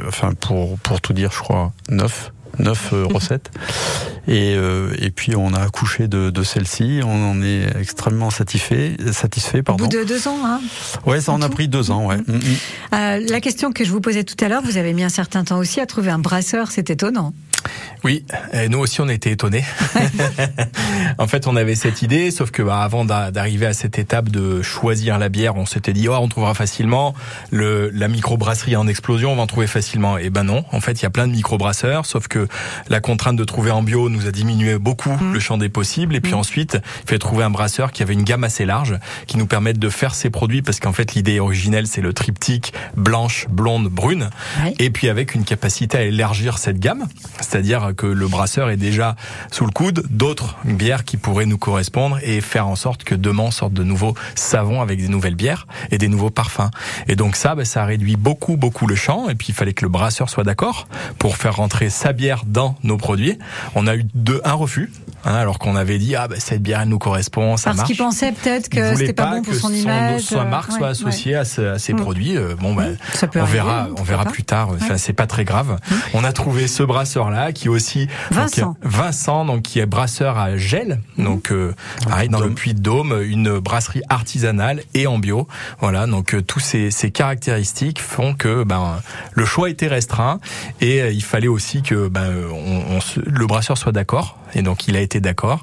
enfin 0.09 0.33
pour, 0.35 0.79
pour 0.79 1.01
tout 1.01 1.13
dire, 1.13 1.31
je 1.33 1.39
crois, 1.39 1.73
neuf 1.89 2.33
euh, 2.93 3.07
recettes. 3.07 3.51
Et, 4.29 4.55
euh, 4.57 4.95
et 4.99 5.11
puis 5.11 5.35
on 5.35 5.53
a 5.53 5.61
accouché 5.61 6.09
de, 6.09 6.31
de 6.31 6.43
celle-ci. 6.43 7.01
On 7.05 7.31
en 7.31 7.43
est 7.43 7.67
extrêmement 7.81 8.31
satisfait 8.31 8.97
satisfait 9.13 9.63
Au 9.69 9.75
bout 9.75 9.89
de 9.89 10.05
deux 10.05 10.29
ans, 10.29 10.39
hein. 10.45 10.61
ouais 11.07 11.21
ça 11.21 11.33
en 11.33 11.43
a 11.43 11.49
pris 11.49 11.69
deux 11.69 11.91
ans 11.91 12.07
ouais. 12.07 12.19
Mm, 12.19 12.33
mm. 12.33 12.41
Euh, 12.95 13.27
la 13.29 13.41
question 13.41 13.73
que 13.73 13.85
je 13.85 13.91
vous 13.91 14.01
posais 14.01 14.25
tout 14.25 14.43
à 14.45 14.49
l'heure, 14.49 14.63
vous 14.63 14.77
avez 14.77 14.93
mis 14.93 15.03
un 15.03 15.09
certain 15.09 15.45
temps 15.45 15.59
aussi 15.59 15.81
à 15.81 15.87
trouver 15.87 16.11
un 16.11 16.19
brasseur, 16.19 16.71
c'est 16.71 16.91
étonnant. 16.91 17.33
Oui, 18.05 18.25
et 18.53 18.69
nous 18.69 18.79
aussi 18.79 19.01
on 19.01 19.09
était 19.09 19.31
étonnés. 19.31 19.65
en 21.19 21.27
fait, 21.27 21.47
on 21.47 21.57
avait 21.57 21.75
cette 21.75 22.03
idée, 22.03 22.31
sauf 22.31 22.51
que 22.51 22.63
bah, 22.63 22.81
avant 22.83 23.05
d'a- 23.05 23.31
d'arriver 23.31 23.67
à 23.67 23.75
cette 23.75 23.99
étape 23.99 24.29
de 24.29 24.63
choisir 24.63 25.19
la 25.19 25.29
bière, 25.29 25.57
on 25.57 25.67
s'était 25.67 25.93
dit 25.93 26.09
oh, 26.09 26.15
on 26.21 26.29
trouvera 26.29 26.55
facilement 26.55 27.15
le 27.51 27.91
la 27.91 28.09
microbrasserie 28.09 28.77
en 28.77 28.87
explosion, 28.87 29.33
on 29.33 29.37
va 29.37 29.43
en 29.43 29.47
trouver 29.47 29.67
facilement. 29.67 30.19
Et 30.19 30.31
ben 30.31 30.45
non, 30.45 30.65
en 30.73 30.81
fait, 30.81 31.01
il 31.01 31.03
y 31.03 31.07
a 31.07 31.11
plein 31.11 31.27
de 31.27 31.33
microbrasseurs, 31.33 32.07
sauf 32.07 32.29
que 32.29 32.49
la 32.89 33.01
contrainte 33.01 33.37
de 33.37 33.45
trouver 33.45 33.71
en 33.71 33.83
bio 33.83 34.09
nous 34.09 34.27
a 34.27 34.31
diminué 34.31 34.79
beaucoup 34.79 35.17
le 35.33 35.39
champ 35.41 35.59
des 35.59 35.69
possibles. 35.69 36.17
Et 36.17 36.21
puis 36.21 36.35
ensuite, 36.35 36.79
il 37.05 37.09
fallait 37.09 37.19
trouver 37.19 37.45
un 37.45 37.51
brasseur 37.51 37.93
qui 37.93 38.03
avait 38.03 38.15
une 38.15 38.25
gamme 38.25 38.45
assez 38.45 38.65
large, 38.65 38.99
qui 39.27 39.37
nous 39.37 39.47
permette 39.47 39.79
de 39.79 39.89
faire 39.89 40.15
ces 40.15 40.31
produits, 40.31 40.63
parce 40.63 40.81
qu'en 40.81 40.93
fait, 40.93 41.15
l'idée 41.15 41.39
originelle, 41.41 41.87
c'est 41.87 42.01
le 42.01 42.13
triptyque 42.13 42.73
blanche, 42.97 43.47
blonde, 43.49 43.89
brune, 43.89 44.31
et 44.79 44.91
puis 44.91 45.09
avec 45.09 45.35
une 45.35 45.45
capacité 45.45 45.99
à 45.99 46.03
élargir 46.03 46.59
cette 46.59 46.81
gamme, 46.81 47.07
c'est-à-dire 47.53 47.93
que 47.95 48.07
le 48.07 48.29
brasseur 48.29 48.71
est 48.71 48.79
déjà 48.79 49.15
sous 49.51 49.67
le 49.67 49.73
coude 49.73 50.05
d'autres 50.09 50.57
bières 50.65 51.05
qui 51.05 51.19
pourraient 51.19 51.45
nous 51.45 51.59
correspondre 51.59 52.19
et 52.23 52.41
faire 52.41 52.67
en 52.67 52.77
sorte 52.77 53.05
que 53.05 53.15
demain 53.15 53.51
sortent 53.51 53.75
de 53.75 53.85
nouveaux 53.85 54.15
savons 54.35 54.81
avec 54.81 54.99
des 55.01 55.09
nouvelles 55.09 55.35
bières 55.35 55.67
et 55.91 55.99
des 55.99 56.09
nouveaux 56.09 56.31
parfums. 56.31 56.71
Et 57.09 57.15
donc 57.17 57.37
ça, 57.37 57.55
ben, 57.55 57.67
ça 57.67 57.85
réduit 57.85 58.17
beaucoup, 58.17 58.57
beaucoup 58.57 58.87
le 58.87 58.95
champ. 58.95 59.29
Et 59.29 59.35
puis 59.35 59.49
il 59.51 59.55
fallait 59.55 59.75
que 59.75 59.85
le 59.85 59.91
brasseur 59.91 60.31
soit 60.31 60.45
d'accord 60.45 60.89
pour 61.19 61.37
faire 61.37 61.57
rentrer 61.57 61.91
sa 61.91 62.15
bière 62.15 62.45
dans 62.47 62.75
nos 62.85 62.97
produits. 62.97 63.39
On 63.75 63.87
a 63.87 63.97
eu 63.97 64.05
deux, 64.15 64.41
un 64.45 64.55
refus, 64.55 64.91
hein, 65.27 65.35
alors 65.35 65.59
qu'on 65.59 65.77
avait 65.77 65.99
dit 65.99 66.17
ah 66.17 66.29
ben, 66.29 66.41
cette 66.41 66.63
bière 66.63 66.81
elle 66.81 66.89
nous 66.89 66.99
correspond, 66.99 67.59
ça 67.59 67.65
Parce 67.71 67.77
marche. 67.79 67.89
qu'il 67.89 67.99
pensait 67.99 68.33
peut-être 68.33 68.71
que 68.71 68.97
c'était 68.97 69.13
pas, 69.13 69.27
bon 69.27 69.43
pour 69.43 69.53
que 69.53 69.59
son 69.59 69.75
image. 69.75 70.33
Euh, 70.33 70.45
marque 70.47 70.73
soit 70.73 70.81
ouais, 70.81 70.89
associée 70.89 71.35
à, 71.35 71.45
ce- 71.45 71.75
à 71.75 71.79
ces 71.79 71.93
Mm. 71.93 71.97
produits. 72.01 72.37
Euh, 72.39 72.55
Bon, 72.59 72.75
ben, 72.75 72.97
Ça 73.13 73.27
peut 73.27 73.41
on 73.41 73.43
arriver, 73.43 73.59
verra, 73.59 73.89
on 73.99 74.03
verra 74.03 74.25
pas. 74.25 74.31
plus 74.31 74.45
tard. 74.45 74.71
Enfin, 74.71 74.97
c'est 74.97 75.13
pas 75.13 75.27
très 75.27 75.45
grave. 75.45 75.79
On 76.15 76.23
a 76.25 76.33
trouvé 76.33 76.67
ce 76.69 76.83
brasseur 76.83 77.29
là 77.31 77.42
qui 77.51 77.69
aussi 77.69 78.07
Vincent. 78.31 78.67
donc, 78.67 78.77
Vincent, 78.83 79.45
donc 79.45 79.63
qui 79.63 79.81
est 79.81 79.87
brasseur 79.87 80.39
à 80.39 80.57
gel, 80.57 81.01
donc 81.19 81.51
euh, 81.51 81.75
pareil 82.09 82.29
dans 82.29 82.39
le 82.39 82.51
Puy 82.51 82.75
de 82.75 82.81
Dôme, 82.81 83.21
une 83.25 83.59
brasserie 83.59 84.03
artisanale 84.09 84.83
et 84.95 85.09
en 85.09 85.19
bio. 85.19 85.49
Voilà, 85.81 86.07
donc 86.07 86.35
euh, 86.35 86.43
tous 86.43 86.61
ces, 86.61 86.91
ces 86.93 87.11
caractéristiques 87.11 88.01
font 88.01 88.35
que 88.35 88.63
ben 88.63 89.01
le 89.33 89.45
choix 89.45 89.69
était 89.71 89.89
restreint 89.89 90.39
et 90.81 91.01
euh, 91.03 91.11
il 91.11 91.23
fallait 91.25 91.49
aussi 91.49 91.83
que 91.83 92.07
ben 92.09 92.31
on, 92.53 92.97
on 92.97 93.01
se- 93.01 93.21
le 93.27 93.47
brasseur 93.47 93.77
soit 93.79 93.93
d'accord. 93.93 94.39
Et 94.55 94.61
donc 94.61 94.87
il 94.87 94.97
a 94.97 95.01
été 95.01 95.19
d'accord. 95.19 95.63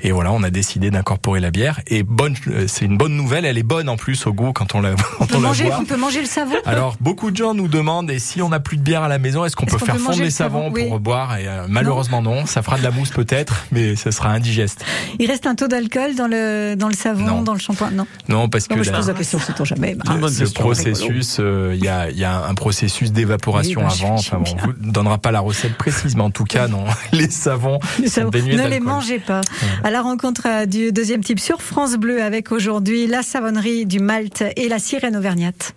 Et 0.00 0.10
voilà, 0.10 0.32
on 0.32 0.42
a 0.42 0.50
décidé 0.50 0.90
d'incorporer 0.90 1.38
la 1.38 1.52
bière. 1.52 1.80
Et 1.86 2.02
bonne, 2.02 2.34
euh, 2.48 2.64
c'est 2.66 2.84
une 2.84 2.96
bonne 2.98 3.14
nouvelle. 3.16 3.44
Elle 3.44 3.58
est 3.58 3.62
bonne 3.62 3.88
en 3.88 3.96
plus 3.96 4.26
au 4.26 4.32
goût 4.32 4.52
quand 4.52 4.74
on 4.74 4.80
la, 4.80 4.90
On 5.20 5.26
quand 5.26 5.26
peut, 5.28 5.36
on 5.36 5.40
la 5.40 5.48
manger, 5.48 5.64
boit. 5.66 5.78
on 5.80 5.84
peut 5.84 5.96
manger 5.96 6.18
le 6.20 6.26
savon 6.26 6.56
Alors, 6.66 6.96
beaucoup 7.00 7.30
de 7.30 7.36
gens 7.36 7.54
nous 7.54 7.68
demandent, 7.68 8.10
et 8.10 8.18
si 8.18 8.42
on 8.42 8.48
n'a 8.48 8.58
plus 8.58 8.76
de 8.76 8.82
bière 8.82 9.04
à 9.04 9.08
la 9.08 9.20
maison, 9.20 9.44
est-ce 9.44 9.54
qu'on 9.54 9.66
peut 9.66 9.78
faire 9.78 9.94
peut 9.94 10.00
fondre 10.00 10.18
les 10.18 10.24
le 10.24 10.30
savon 10.30 10.62
savons 10.64 10.72
Oui. 10.74 10.88
pour 10.88 10.98
boire 11.14 11.38
Et 11.38 11.46
euh, 11.48 11.66
malheureusement 11.68 12.22
non. 12.22 12.46
Ça 12.46 12.62
fera 12.62 12.78
de 12.78 12.82
la 12.82 12.90
mousse 12.90 13.10
peut-être, 13.10 13.66
mais 13.72 13.96
ce 13.96 14.10
sera 14.10 14.30
indigeste. 14.30 14.84
Il 15.18 15.30
reste 15.30 15.46
un 15.46 15.54
taux 15.54 15.68
d'alcool 15.68 16.14
dans 16.16 16.26
le, 16.26 16.74
dans 16.76 16.88
le 16.88 16.94
savon, 16.94 17.24
Non. 17.24 17.42
dans 17.42 17.52
le 17.54 17.58
shampoing? 17.58 17.90
Non. 17.90 18.06
Non, 18.28 18.48
parce 18.48 18.68
Non, 18.68 18.76
que 18.76 18.82
je 18.82 18.90
la- 18.90 18.98
pose 18.98 19.08
la 19.08 19.14
question, 19.14 19.38
sait-on 19.38 19.64
jamais. 19.64 19.94
Bah, 19.94 20.14
le, 20.20 20.28
c'est 20.28 20.44
le 20.44 20.50
processus, 20.50 21.36
euh, 21.40 21.72
il 21.76 21.84
y, 21.84 21.88
a, 21.88 22.10
il 22.10 22.18
y 22.18 22.24
a 22.24 22.44
un 22.46 22.54
processus 22.54 23.12
d'évaporation 23.12 23.80
Oui, 23.82 23.86
bah, 23.86 23.92
avant. 24.06 24.14
Enfin, 24.14 24.38
bon, 24.38 24.50
on 24.62 24.66
vous 24.66 24.72
donnera 24.92 25.18
pas 25.18 25.30
la 25.32 25.40
recette 25.40 25.76
précise, 25.76 26.16
mais 26.16 26.22
en 26.22 26.30
tout 26.30 26.44
cas, 26.44 26.68
non, 26.68 26.84
les 27.12 27.30
savons 27.30 27.78
Les 28.00 28.06
sont 28.08 28.14
savons. 28.14 28.30
dénués 28.30 28.56
Ne 28.56 28.68
les 28.68 28.80
mangez 28.80 29.18
pas. 29.18 29.40
À 29.82 29.90
la 29.90 30.02
rencontre 30.02 30.42
euh, 30.46 30.66
du 30.66 30.92
deuxième 30.92 31.22
type 31.22 31.40
sur 31.40 31.62
France 31.62 31.94
Bleu 31.94 32.22
avec 32.22 32.52
aujourd'hui 32.52 33.06
la 33.06 33.22
savonnerie 33.22 33.86
du 33.86 34.00
Malte 34.00 34.44
et 34.56 34.68
la 34.68 34.78
sirène 34.78 35.16
auvergnate. 35.16 35.74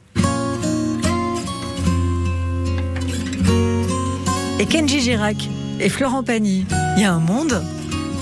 Et 4.60 4.66
Kenji 4.66 5.02
Girac 5.02 5.50
et 5.80 5.90
Florent 5.90 6.24
Pagny. 6.24 6.66
Il 6.96 7.04
y 7.04 7.06
a 7.06 7.14
un 7.14 7.20
monde 7.20 7.64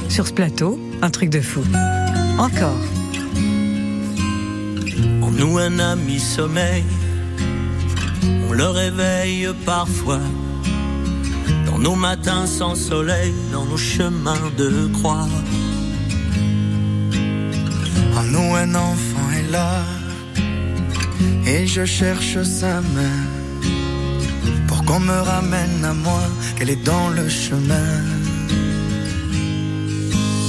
sur 0.09 0.27
ce 0.27 0.33
plateau, 0.33 0.79
un 1.01 1.09
truc 1.09 1.29
de 1.29 1.39
fou. 1.39 1.61
Encore. 2.37 2.81
En 5.21 5.31
nous 5.31 5.57
un 5.57 5.79
ami 5.79 6.19
sommeil, 6.19 6.83
on 8.49 8.53
le 8.53 8.67
réveille 8.67 9.47
parfois. 9.65 10.19
Dans 11.65 11.77
nos 11.77 11.95
matins 11.95 12.45
sans 12.45 12.75
soleil, 12.75 13.33
dans 13.53 13.65
nos 13.65 13.77
chemins 13.77 14.51
de 14.57 14.89
croix. 14.93 15.27
En 18.17 18.23
nous 18.23 18.55
un 18.55 18.75
enfant 18.75 19.31
est 19.37 19.51
là 19.51 19.83
et 21.47 21.65
je 21.67 21.85
cherche 21.85 22.41
sa 22.43 22.81
main 22.81 23.34
qu'on 24.85 24.99
me 24.99 25.19
ramène 25.31 25.83
à 25.83 25.93
moi 25.93 26.21
qu'elle 26.55 26.69
est 26.69 26.83
dans 26.83 27.09
le 27.09 27.27
chemin. 27.27 27.91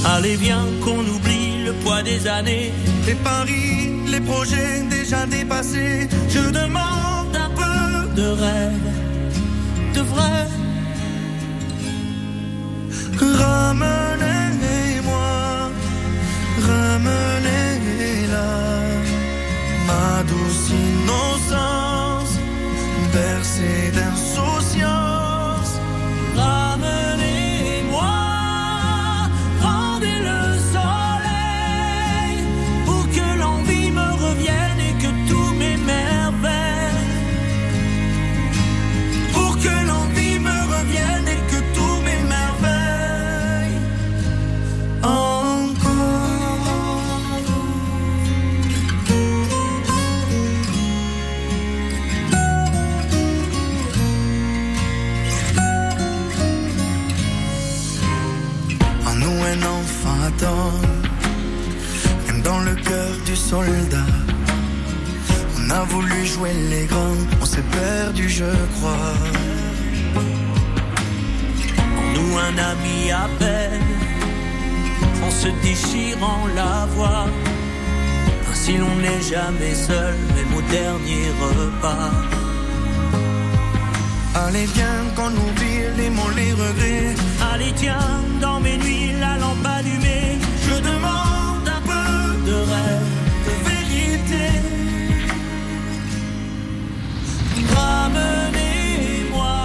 Allez 0.04 0.36
viens 0.36 0.66
qu'on 0.82 1.00
oublie 1.14 1.64
le 1.64 1.72
poids 1.82 2.02
des 2.02 2.26
années, 2.28 2.72
Les 3.06 3.14
paris, 3.14 3.90
les 4.06 4.20
projets 4.20 4.82
déjà 4.88 5.26
dépassés, 5.26 6.08
je 6.28 6.50
demande 6.60 7.34
un 7.46 7.50
peu 7.60 8.14
de 8.20 8.26
rêve, 8.42 8.90
de 9.94 10.00
vrai. 10.00 10.48
Ramenez-moi, 13.42 15.30
ramenez-la, 16.68 18.50
ma 19.88 20.22
douce 20.30 20.72
attend, 63.52 63.62
même 63.62 63.62
dans 63.62 63.62
le 63.62 63.76
cœur 63.76 63.92
du 63.92 63.92
soldat. 63.92 64.06
On 65.58 65.66
On 65.66 65.70
a 65.70 65.82
voulu 65.84 66.26
jouer 66.26 66.52
les 66.70 66.86
grands, 66.86 67.22
on 67.40 67.44
s'est 67.44 67.62
perdu, 67.62 68.28
je 68.28 68.44
crois. 68.76 69.14
En 71.98 72.04
nous, 72.14 72.38
un 72.38 72.56
ami 72.72 73.10
appelle, 73.10 73.80
en 75.24 75.30
se 75.30 75.48
déchirant 75.62 76.46
la 76.54 76.86
voix. 76.94 77.26
Ainsi, 78.50 78.76
l'on 78.78 78.94
n'est 78.96 79.22
jamais 79.22 79.74
seul, 79.74 80.14
même 80.34 80.54
au 80.56 80.62
dernier 80.70 81.26
repas. 81.40 82.12
Allez, 84.34 84.66
viens 84.74 85.02
qu'on 85.16 85.32
oublie 85.32 85.80
les 85.96 86.10
mots, 86.10 86.30
les 86.36 86.52
regrets. 86.52 87.14
Allez, 87.52 87.72
tiens, 87.74 88.20
dans 88.40 88.60
mes 88.60 88.76
nuits, 88.76 89.12
la 89.18 89.36
lampe 89.38 89.66
allumée. 89.66 90.38
Je 90.66 90.74
demande 90.80 91.68
un 91.76 91.82
peu 91.90 92.50
de 92.50 92.54
rêve, 92.54 93.15
Ramenez-moi, 97.76 99.56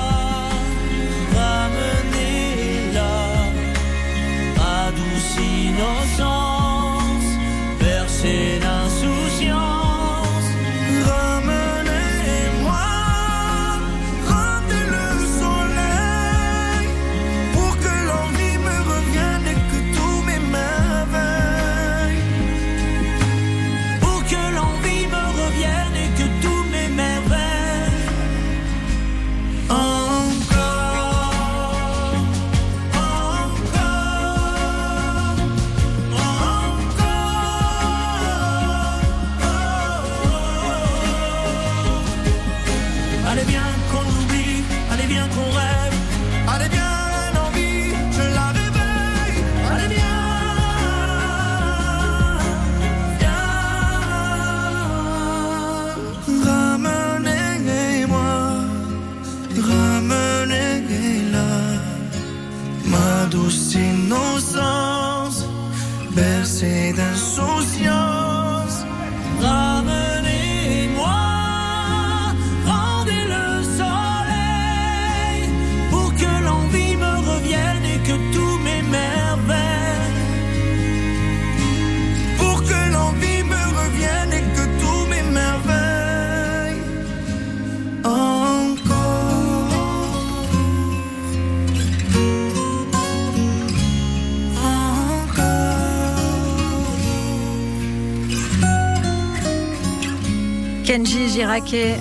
Kenji 100.85 101.29
Girac 101.29 101.73
et 101.73 101.95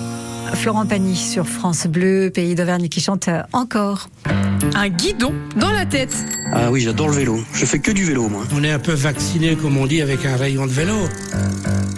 Florent 0.55 0.87
Pagny 0.87 1.17
sur 1.17 1.47
France 1.47 1.87
Bleu, 1.87 2.31
pays 2.35 2.55
d'Auvergne 2.55 2.89
qui 2.89 3.01
chante 3.01 3.29
encore. 3.53 4.09
Un 4.75 4.89
guidon 4.89 5.35
dans 5.57 5.71
la 5.73 5.85
tête. 5.85 6.15
Ah 6.53 6.71
oui, 6.71 6.81
j'adore 6.81 7.09
le 7.09 7.15
vélo. 7.15 7.41
Je 7.55 7.65
fais 7.65 7.79
que 7.79 7.91
du 7.93 8.05
vélo, 8.05 8.29
moi. 8.29 8.43
On 8.55 8.63
est 8.65 8.71
un 8.71 8.79
peu 8.79 8.93
vacciné, 8.93 9.55
comme 9.57 9.77
on 9.77 9.87
dit, 9.87 10.01
avec 10.03 10.25
un 10.25 10.37
rayon 10.37 10.67
de 10.67 10.73
vélo. 10.73 10.95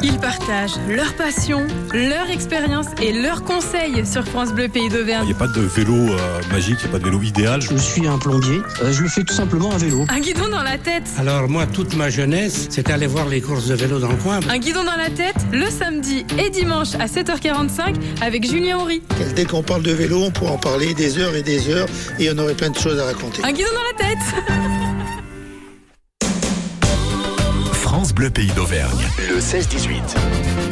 Ils 0.05 0.19
partagent 0.19 0.75
leur 0.89 1.15
passion, 1.15 1.65
leur 1.95 2.29
expérience 2.29 2.87
et 3.01 3.13
leurs 3.13 3.45
conseils 3.45 4.05
sur 4.05 4.27
France 4.27 4.53
Bleu 4.53 4.67
Pays 4.69 4.87
Il 4.87 4.93
d'Auvergne. 4.93 5.27
n'y 5.27 5.33
a 5.33 5.37
pas 5.37 5.47
de 5.47 5.61
vélo 5.61 5.95
euh, 5.95 6.41
magique, 6.51 6.79
il 6.81 6.85
n'y 6.85 6.89
a 6.89 6.93
pas 6.93 6.99
de 6.99 7.05
vélo 7.05 7.23
idéal. 7.23 7.61
Je 7.63 7.77
suis 7.77 8.07
un 8.09 8.19
plombier. 8.19 8.61
Euh, 8.83 8.93
je 8.93 9.03
le 9.03 9.09
fais 9.09 9.23
tout 9.23 9.35
simplement 9.35 9.71
à 9.71 9.79
vélo. 9.79 10.05
Un 10.09 10.19
guidon 10.19 10.49
dans 10.51 10.63
la 10.65 10.77
tête. 10.77 11.05
Alors 11.19 11.49
moi, 11.49 11.67
toute 11.67 11.95
ma 11.95 12.11
jeunesse, 12.11 12.67
c'était 12.71 12.93
aller 12.93 13.07
voir 13.07 13.29
les 13.29 13.41
courses 13.41 13.69
de 13.69 13.75
vélo 13.75 14.01
dans 14.01 14.09
le 14.11 14.17
coin. 14.17 14.41
Un 14.51 14.59
guidon 14.59 14.83
dans 14.83 14.97
la 14.97 15.09
tête 15.11 15.37
le 15.53 15.67
samedi 15.71 16.27
et 16.37 16.51
dimanche 16.51 16.95
à 16.99 17.07
7h45 17.07 17.95
avec 18.23 18.45
Julien 18.51 18.79
Horry. 18.79 19.03
Dès 19.37 19.45
qu'on 19.45 19.63
parle 19.63 19.83
de 19.83 19.93
vélo, 19.93 20.21
on 20.25 20.31
pourrait 20.33 20.51
en 20.53 20.59
parler 20.59 20.95
des 20.95 21.17
heures 21.19 21.37
et 21.37 21.43
des 21.43 21.69
heures 21.71 21.87
et 22.19 22.29
on 22.33 22.39
aurait 22.39 22.55
plein 22.63 22.71
de 22.71 22.79
choses 22.79 23.01
à 23.01 23.07
raconter. 23.07 23.43
Un 23.43 23.51
guidon 23.51 23.71
dans 23.75 23.83
la 23.83 24.09
tête. 24.09 24.19
France 27.73 28.15
Bleu 28.15 28.31
Pays 28.31 28.53
d'Auvergne, 28.53 29.05
le 29.19 29.41
16-18. 29.41 30.72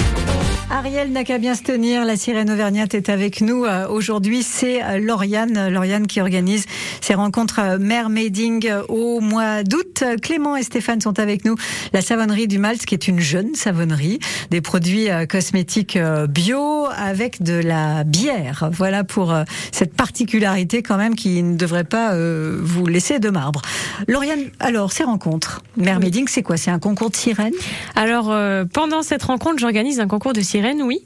Ariel 0.73 1.11
n'a 1.11 1.25
qu'à 1.25 1.39
bien 1.39 1.57
se 1.57 1.65
tenir. 1.65 2.05
La 2.05 2.17
sirène 2.17 2.49
auvergnate 2.49 2.95
est 2.95 3.09
avec 3.09 3.41
nous. 3.41 3.65
Euh, 3.65 3.89
Aujourd'hui, 3.89 4.45
c'est 4.45 4.83
euh, 4.85 4.99
Lauriane. 4.99 5.69
Lauriane 5.69 6.07
qui 6.07 6.21
organise 6.21 6.65
ces 7.01 7.15
rencontres 7.15 7.59
euh, 7.59 7.79
mermaiding 7.79 8.69
euh, 8.71 8.83
au 8.89 9.19
mois 9.21 9.65
d'août. 9.65 10.03
Euh, 10.03 10.17
Clément 10.17 10.57
et 10.57 10.63
Stéphane 10.63 11.01
sont 11.01 11.19
avec 11.19 11.45
nous. 11.45 11.57
La 11.93 12.03
savonnerie 12.03 12.47
du 12.47 12.59
Malt, 12.61 12.87
qui 12.87 12.95
est 12.95 13.09
une 13.09 13.19
jeune 13.19 13.57
savonnerie. 13.57 14.21
Des 14.51 14.61
produits 14.61 15.11
euh, 15.11 15.27
cosmétiques 15.27 15.97
euh, 15.97 16.29
bio 16.29 16.87
avec 16.97 17.43
de 17.43 17.55
la 17.55 18.05
bière. 18.05 18.71
Voilà 18.73 19.03
pour 19.03 19.33
euh, 19.33 19.43
cette 19.73 19.95
particularité 19.95 20.83
quand 20.83 20.99
même 20.99 21.17
qui 21.17 21.43
ne 21.43 21.57
devrait 21.57 21.83
pas 21.83 22.13
euh, 22.13 22.61
vous 22.63 22.87
laisser 22.87 23.19
de 23.19 23.29
marbre. 23.29 23.61
Lauriane, 24.07 24.45
alors, 24.61 24.93
ces 24.93 25.03
rencontres. 25.03 25.63
Mermaiding, 25.77 26.29
c'est 26.29 26.43
quoi? 26.43 26.57
C'est 26.57 26.71
un 26.71 26.79
concours 26.79 27.11
de 27.11 27.17
sirène 27.17 27.55
Alors, 27.97 28.31
euh, 28.31 28.65
pendant 28.73 29.03
cette 29.03 29.25
rencontre, 29.25 29.59
j'organise 29.59 29.99
un 29.99 30.07
concours 30.07 30.33
de 30.33 30.41
sirènes, 30.61 30.83
oui. 30.83 31.01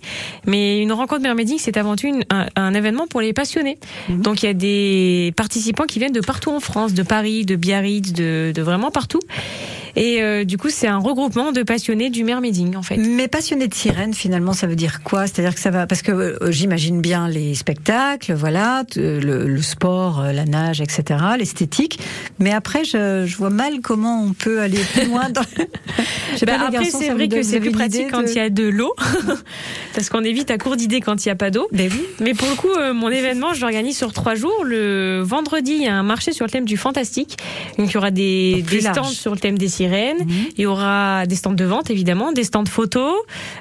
Mais 0.46 0.80
une 0.80 0.92
rencontre 0.92 1.22
mermaiding, 1.22 1.58
c'est 1.58 1.76
avant 1.76 1.96
tout 1.96 2.06
une- 2.06 2.24
un, 2.30 2.46
un 2.56 2.74
événement 2.74 3.06
pour 3.06 3.20
les 3.20 3.32
passionnés. 3.32 3.78
Donc, 4.08 4.42
il 4.42 4.46
y 4.46 4.48
a 4.48 4.54
des 4.54 5.32
participants 5.36 5.84
qui 5.84 5.98
viennent 5.98 6.12
de 6.12 6.20
partout 6.20 6.50
en 6.50 6.60
France, 6.60 6.94
de 6.94 7.02
Paris, 7.02 7.44
de 7.44 7.56
Biarritz, 7.56 8.12
de, 8.12 8.52
de 8.54 8.62
vraiment 8.62 8.90
partout. 8.90 9.20
Et 9.96 10.22
euh, 10.22 10.44
du 10.44 10.58
coup, 10.58 10.70
c'est 10.70 10.88
un 10.88 10.98
regroupement 10.98 11.52
de 11.52 11.62
passionnés 11.62 12.10
du 12.10 12.24
mermaiding, 12.24 12.76
en 12.76 12.82
fait. 12.82 12.96
Mais 12.96 13.28
passionné 13.28 13.68
de 13.68 13.74
sirène, 13.74 14.14
finalement, 14.14 14.52
ça 14.52 14.66
veut 14.66 14.76
dire 14.76 15.02
quoi? 15.02 15.26
C'est-à-dire 15.26 15.54
que 15.54 15.60
ça 15.60 15.70
va 15.70 15.86
parce 15.86 16.02
que 16.02 16.12
euh, 16.12 16.50
j'imagine 16.50 17.00
bien 17.00 17.28
les 17.28 17.54
spectacles, 17.54 18.34
voilà, 18.34 18.84
euh, 18.96 19.20
le, 19.20 19.46
le 19.46 19.62
sport, 19.62 20.22
la 20.22 20.44
nage, 20.44 20.80
etc., 20.80 21.20
l'esthétique. 21.38 22.00
Mais 22.38 22.52
après, 22.52 22.84
je, 22.84 23.24
je 23.26 23.36
vois 23.36 23.50
mal 23.50 23.80
comment 23.82 24.22
on 24.22 24.32
peut 24.32 24.60
aller 24.60 24.80
plus 24.92 25.04
loin. 25.08 25.30
Dans... 25.30 25.42
Bah, 26.42 26.58
pas, 26.58 26.66
après, 26.66 26.90
c'est 26.90 27.10
vrai 27.10 27.28
que 27.28 27.42
c'est 27.42 27.60
plus 27.60 27.70
pratique 27.70 28.10
quand 28.10 28.22
il 28.26 28.34
y 28.34 28.40
a 28.40 28.50
de 28.50 28.64
l'eau, 28.64 28.94
parce 29.94 30.08
qu'on 30.08 30.24
est 30.24 30.32
vite 30.32 30.50
à 30.50 30.58
court 30.58 30.76
d'idées 30.76 31.00
quand 31.00 31.24
il 31.24 31.28
n'y 31.28 31.32
a 31.32 31.36
pas 31.36 31.50
d'eau. 31.50 31.68
Ben 31.72 31.90
Mais 32.20 32.34
pour 32.34 32.48
le 32.48 32.56
coup, 32.56 32.72
euh, 32.72 32.92
mon 32.92 33.10
événement, 33.10 33.54
je 33.54 33.60
l'organise 33.60 33.96
sur 33.96 34.12
trois 34.12 34.34
jours. 34.34 34.64
Le 34.64 35.22
vendredi, 35.22 35.72
il 35.72 35.82
y 35.82 35.88
a 35.88 35.94
un 35.94 36.02
marché 36.02 36.32
sur 36.32 36.44
le 36.44 36.50
thème 36.50 36.64
du 36.64 36.76
fantastique. 36.76 37.38
Donc, 37.78 37.90
il 37.90 37.94
y 37.94 37.96
aura 37.96 38.10
des, 38.10 38.64
plus 38.66 38.76
des 38.76 38.88
stands 38.88 39.04
sur 39.04 39.32
le 39.32 39.38
thème 39.38 39.56
des 39.56 39.68
sirènes. 39.68 39.83
Il 40.56 40.60
y 40.60 40.66
aura 40.66 41.26
des 41.26 41.36
stands 41.36 41.52
de 41.52 41.64
vente, 41.64 41.90
évidemment, 41.90 42.32
des 42.32 42.44
stands 42.44 42.66
photos. 42.66 43.14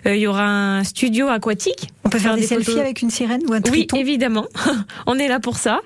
Euh, 0.05 0.15
il 0.15 0.21
y 0.21 0.27
aura 0.27 0.45
un 0.45 0.83
studio 0.83 1.27
aquatique. 1.27 1.92
On 2.05 2.09
peut 2.09 2.19
faire 2.19 2.35
des, 2.35 2.41
photos. 2.43 2.65
selfies 2.65 2.79
avec 2.79 3.01
une 3.01 3.09
sirène 3.09 3.41
ou 3.47 3.53
un 3.53 3.61
Oui, 3.71 3.87
triton 3.87 3.97
évidemment. 3.97 4.45
On 5.07 5.17
est 5.17 5.27
là 5.27 5.39
pour 5.39 5.57
ça. 5.57 5.81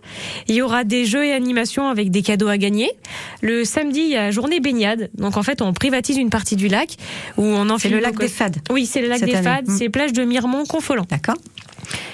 Il 0.48 0.56
y 0.56 0.62
aura 0.62 0.84
des 0.84 1.06
jeux 1.06 1.26
et 1.26 1.32
animations 1.34 1.90
avec 1.90 2.10
des 2.10 2.24
cadeaux 2.24 2.48
à 2.48 2.58
gagner. 2.58 2.90
Le 3.42 3.64
samedi, 3.66 4.00
il 4.00 4.10
y 4.10 4.18
a 4.18 4.32
journée 4.32 4.60
baignade. 4.60 5.10
Donc 5.14 5.38
en 5.38 5.44
fait, 5.44 5.62
on 5.62 5.74
privatise 5.74 6.18
une 6.18 6.30
partie 6.30 6.56
du 6.56 6.68
lac 6.68 6.96
où 7.38 7.44
on 7.44 7.70
en 7.70 7.78
C'est 7.78 7.90
fait 7.90 7.96
le 7.96 8.02
lac 8.02 8.18
des 8.18 8.28
Fades. 8.28 8.58
Oui, 8.72 8.86
c'est 8.86 9.02
le 9.02 9.10
lac 9.10 9.20
cette 9.20 9.30
des 9.30 9.36
année. 9.36 9.44
Fades. 9.44 9.68
Mm. 9.68 9.78
C'est 9.78 9.90
plage 9.90 10.14
de 10.14 10.24
Miremont, 10.24 10.66
Confolent. 10.66 11.06
D'accord. 11.08 11.36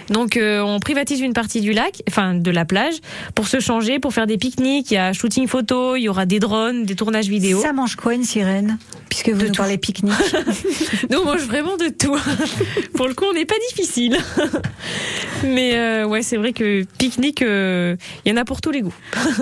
Donc 0.09 0.37
euh, 0.37 0.61
on 0.61 0.79
privatise 0.79 1.21
une 1.21 1.33
partie 1.33 1.61
du 1.61 1.73
lac, 1.73 2.03
enfin 2.09 2.35
de 2.35 2.51
la 2.51 2.65
plage, 2.65 2.95
pour 3.35 3.47
se 3.47 3.59
changer, 3.59 3.99
pour 3.99 4.13
faire 4.13 4.27
des 4.27 4.37
pique-niques. 4.37 4.91
Il 4.91 4.95
y 4.95 4.97
a 4.97 5.13
shooting 5.13 5.47
photo, 5.47 5.95
il 5.95 6.01
y 6.01 6.09
aura 6.09 6.25
des 6.25 6.39
drones, 6.39 6.85
des 6.85 6.95
tournages 6.95 7.27
vidéo. 7.27 7.61
Ça 7.61 7.73
mange 7.73 7.95
quoi 7.95 8.13
une 8.13 8.23
sirène 8.23 8.77
Puisque 9.09 9.29
vous 9.29 9.37
De 9.37 9.43
nous 9.43 9.49
tout. 9.51 9.57
parlez 9.57 9.77
pique-nique. 9.77 10.13
Nous 11.09 11.19
on 11.19 11.25
mange 11.25 11.43
vraiment 11.43 11.77
de 11.77 11.87
tout. 11.87 12.15
pour 12.95 13.07
le 13.07 13.13
coup, 13.13 13.25
on 13.29 13.33
n'est 13.33 13.45
pas 13.45 13.55
difficile. 13.69 13.92
Mais 15.43 15.75
euh, 15.75 16.05
ouais, 16.05 16.21
c'est 16.21 16.37
vrai 16.37 16.53
que 16.53 16.83
pique-nique, 16.97 17.41
euh, 17.41 17.95
il 18.25 18.31
y 18.31 18.33
en 18.33 18.37
a 18.37 18.45
pour 18.45 18.61
tous 18.61 18.71
les 18.71 18.81
goûts. 18.81 18.93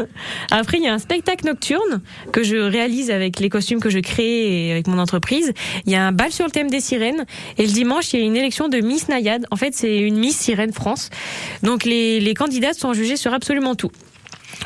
Après, 0.52 0.78
il 0.78 0.84
y 0.84 0.88
a 0.88 0.94
un 0.94 1.00
spectacle 1.00 1.46
nocturne 1.46 2.02
que 2.32 2.44
je 2.44 2.58
réalise 2.58 3.12
avec 3.12 3.40
les 3.40 3.50
costumes 3.50 3.80
que 3.80 3.90
je 3.90 4.00
crée 4.00 4.68
et 4.68 4.72
avec 4.72 4.88
mon 4.88 5.00
entreprise. 5.00 5.54
Il 5.86 5.92
y 5.92 5.96
a 5.96 6.06
un 6.06 6.12
bal 6.12 6.32
sur 6.32 6.46
le 6.46 6.52
thème 6.52 6.70
des 6.70 6.82
sirènes. 6.82 7.26
Et 7.58 7.66
le 7.66 7.72
dimanche, 7.72 8.14
il 8.14 8.20
y 8.20 8.24
a 8.24 8.26
une 8.26 8.38
élection 8.38 8.68
de 8.68 8.80
Miss 8.80 9.10
Nayade. 9.10 9.46
En 9.52 9.56
fait, 9.56 9.74
c'est 9.76 10.00
une 10.00 10.18
Miss 10.18 10.38
Sirène 10.38 10.74
France. 10.74 11.10
Donc 11.64 11.86
les, 11.86 12.20
les 12.20 12.34
candidats 12.34 12.74
sont 12.74 12.94
jugés 12.94 13.18
sur 13.18 13.34
absolument 13.34 13.76
tout. 13.76 13.92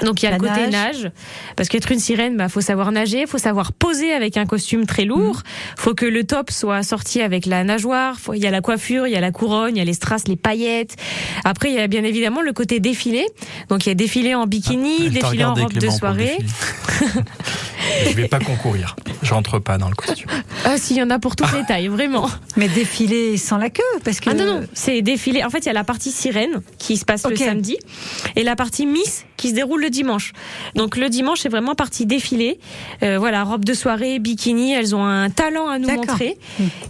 Donc 0.01 0.21
il 0.21 0.25
y 0.25 0.27
a 0.27 0.31
La 0.31 0.37
le 0.37 0.47
côté 0.47 0.67
nage. 0.67 1.03
nage, 1.03 1.11
parce 1.55 1.69
qu'être 1.69 1.91
une 1.91 1.99
sirène, 1.99 2.35
bah 2.35 2.49
faut 2.49 2.61
savoir 2.61 2.91
nager, 2.91 3.25
faut 3.27 3.37
savoir 3.37 3.71
poser 3.71 4.13
avec 4.13 4.35
un 4.37 4.45
costume 4.45 4.85
très 4.85 5.05
lourd, 5.05 5.41
faut 5.77 5.93
que 5.93 6.05
le 6.05 6.23
top 6.23 6.51
soit 6.51 6.83
sorti 6.83 7.21
avec 7.21 7.45
la 7.45 7.63
nageoire, 7.63 8.17
il 8.33 8.41
y 8.41 8.47
a 8.47 8.51
la 8.51 8.61
coiffure, 8.61 9.07
il 9.07 9.13
y 9.13 9.15
a 9.15 9.21
la 9.21 9.31
couronne, 9.31 9.75
il 9.75 9.77
y 9.77 9.81
a 9.81 9.85
les 9.85 9.93
strass, 9.93 10.27
les 10.27 10.35
paillettes. 10.35 10.95
Après 11.43 11.69
il 11.69 11.75
y 11.75 11.79
a 11.79 11.87
bien 11.87 12.03
évidemment 12.03 12.41
le 12.41 12.51
côté 12.51 12.79
défilé, 12.79 13.25
donc 13.69 13.85
il 13.85 13.89
y 13.89 13.91
a 13.91 13.95
défilé 13.95 14.35
en 14.35 14.47
bikini, 14.47 15.05
t'a 15.05 15.21
défilé 15.21 15.45
en 15.45 15.53
robe 15.53 15.73
de 15.73 15.89
soirée. 15.89 16.37
défilé. 17.85 18.11
Je 18.11 18.15
vais 18.21 18.27
pas 18.27 18.39
concourir. 18.39 18.95
Je 19.21 19.33
rentre 19.33 19.59
pas 19.59 19.77
dans 19.77 19.89
le 19.89 19.95
costume. 19.95 20.29
Ah 20.65 20.77
s'il 20.77 20.97
y 20.97 21.01
en 21.03 21.09
a 21.09 21.19
pour 21.19 21.35
toutes 21.35 21.51
les 21.53 21.63
tailles, 21.65 21.87
vraiment. 21.87 22.29
Mais 22.57 22.67
défiler 22.67 23.37
sans 23.37 23.57
la 23.57 23.69
queue, 23.69 23.83
parce 24.03 24.19
que. 24.19 24.29
Ah 24.29 24.33
non, 24.33 24.45
non, 24.45 24.67
c'est 24.73 25.01
défilé. 25.01 25.43
En 25.43 25.49
fait, 25.49 25.59
il 25.59 25.65
y 25.65 25.69
a 25.69 25.73
la 25.73 25.83
partie 25.83 26.11
sirène 26.11 26.61
qui 26.77 26.97
se 26.97 27.05
passe 27.05 27.25
le 27.27 27.35
samedi 27.35 27.77
et 28.35 28.43
la 28.43 28.55
partie 28.55 28.85
Miss 28.85 29.25
qui 29.37 29.49
se 29.49 29.53
déroule 29.55 29.81
le 29.81 29.89
dimanche. 29.89 30.33
Donc 30.75 30.97
le 30.97 31.09
dimanche, 31.09 31.39
c'est 31.41 31.49
vraiment 31.49 31.75
partie 31.75 32.05
défilé. 32.05 32.59
Euh, 33.03 33.17
voilà, 33.19 33.43
robe 33.43 33.65
de 33.65 33.73
soirée, 33.73 34.19
bikini, 34.19 34.73
elles 34.73 34.95
ont 34.95 35.03
un 35.03 35.29
talent 35.29 35.67
à 35.67 35.77
nous 35.79 35.89
montrer. 35.89 36.37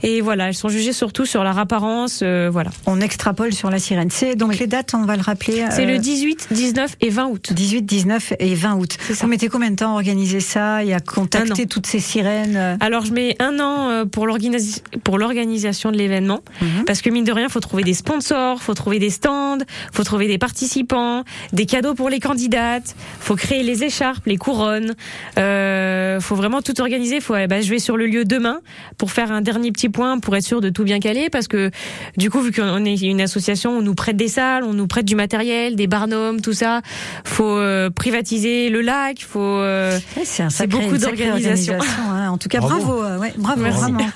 Et 0.04 0.22
voilà, 0.22 0.48
elles 0.48 0.54
sont 0.56 0.70
jugées 0.70 0.94
surtout 0.94 1.26
sur 1.26 1.44
leur 1.44 1.58
apparence. 1.58 2.20
euh, 2.22 2.50
voilà. 2.52 2.70
On 2.86 3.02
extrapole 3.02 3.54
sur 3.54 3.70
la 3.70 3.80
sirène. 3.80 4.10
C'est 4.12 4.36
donc 4.36 4.58
les 4.60 4.68
dates, 4.68 4.94
on 4.94 5.06
va 5.06 5.16
le 5.16 5.22
rappeler. 5.22 5.66
C'est 5.72 5.84
euh, 5.86 5.94
le 5.94 5.98
18, 5.98 6.48
19 6.52 6.96
et 7.02 7.10
20 7.10 7.26
août. 7.28 7.54
18, 7.54 7.82
19 7.82 8.34
et 8.40 8.56
20 8.56 8.76
août. 8.76 8.98
Vous 9.10 9.28
mettez 9.28 9.48
combien 9.50 9.72
de 9.72 9.76
temps 9.76 9.92
à 9.92 9.96
organiser 9.96 10.40
ça 10.40 10.84
à 10.94 11.00
contacter 11.00 11.66
toutes 11.68 11.86
ces 11.88 12.00
sirènes 12.00 12.56
euh, 12.58 12.78
Alors 12.80 13.06
je 13.06 13.14
mets 13.14 13.36
un 13.40 13.60
an 13.60 13.90
euh, 13.90 14.06
pour 14.06 14.26
l'organisa- 14.28 14.82
pour 15.04 15.18
l'organisation 15.18 15.92
de 15.92 15.98
l'événement. 15.98 16.42
Mhm. 16.62 16.86
parce 16.86 17.02
que 17.02 17.10
mine 17.10 17.24
de 17.26 17.32
rien 17.32 17.50
faut 17.50 17.60
trouver 17.60 17.84
des 17.84 17.94
sponsors, 17.94 18.62
faut 18.62 18.74
trouver 18.74 19.00
des 19.00 19.10
stands, 19.10 19.58
faut 19.94 20.04
trouver 20.04 20.28
des 20.28 20.38
participants, 20.38 21.24
des 21.54 21.66
cadeaux 21.66 21.94
pour 21.94 22.10
les 22.10 22.20
candidates, 22.20 22.96
faut 23.20 23.36
créer 23.36 23.64
les 23.64 23.84
écharpes, 23.84 24.26
les 24.26 24.38
couronnes, 24.38 24.94
euh, 25.38 26.20
faut 26.20 26.36
vraiment 26.36 26.62
tout 26.62 26.80
organiser. 26.82 27.20
Faut 27.22 27.34
ben, 27.34 27.62
je 27.62 27.70
vais 27.70 27.80
sur 27.80 27.98
le 27.98 28.06
lieu 28.08 28.26
demain 28.26 28.60
pour 28.98 29.12
faire 29.12 29.32
un 29.32 29.42
dernier 29.42 29.72
petit 29.72 29.90
point 29.90 30.20
pour 30.20 30.36
être 30.36 30.44
sûr 30.46 30.62
de 30.62 30.70
tout 30.70 30.84
bien 30.84 31.00
caler. 31.00 31.30
Parce 31.30 31.48
que 31.48 31.72
du 32.18 32.30
coup 32.30 32.42
vu 32.42 32.52
qu'on 32.52 32.84
est 32.86 33.02
une 33.02 33.22
association, 33.22 33.72
on 33.78 33.82
nous 33.82 33.96
prête 33.96 34.18
des 34.18 34.28
salles, 34.28 34.64
on 34.64 34.74
nous 34.74 34.88
prête 34.88 35.06
du 35.06 35.16
matériel, 35.16 35.76
des 35.76 35.88
barnums, 35.88 36.42
tout 36.42 36.54
ça, 36.54 36.82
faut 37.24 37.58
euh, 37.58 37.90
privatiser 37.90 38.70
le 38.70 38.82
lac, 38.82 39.20
faut 39.28 39.40
euh, 39.42 39.98
c'est 40.24 40.44
un 40.44 40.50
c'est 40.50 40.64
sacré- 40.64 40.75
beaucoup 40.82 40.98
d'organisation. 40.98 41.74
organisation, 41.74 42.12
hein. 42.12 42.30
En 42.30 42.38
tout 42.38 42.50
cas, 42.50 42.60
bravo. 42.60 42.86
Bravo. 42.86 43.04
euh, 43.04 43.18
ouais, 43.20 43.34
bravo, 43.38 43.62
Merci. 43.62 43.80
vraiment. 43.82 44.08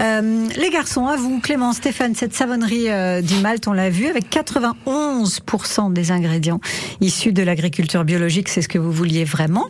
Euh, 0.00 0.46
les 0.56 0.70
garçons, 0.70 1.06
à 1.06 1.16
vous, 1.16 1.40
Clément, 1.40 1.72
Stéphane, 1.72 2.14
cette 2.14 2.34
savonnerie 2.34 2.88
euh, 2.88 3.20
du 3.22 3.34
Malte, 3.36 3.68
on 3.68 3.72
l'a 3.72 3.90
vu, 3.90 4.06
avec 4.06 4.30
91% 4.30 5.92
des 5.92 6.10
ingrédients 6.10 6.60
issus 7.00 7.32
de 7.32 7.42
l'agriculture 7.42 8.04
biologique, 8.04 8.48
c'est 8.48 8.62
ce 8.62 8.68
que 8.68 8.78
vous 8.78 8.92
vouliez 8.92 9.24
vraiment. 9.24 9.66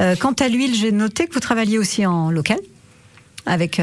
Euh, 0.00 0.14
quant 0.16 0.32
à 0.32 0.48
l'huile, 0.48 0.74
j'ai 0.74 0.92
noté 0.92 1.26
que 1.26 1.34
vous 1.34 1.40
travailliez 1.40 1.78
aussi 1.78 2.06
en 2.06 2.30
local, 2.30 2.58
avec 3.46 3.80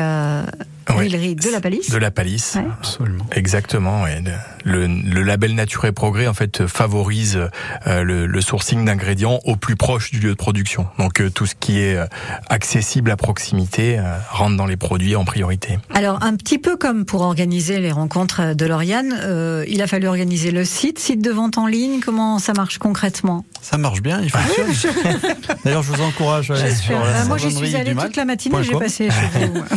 l'huilerie 0.89 1.35
de 1.35 1.49
la 1.49 1.61
Palisse. 1.61 1.89
De 1.89 1.97
la 1.97 2.11
palisse, 2.11 2.57
absolument. 2.79 3.25
Exactement. 3.33 4.03
ouais. 4.03 4.21
Le, 4.63 4.85
le 4.87 5.23
label 5.23 5.55
Nature 5.55 5.85
et 5.85 5.91
Progrès 5.91 6.27
en 6.27 6.33
fait 6.33 6.67
favorise 6.67 7.39
euh, 7.87 8.03
le, 8.03 8.25
le 8.27 8.41
sourcing 8.41 8.85
d'ingrédients 8.85 9.39
au 9.45 9.55
plus 9.55 9.75
proche 9.75 10.11
du 10.11 10.19
lieu 10.19 10.29
de 10.29 10.35
production. 10.35 10.87
Donc 10.99 11.19
euh, 11.19 11.29
tout 11.29 11.45
ce 11.47 11.55
qui 11.55 11.79
est 11.79 11.95
euh, 11.95 12.05
accessible 12.49 13.09
à 13.11 13.17
proximité 13.17 13.97
euh, 13.97 14.17
rentre 14.29 14.57
dans 14.57 14.65
les 14.67 14.77
produits 14.77 15.15
en 15.15 15.25
priorité. 15.25 15.79
Alors, 15.93 16.21
un 16.21 16.35
petit 16.35 16.59
peu 16.59 16.77
comme 16.77 17.05
pour 17.05 17.21
organiser 17.21 17.79
les 17.79 17.91
rencontres 17.91 18.53
de 18.53 18.65
Lauriane, 18.65 19.15
euh, 19.21 19.65
il 19.67 19.81
a 19.81 19.87
fallu 19.87 20.07
organiser 20.07 20.51
le 20.51 20.63
site, 20.65 20.99
site 20.99 21.21
de 21.23 21.31
vente 21.31 21.57
en 21.57 21.65
ligne. 21.67 21.99
Comment 22.03 22.37
ça 22.39 22.53
marche 22.53 22.77
concrètement? 22.77 23.45
Ça 23.61 23.77
marche 23.77 24.01
bien, 24.01 24.21
il 24.21 24.29
fonctionne. 24.29 24.93
D'ailleurs, 25.65 25.83
je 25.83 25.91
vous 25.91 26.01
encourage 26.03 26.51
à 26.51 26.55
aller 26.55 26.75
sur 26.75 26.99
la 26.99 27.25
Moi, 27.25 27.37
j'y 27.37 27.51
suis 27.51 27.75
allée 27.75 27.95
toute 27.95 28.15
la 28.15 28.25
matinée, 28.25 28.63
j'ai 28.63 28.73
passé 28.77 29.09
chez 29.09 29.45
vous. 29.47 29.63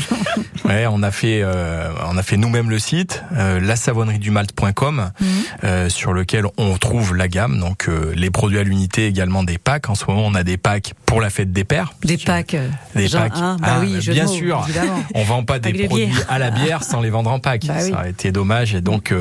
Ouais, 0.65 0.87
on 0.87 1.03
a 1.05 1.13
fait, 1.13 1.41
euh, 1.45 1.89
on 2.11 2.17
a 2.19 2.23
fait 2.25 2.37
nous-mêmes 2.37 2.69
le 2.69 2.81
site, 2.81 3.23
euh, 3.37 3.61
lasavonneriedumalte.com, 3.61 5.11
Mhm. 5.21 5.27
euh, 5.65 5.89
sur 5.89 6.13
lequel 6.13 6.45
on 6.57 6.77
trouve 6.79 7.15
la 7.15 7.29
gamme, 7.29 7.61
donc 7.61 7.89
les 8.15 8.31
produits 8.31 8.59
à 8.59 8.65
l'unité, 8.65 9.07
également 9.07 9.45
des 9.45 9.59
packs. 9.59 9.89
En 9.89 9.95
ce 9.95 10.05
moment, 10.07 10.23
on 10.27 10.35
a 10.35 10.43
des 10.43 10.57
packs 10.57 10.95
pour 11.07 11.21
la 11.21 11.31
fête 11.31 11.53
des 11.53 11.65
pères. 11.65 11.93
Des 12.05 12.17
packs. 12.19 12.57
Des 12.97 13.07
genre, 13.09 13.23
packs. 13.23 13.35
bah 13.39 13.57
Ah, 13.63 13.79
oui, 13.81 13.99
bien 14.09 14.27
sûr. 14.27 14.65
évidemment. 14.69 15.05
On 15.15 15.23
vend 15.23 15.45
pas 15.45 15.59
des 15.59 15.73
produits 15.87 16.07
bières. 16.07 16.27
à 16.29 16.39
la 16.39 16.51
bière 16.51 16.83
sans 16.83 17.01
les 17.01 17.11
vendre 17.11 17.31
en 17.31 17.39
pack. 17.39 17.67
Bah 17.67 17.75
oui. 17.83 17.91
Ça 17.91 17.99
aurait 17.99 18.11
été 18.11 18.33
dommage. 18.33 18.75
Et 18.75 18.81
donc, 18.81 19.15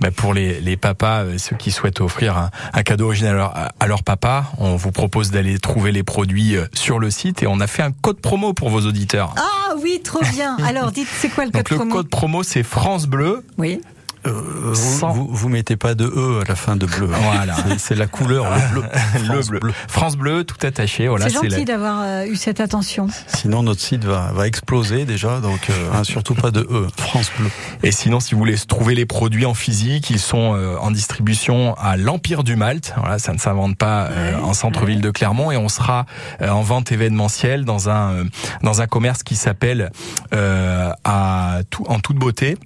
bah, 0.00 0.10
pour 0.10 0.34
les, 0.34 0.60
les 0.60 0.76
papas, 0.76 1.24
ceux 1.38 1.56
qui 1.56 1.70
souhaitent 1.70 2.00
offrir 2.00 2.36
un, 2.36 2.50
un 2.72 2.82
cadeau 2.82 3.06
original 3.06 3.34
à 3.34 3.36
leur, 3.36 3.54
à 3.80 3.86
leur 3.86 4.02
papa, 4.02 4.46
on 4.58 4.76
vous 4.76 4.90
propose 4.92 5.30
d'aller 5.30 5.58
trouver 5.58 5.92
les 5.92 6.02
produits 6.02 6.56
sur 6.72 6.98
le 6.98 7.10
site 7.10 7.42
et 7.42 7.46
on 7.46 7.60
a 7.60 7.66
fait 7.66 7.82
un 7.82 7.92
code 7.92 8.20
promo 8.20 8.52
pour 8.54 8.70
vos 8.70 8.80
auditeurs. 8.80 9.34
Ah 9.36 9.74
oui, 9.82 10.00
trop 10.02 10.20
bien. 10.32 10.56
Alors, 10.66 10.90
dites, 10.92 11.08
c'est 11.16 11.28
quoi 11.28 11.44
le 11.44 11.50
code 11.50 11.62
Donc 11.62 11.70
le 11.70 11.76
promo 11.76 11.94
code 11.94 12.08
promo 12.08 12.42
c'est 12.42 12.62
France 12.62 13.06
Bleu. 13.06 13.42
Oui. 13.58 13.80
Euh, 14.26 14.72
vous, 14.72 15.12
vous, 15.12 15.28
vous 15.30 15.48
mettez 15.48 15.76
pas 15.76 15.94
de 15.94 16.04
E 16.06 16.40
à 16.42 16.48
la 16.48 16.56
fin 16.56 16.76
de 16.76 16.86
bleu. 16.86 17.06
Voilà. 17.06 17.54
C'est- 17.78 17.94
la 17.94 18.06
couleur, 18.06 18.46
le 18.50 18.80
bleu. 18.80 18.82
le 19.14 19.20
France 19.42 19.48
bleu. 19.48 19.60
France 19.88 20.16
Bleu, 20.16 20.44
tout 20.44 20.66
attaché. 20.66 21.08
Voilà, 21.08 21.28
c'est 21.28 21.34
gentil 21.34 21.48
la- 21.48 21.64
d'avoir 21.64 22.00
euh, 22.02 22.26
eu 22.26 22.36
cette 22.36 22.60
attention. 22.60 23.06
Sinon, 23.28 23.62
notre 23.62 23.80
site 23.80 24.04
va, 24.04 24.32
va 24.32 24.46
exploser 24.46 25.04
déjà, 25.04 25.40
donc 25.40 25.70
euh, 25.70 25.90
hein, 25.94 26.04
surtout 26.04 26.34
pas 26.34 26.50
de 26.50 26.60
E. 26.70 26.86
France 26.96 27.30
Bleu. 27.38 27.48
Et 27.82 27.92
sinon, 27.92 28.20
si 28.20 28.34
vous 28.34 28.38
voulez 28.40 28.56
trouver 28.58 28.94
les 28.94 29.06
produits 29.06 29.46
en 29.46 29.54
physique, 29.54 30.10
ils 30.10 30.18
sont 30.18 30.54
euh, 30.54 30.76
en 30.80 30.90
distribution 30.90 31.74
à 31.78 31.96
l'Empire 31.96 32.44
du 32.44 32.56
Malte. 32.56 32.92
Voilà, 32.98 33.18
ça 33.18 33.32
ne 33.32 33.38
s'invente 33.38 33.76
pas 33.78 34.04
euh, 34.10 34.38
en 34.42 34.52
centre-ville 34.52 35.00
de 35.00 35.10
Clermont. 35.10 35.50
Et 35.52 35.56
on 35.56 35.68
sera 35.68 36.06
euh, 36.42 36.50
en 36.50 36.62
vente 36.62 36.92
événementielle 36.92 37.64
dans 37.64 37.88
un 37.88 38.12
euh, 38.12 38.24
dans 38.62 38.80
un 38.82 38.86
commerce 38.86 39.22
qui 39.22 39.36
s'appelle 39.36 39.90
euh, 40.34 40.90
à 41.04 41.60
tout, 41.70 41.84
en 41.88 41.98
toute 42.00 42.16
beauté. 42.16 42.56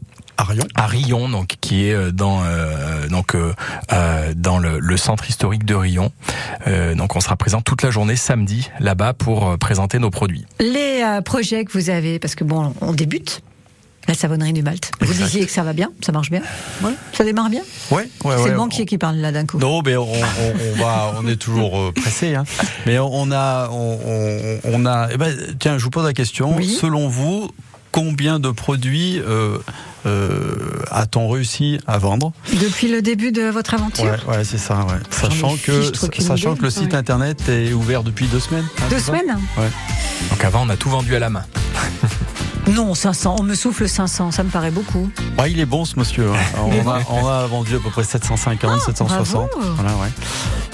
À 0.41 0.45
Rion. 0.45 0.64
À 0.74 0.86
Rion, 0.86 1.28
donc 1.28 1.57
qui 1.61 1.86
est 1.86 1.93
euh, 1.93 2.11
dans 2.12 2.41
euh, 2.43 3.09
donc 3.09 3.34
euh, 3.34 3.53
euh, 3.93 4.32
dans 4.34 4.59
le, 4.59 4.78
le 4.78 4.97
centre 4.97 5.28
historique 5.28 5.66
de 5.66 5.74
Rion. 5.74 6.12
Euh, 6.66 6.95
donc 6.95 7.14
on 7.14 7.20
sera 7.20 7.36
présent 7.36 7.61
toute 7.61 7.82
la 7.82 7.91
journée 7.91 8.16
samedi 8.16 8.70
là-bas 8.78 9.12
pour 9.12 9.59
présenter 9.59 9.99
nos 9.99 10.09
produits. 10.09 10.47
Les 10.59 11.03
euh, 11.05 11.20
projets 11.20 11.66
que 11.66 11.72
vous 11.72 11.91
avez, 11.91 12.18
parce 12.18 12.34
que 12.36 12.45
bon, 12.45 12.72
on 12.80 12.93
débute. 12.95 13.43
La 14.09 14.14
savonnerie 14.14 14.55
du 14.55 14.62
Malte. 14.62 14.93
Vous 15.01 15.11
Exact. 15.11 15.24
disiez 15.26 15.45
que 15.45 15.53
ça 15.53 15.62
va 15.62 15.74
bien, 15.74 15.91
ça 16.01 16.11
marche 16.11 16.30
bien. 16.30 16.41
Ouais, 16.82 16.93
ça 17.12 17.22
démarre 17.22 17.51
bien. 17.51 17.61
Ouais, 17.91 17.99
ouais, 17.99 18.09
c'est 18.38 18.43
ouais, 18.45 18.51
le 18.51 18.57
banquier 18.57 18.86
qui 18.86 18.97
parle 18.97 19.16
là 19.16 19.30
d'un 19.32 19.45
coup. 19.45 19.59
Non, 19.59 19.82
mais 19.84 19.95
on, 19.99 20.11
on, 20.11 20.55
on 20.72 20.82
va, 20.82 21.12
on 21.20 21.26
est 21.28 21.36
toujours 21.36 21.93
pressé. 21.93 22.34
Hein. 22.34 22.45
Mais 22.86 22.99
on 22.99 23.30
a, 23.30 23.68
on, 23.70 24.86
a. 24.86 25.09
eh 25.12 25.18
ben, 25.18 25.36
tiens, 25.59 25.76
je 25.76 25.84
vous 25.84 25.91
pose 25.91 26.07
la 26.07 26.14
question. 26.14 26.57
Selon 26.62 27.09
vous, 27.09 27.51
combien 27.93 28.41
de 28.41 28.51
produits 28.51 29.20
euh, 29.20 29.59
euh, 30.07 30.82
a-t-on 30.90 31.28
réussi 31.28 31.78
à 31.86 31.98
vendre 31.98 32.32
Depuis 32.61 32.88
le 32.88 33.03
début 33.03 33.32
de 33.32 33.42
votre 33.51 33.74
aventure 33.74 34.05
Ouais, 34.05 34.36
ouais, 34.36 34.44
c'est 34.44 34.59
ça. 34.59 34.76
Ouais. 34.86 34.94
Sachant 35.11 35.57
que, 35.57 35.82
sachant 36.20 36.51
idée. 36.53 36.59
que 36.59 36.64
le 36.64 36.70
site 36.70 36.92
Ouais. 36.92 36.96
internet 36.96 37.48
est 37.48 37.72
ouvert 37.72 38.03
depuis 38.03 38.26
deux 38.26 38.40
semaines. 38.40 38.64
hein, 38.78 38.84
Deux 38.90 38.98
semaines 39.01 39.38
Ouais. 39.59 39.68
Donc 40.30 40.44
avant, 40.44 40.64
on 40.66 40.70
a 40.70 40.76
tout 40.76 40.90
vendu 40.90 41.14
à 41.14 41.18
la 41.18 41.30
main. 41.30 41.44
Non, 42.75 42.95
500. 42.95 43.37
On 43.39 43.43
me 43.43 43.55
souffle 43.55 43.89
500, 43.89 44.31
ça 44.31 44.43
me 44.43 44.51
paraît 44.51 44.71
beaucoup. 44.71 45.11
Ah, 45.39 45.49
il 45.49 45.59
est 45.61 45.66
bon 45.66 45.85
ce 45.85 45.99
monsieur. 45.99 46.31
Il 46.68 46.75
est 46.79 46.83
On 46.83 46.91
a, 46.91 47.01
on 47.11 47.27
a 47.27 47.47
vendu 47.47 47.75
à 47.77 47.79
peu 47.79 47.91
près 47.91 48.05
750, 48.05 48.81
760. 48.83 49.51
Ah, 49.53 49.57
bravo. 49.57 49.75
Voilà, 49.77 49.91
ouais. 49.97 50.09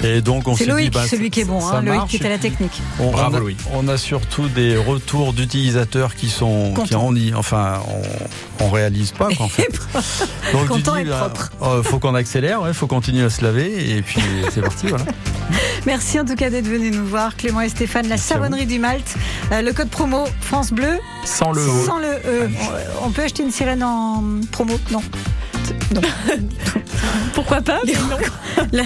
Et 0.08 0.20
donc 0.20 0.46
on 0.46 0.56
C'est 0.56 0.66
Loïc, 0.66 0.90
dit, 0.90 0.98
bah, 0.98 1.06
celui 1.08 1.30
qui 1.30 1.40
est 1.40 1.44
bon, 1.44 1.64
hein, 1.66 1.80
Loïc 1.82 2.06
qui 2.06 2.16
était 2.16 2.26
à 2.26 2.30
la 2.30 2.38
technique. 2.38 2.82
On, 3.00 3.10
Bravo, 3.10 3.32
on 3.32 3.36
a, 3.36 3.40
Louis. 3.40 3.56
on 3.72 3.88
a 3.88 3.96
surtout 3.96 4.48
des 4.48 4.76
retours 4.76 5.32
d'utilisateurs 5.32 6.14
qui 6.14 6.28
sont 6.28 6.74
qui 6.86 6.94
en 6.94 7.14
y, 7.16 7.32
enfin 7.34 7.80
on, 8.60 8.64
on 8.66 8.70
réalise 8.70 9.12
pas 9.12 9.28
quoi, 9.34 9.46
en 9.46 9.48
fait. 9.48 9.70
Donc 10.52 10.66
Content 10.68 10.96
dis, 10.96 11.00
et 11.02 11.04
bah, 11.04 11.30
propre. 11.30 11.50
euh, 11.62 11.82
faut 11.82 11.98
qu'on 11.98 12.14
accélère, 12.14 12.60
ouais, 12.62 12.74
faut 12.74 12.86
continuer 12.86 13.24
à 13.24 13.30
se 13.30 13.42
laver 13.42 13.96
et 13.96 14.02
puis 14.02 14.20
c'est 14.52 14.60
parti 14.60 14.86
voilà. 14.88 15.04
Merci 15.86 16.20
en 16.20 16.24
tout 16.24 16.34
cas 16.34 16.50
d'être 16.50 16.66
venu 16.66 16.90
nous 16.90 17.06
voir, 17.06 17.36
Clément 17.36 17.60
et 17.62 17.68
Stéphane, 17.68 18.08
la 18.08 18.16
savonnerie 18.18 18.66
du 18.66 18.78
Malte. 18.78 19.14
Euh, 19.52 19.62
le 19.62 19.72
code 19.72 19.88
promo 19.88 20.24
France 20.40 20.72
Bleu. 20.72 20.98
Sans 21.26 21.52
le 21.52 21.60
E. 21.60 21.84
Sans 21.84 21.98
le 21.98 22.06
E. 22.08 22.48
On- 23.02 23.10
peut 23.10 23.22
acheter 23.22 23.42
une 23.42 23.50
sirène 23.50 23.82
en 23.82 24.22
promo 24.52 24.78
Non. 24.90 25.02
Pourquoi 27.34 27.60
pas 27.60 27.80
mais 27.86 27.92
non. 27.92 28.16
la, 28.72 28.82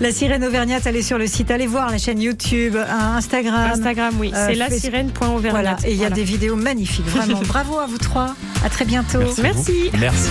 la 0.00 0.12
sirène 0.12 0.44
auvergnate, 0.44 0.86
allez 0.86 1.02
sur 1.02 1.16
le 1.18 1.26
site, 1.26 1.50
allez 1.50 1.66
voir 1.66 1.90
la 1.90 1.98
chaîne 1.98 2.20
YouTube, 2.20 2.76
euh, 2.76 2.84
Instagram. 3.16 3.70
Instagram, 3.72 4.14
oui, 4.18 4.32
euh, 4.34 4.46
c'est 4.48 4.54
la 4.54 4.66
Facebook. 4.68 4.80
sirène.auvergnat. 4.92 5.50
Voilà, 5.50 5.76
et 5.84 5.92
il 5.92 5.98
y 5.98 6.04
a 6.04 6.10
des 6.10 6.24
vidéos 6.24 6.56
magnifiques, 6.56 7.06
vraiment. 7.06 7.40
Bravo 7.46 7.78
à 7.78 7.86
vous 7.86 7.98
trois. 7.98 8.34
À 8.64 8.68
très 8.68 8.84
bientôt. 8.84 9.20
Merci. 9.42 9.90
Merci. 9.98 10.26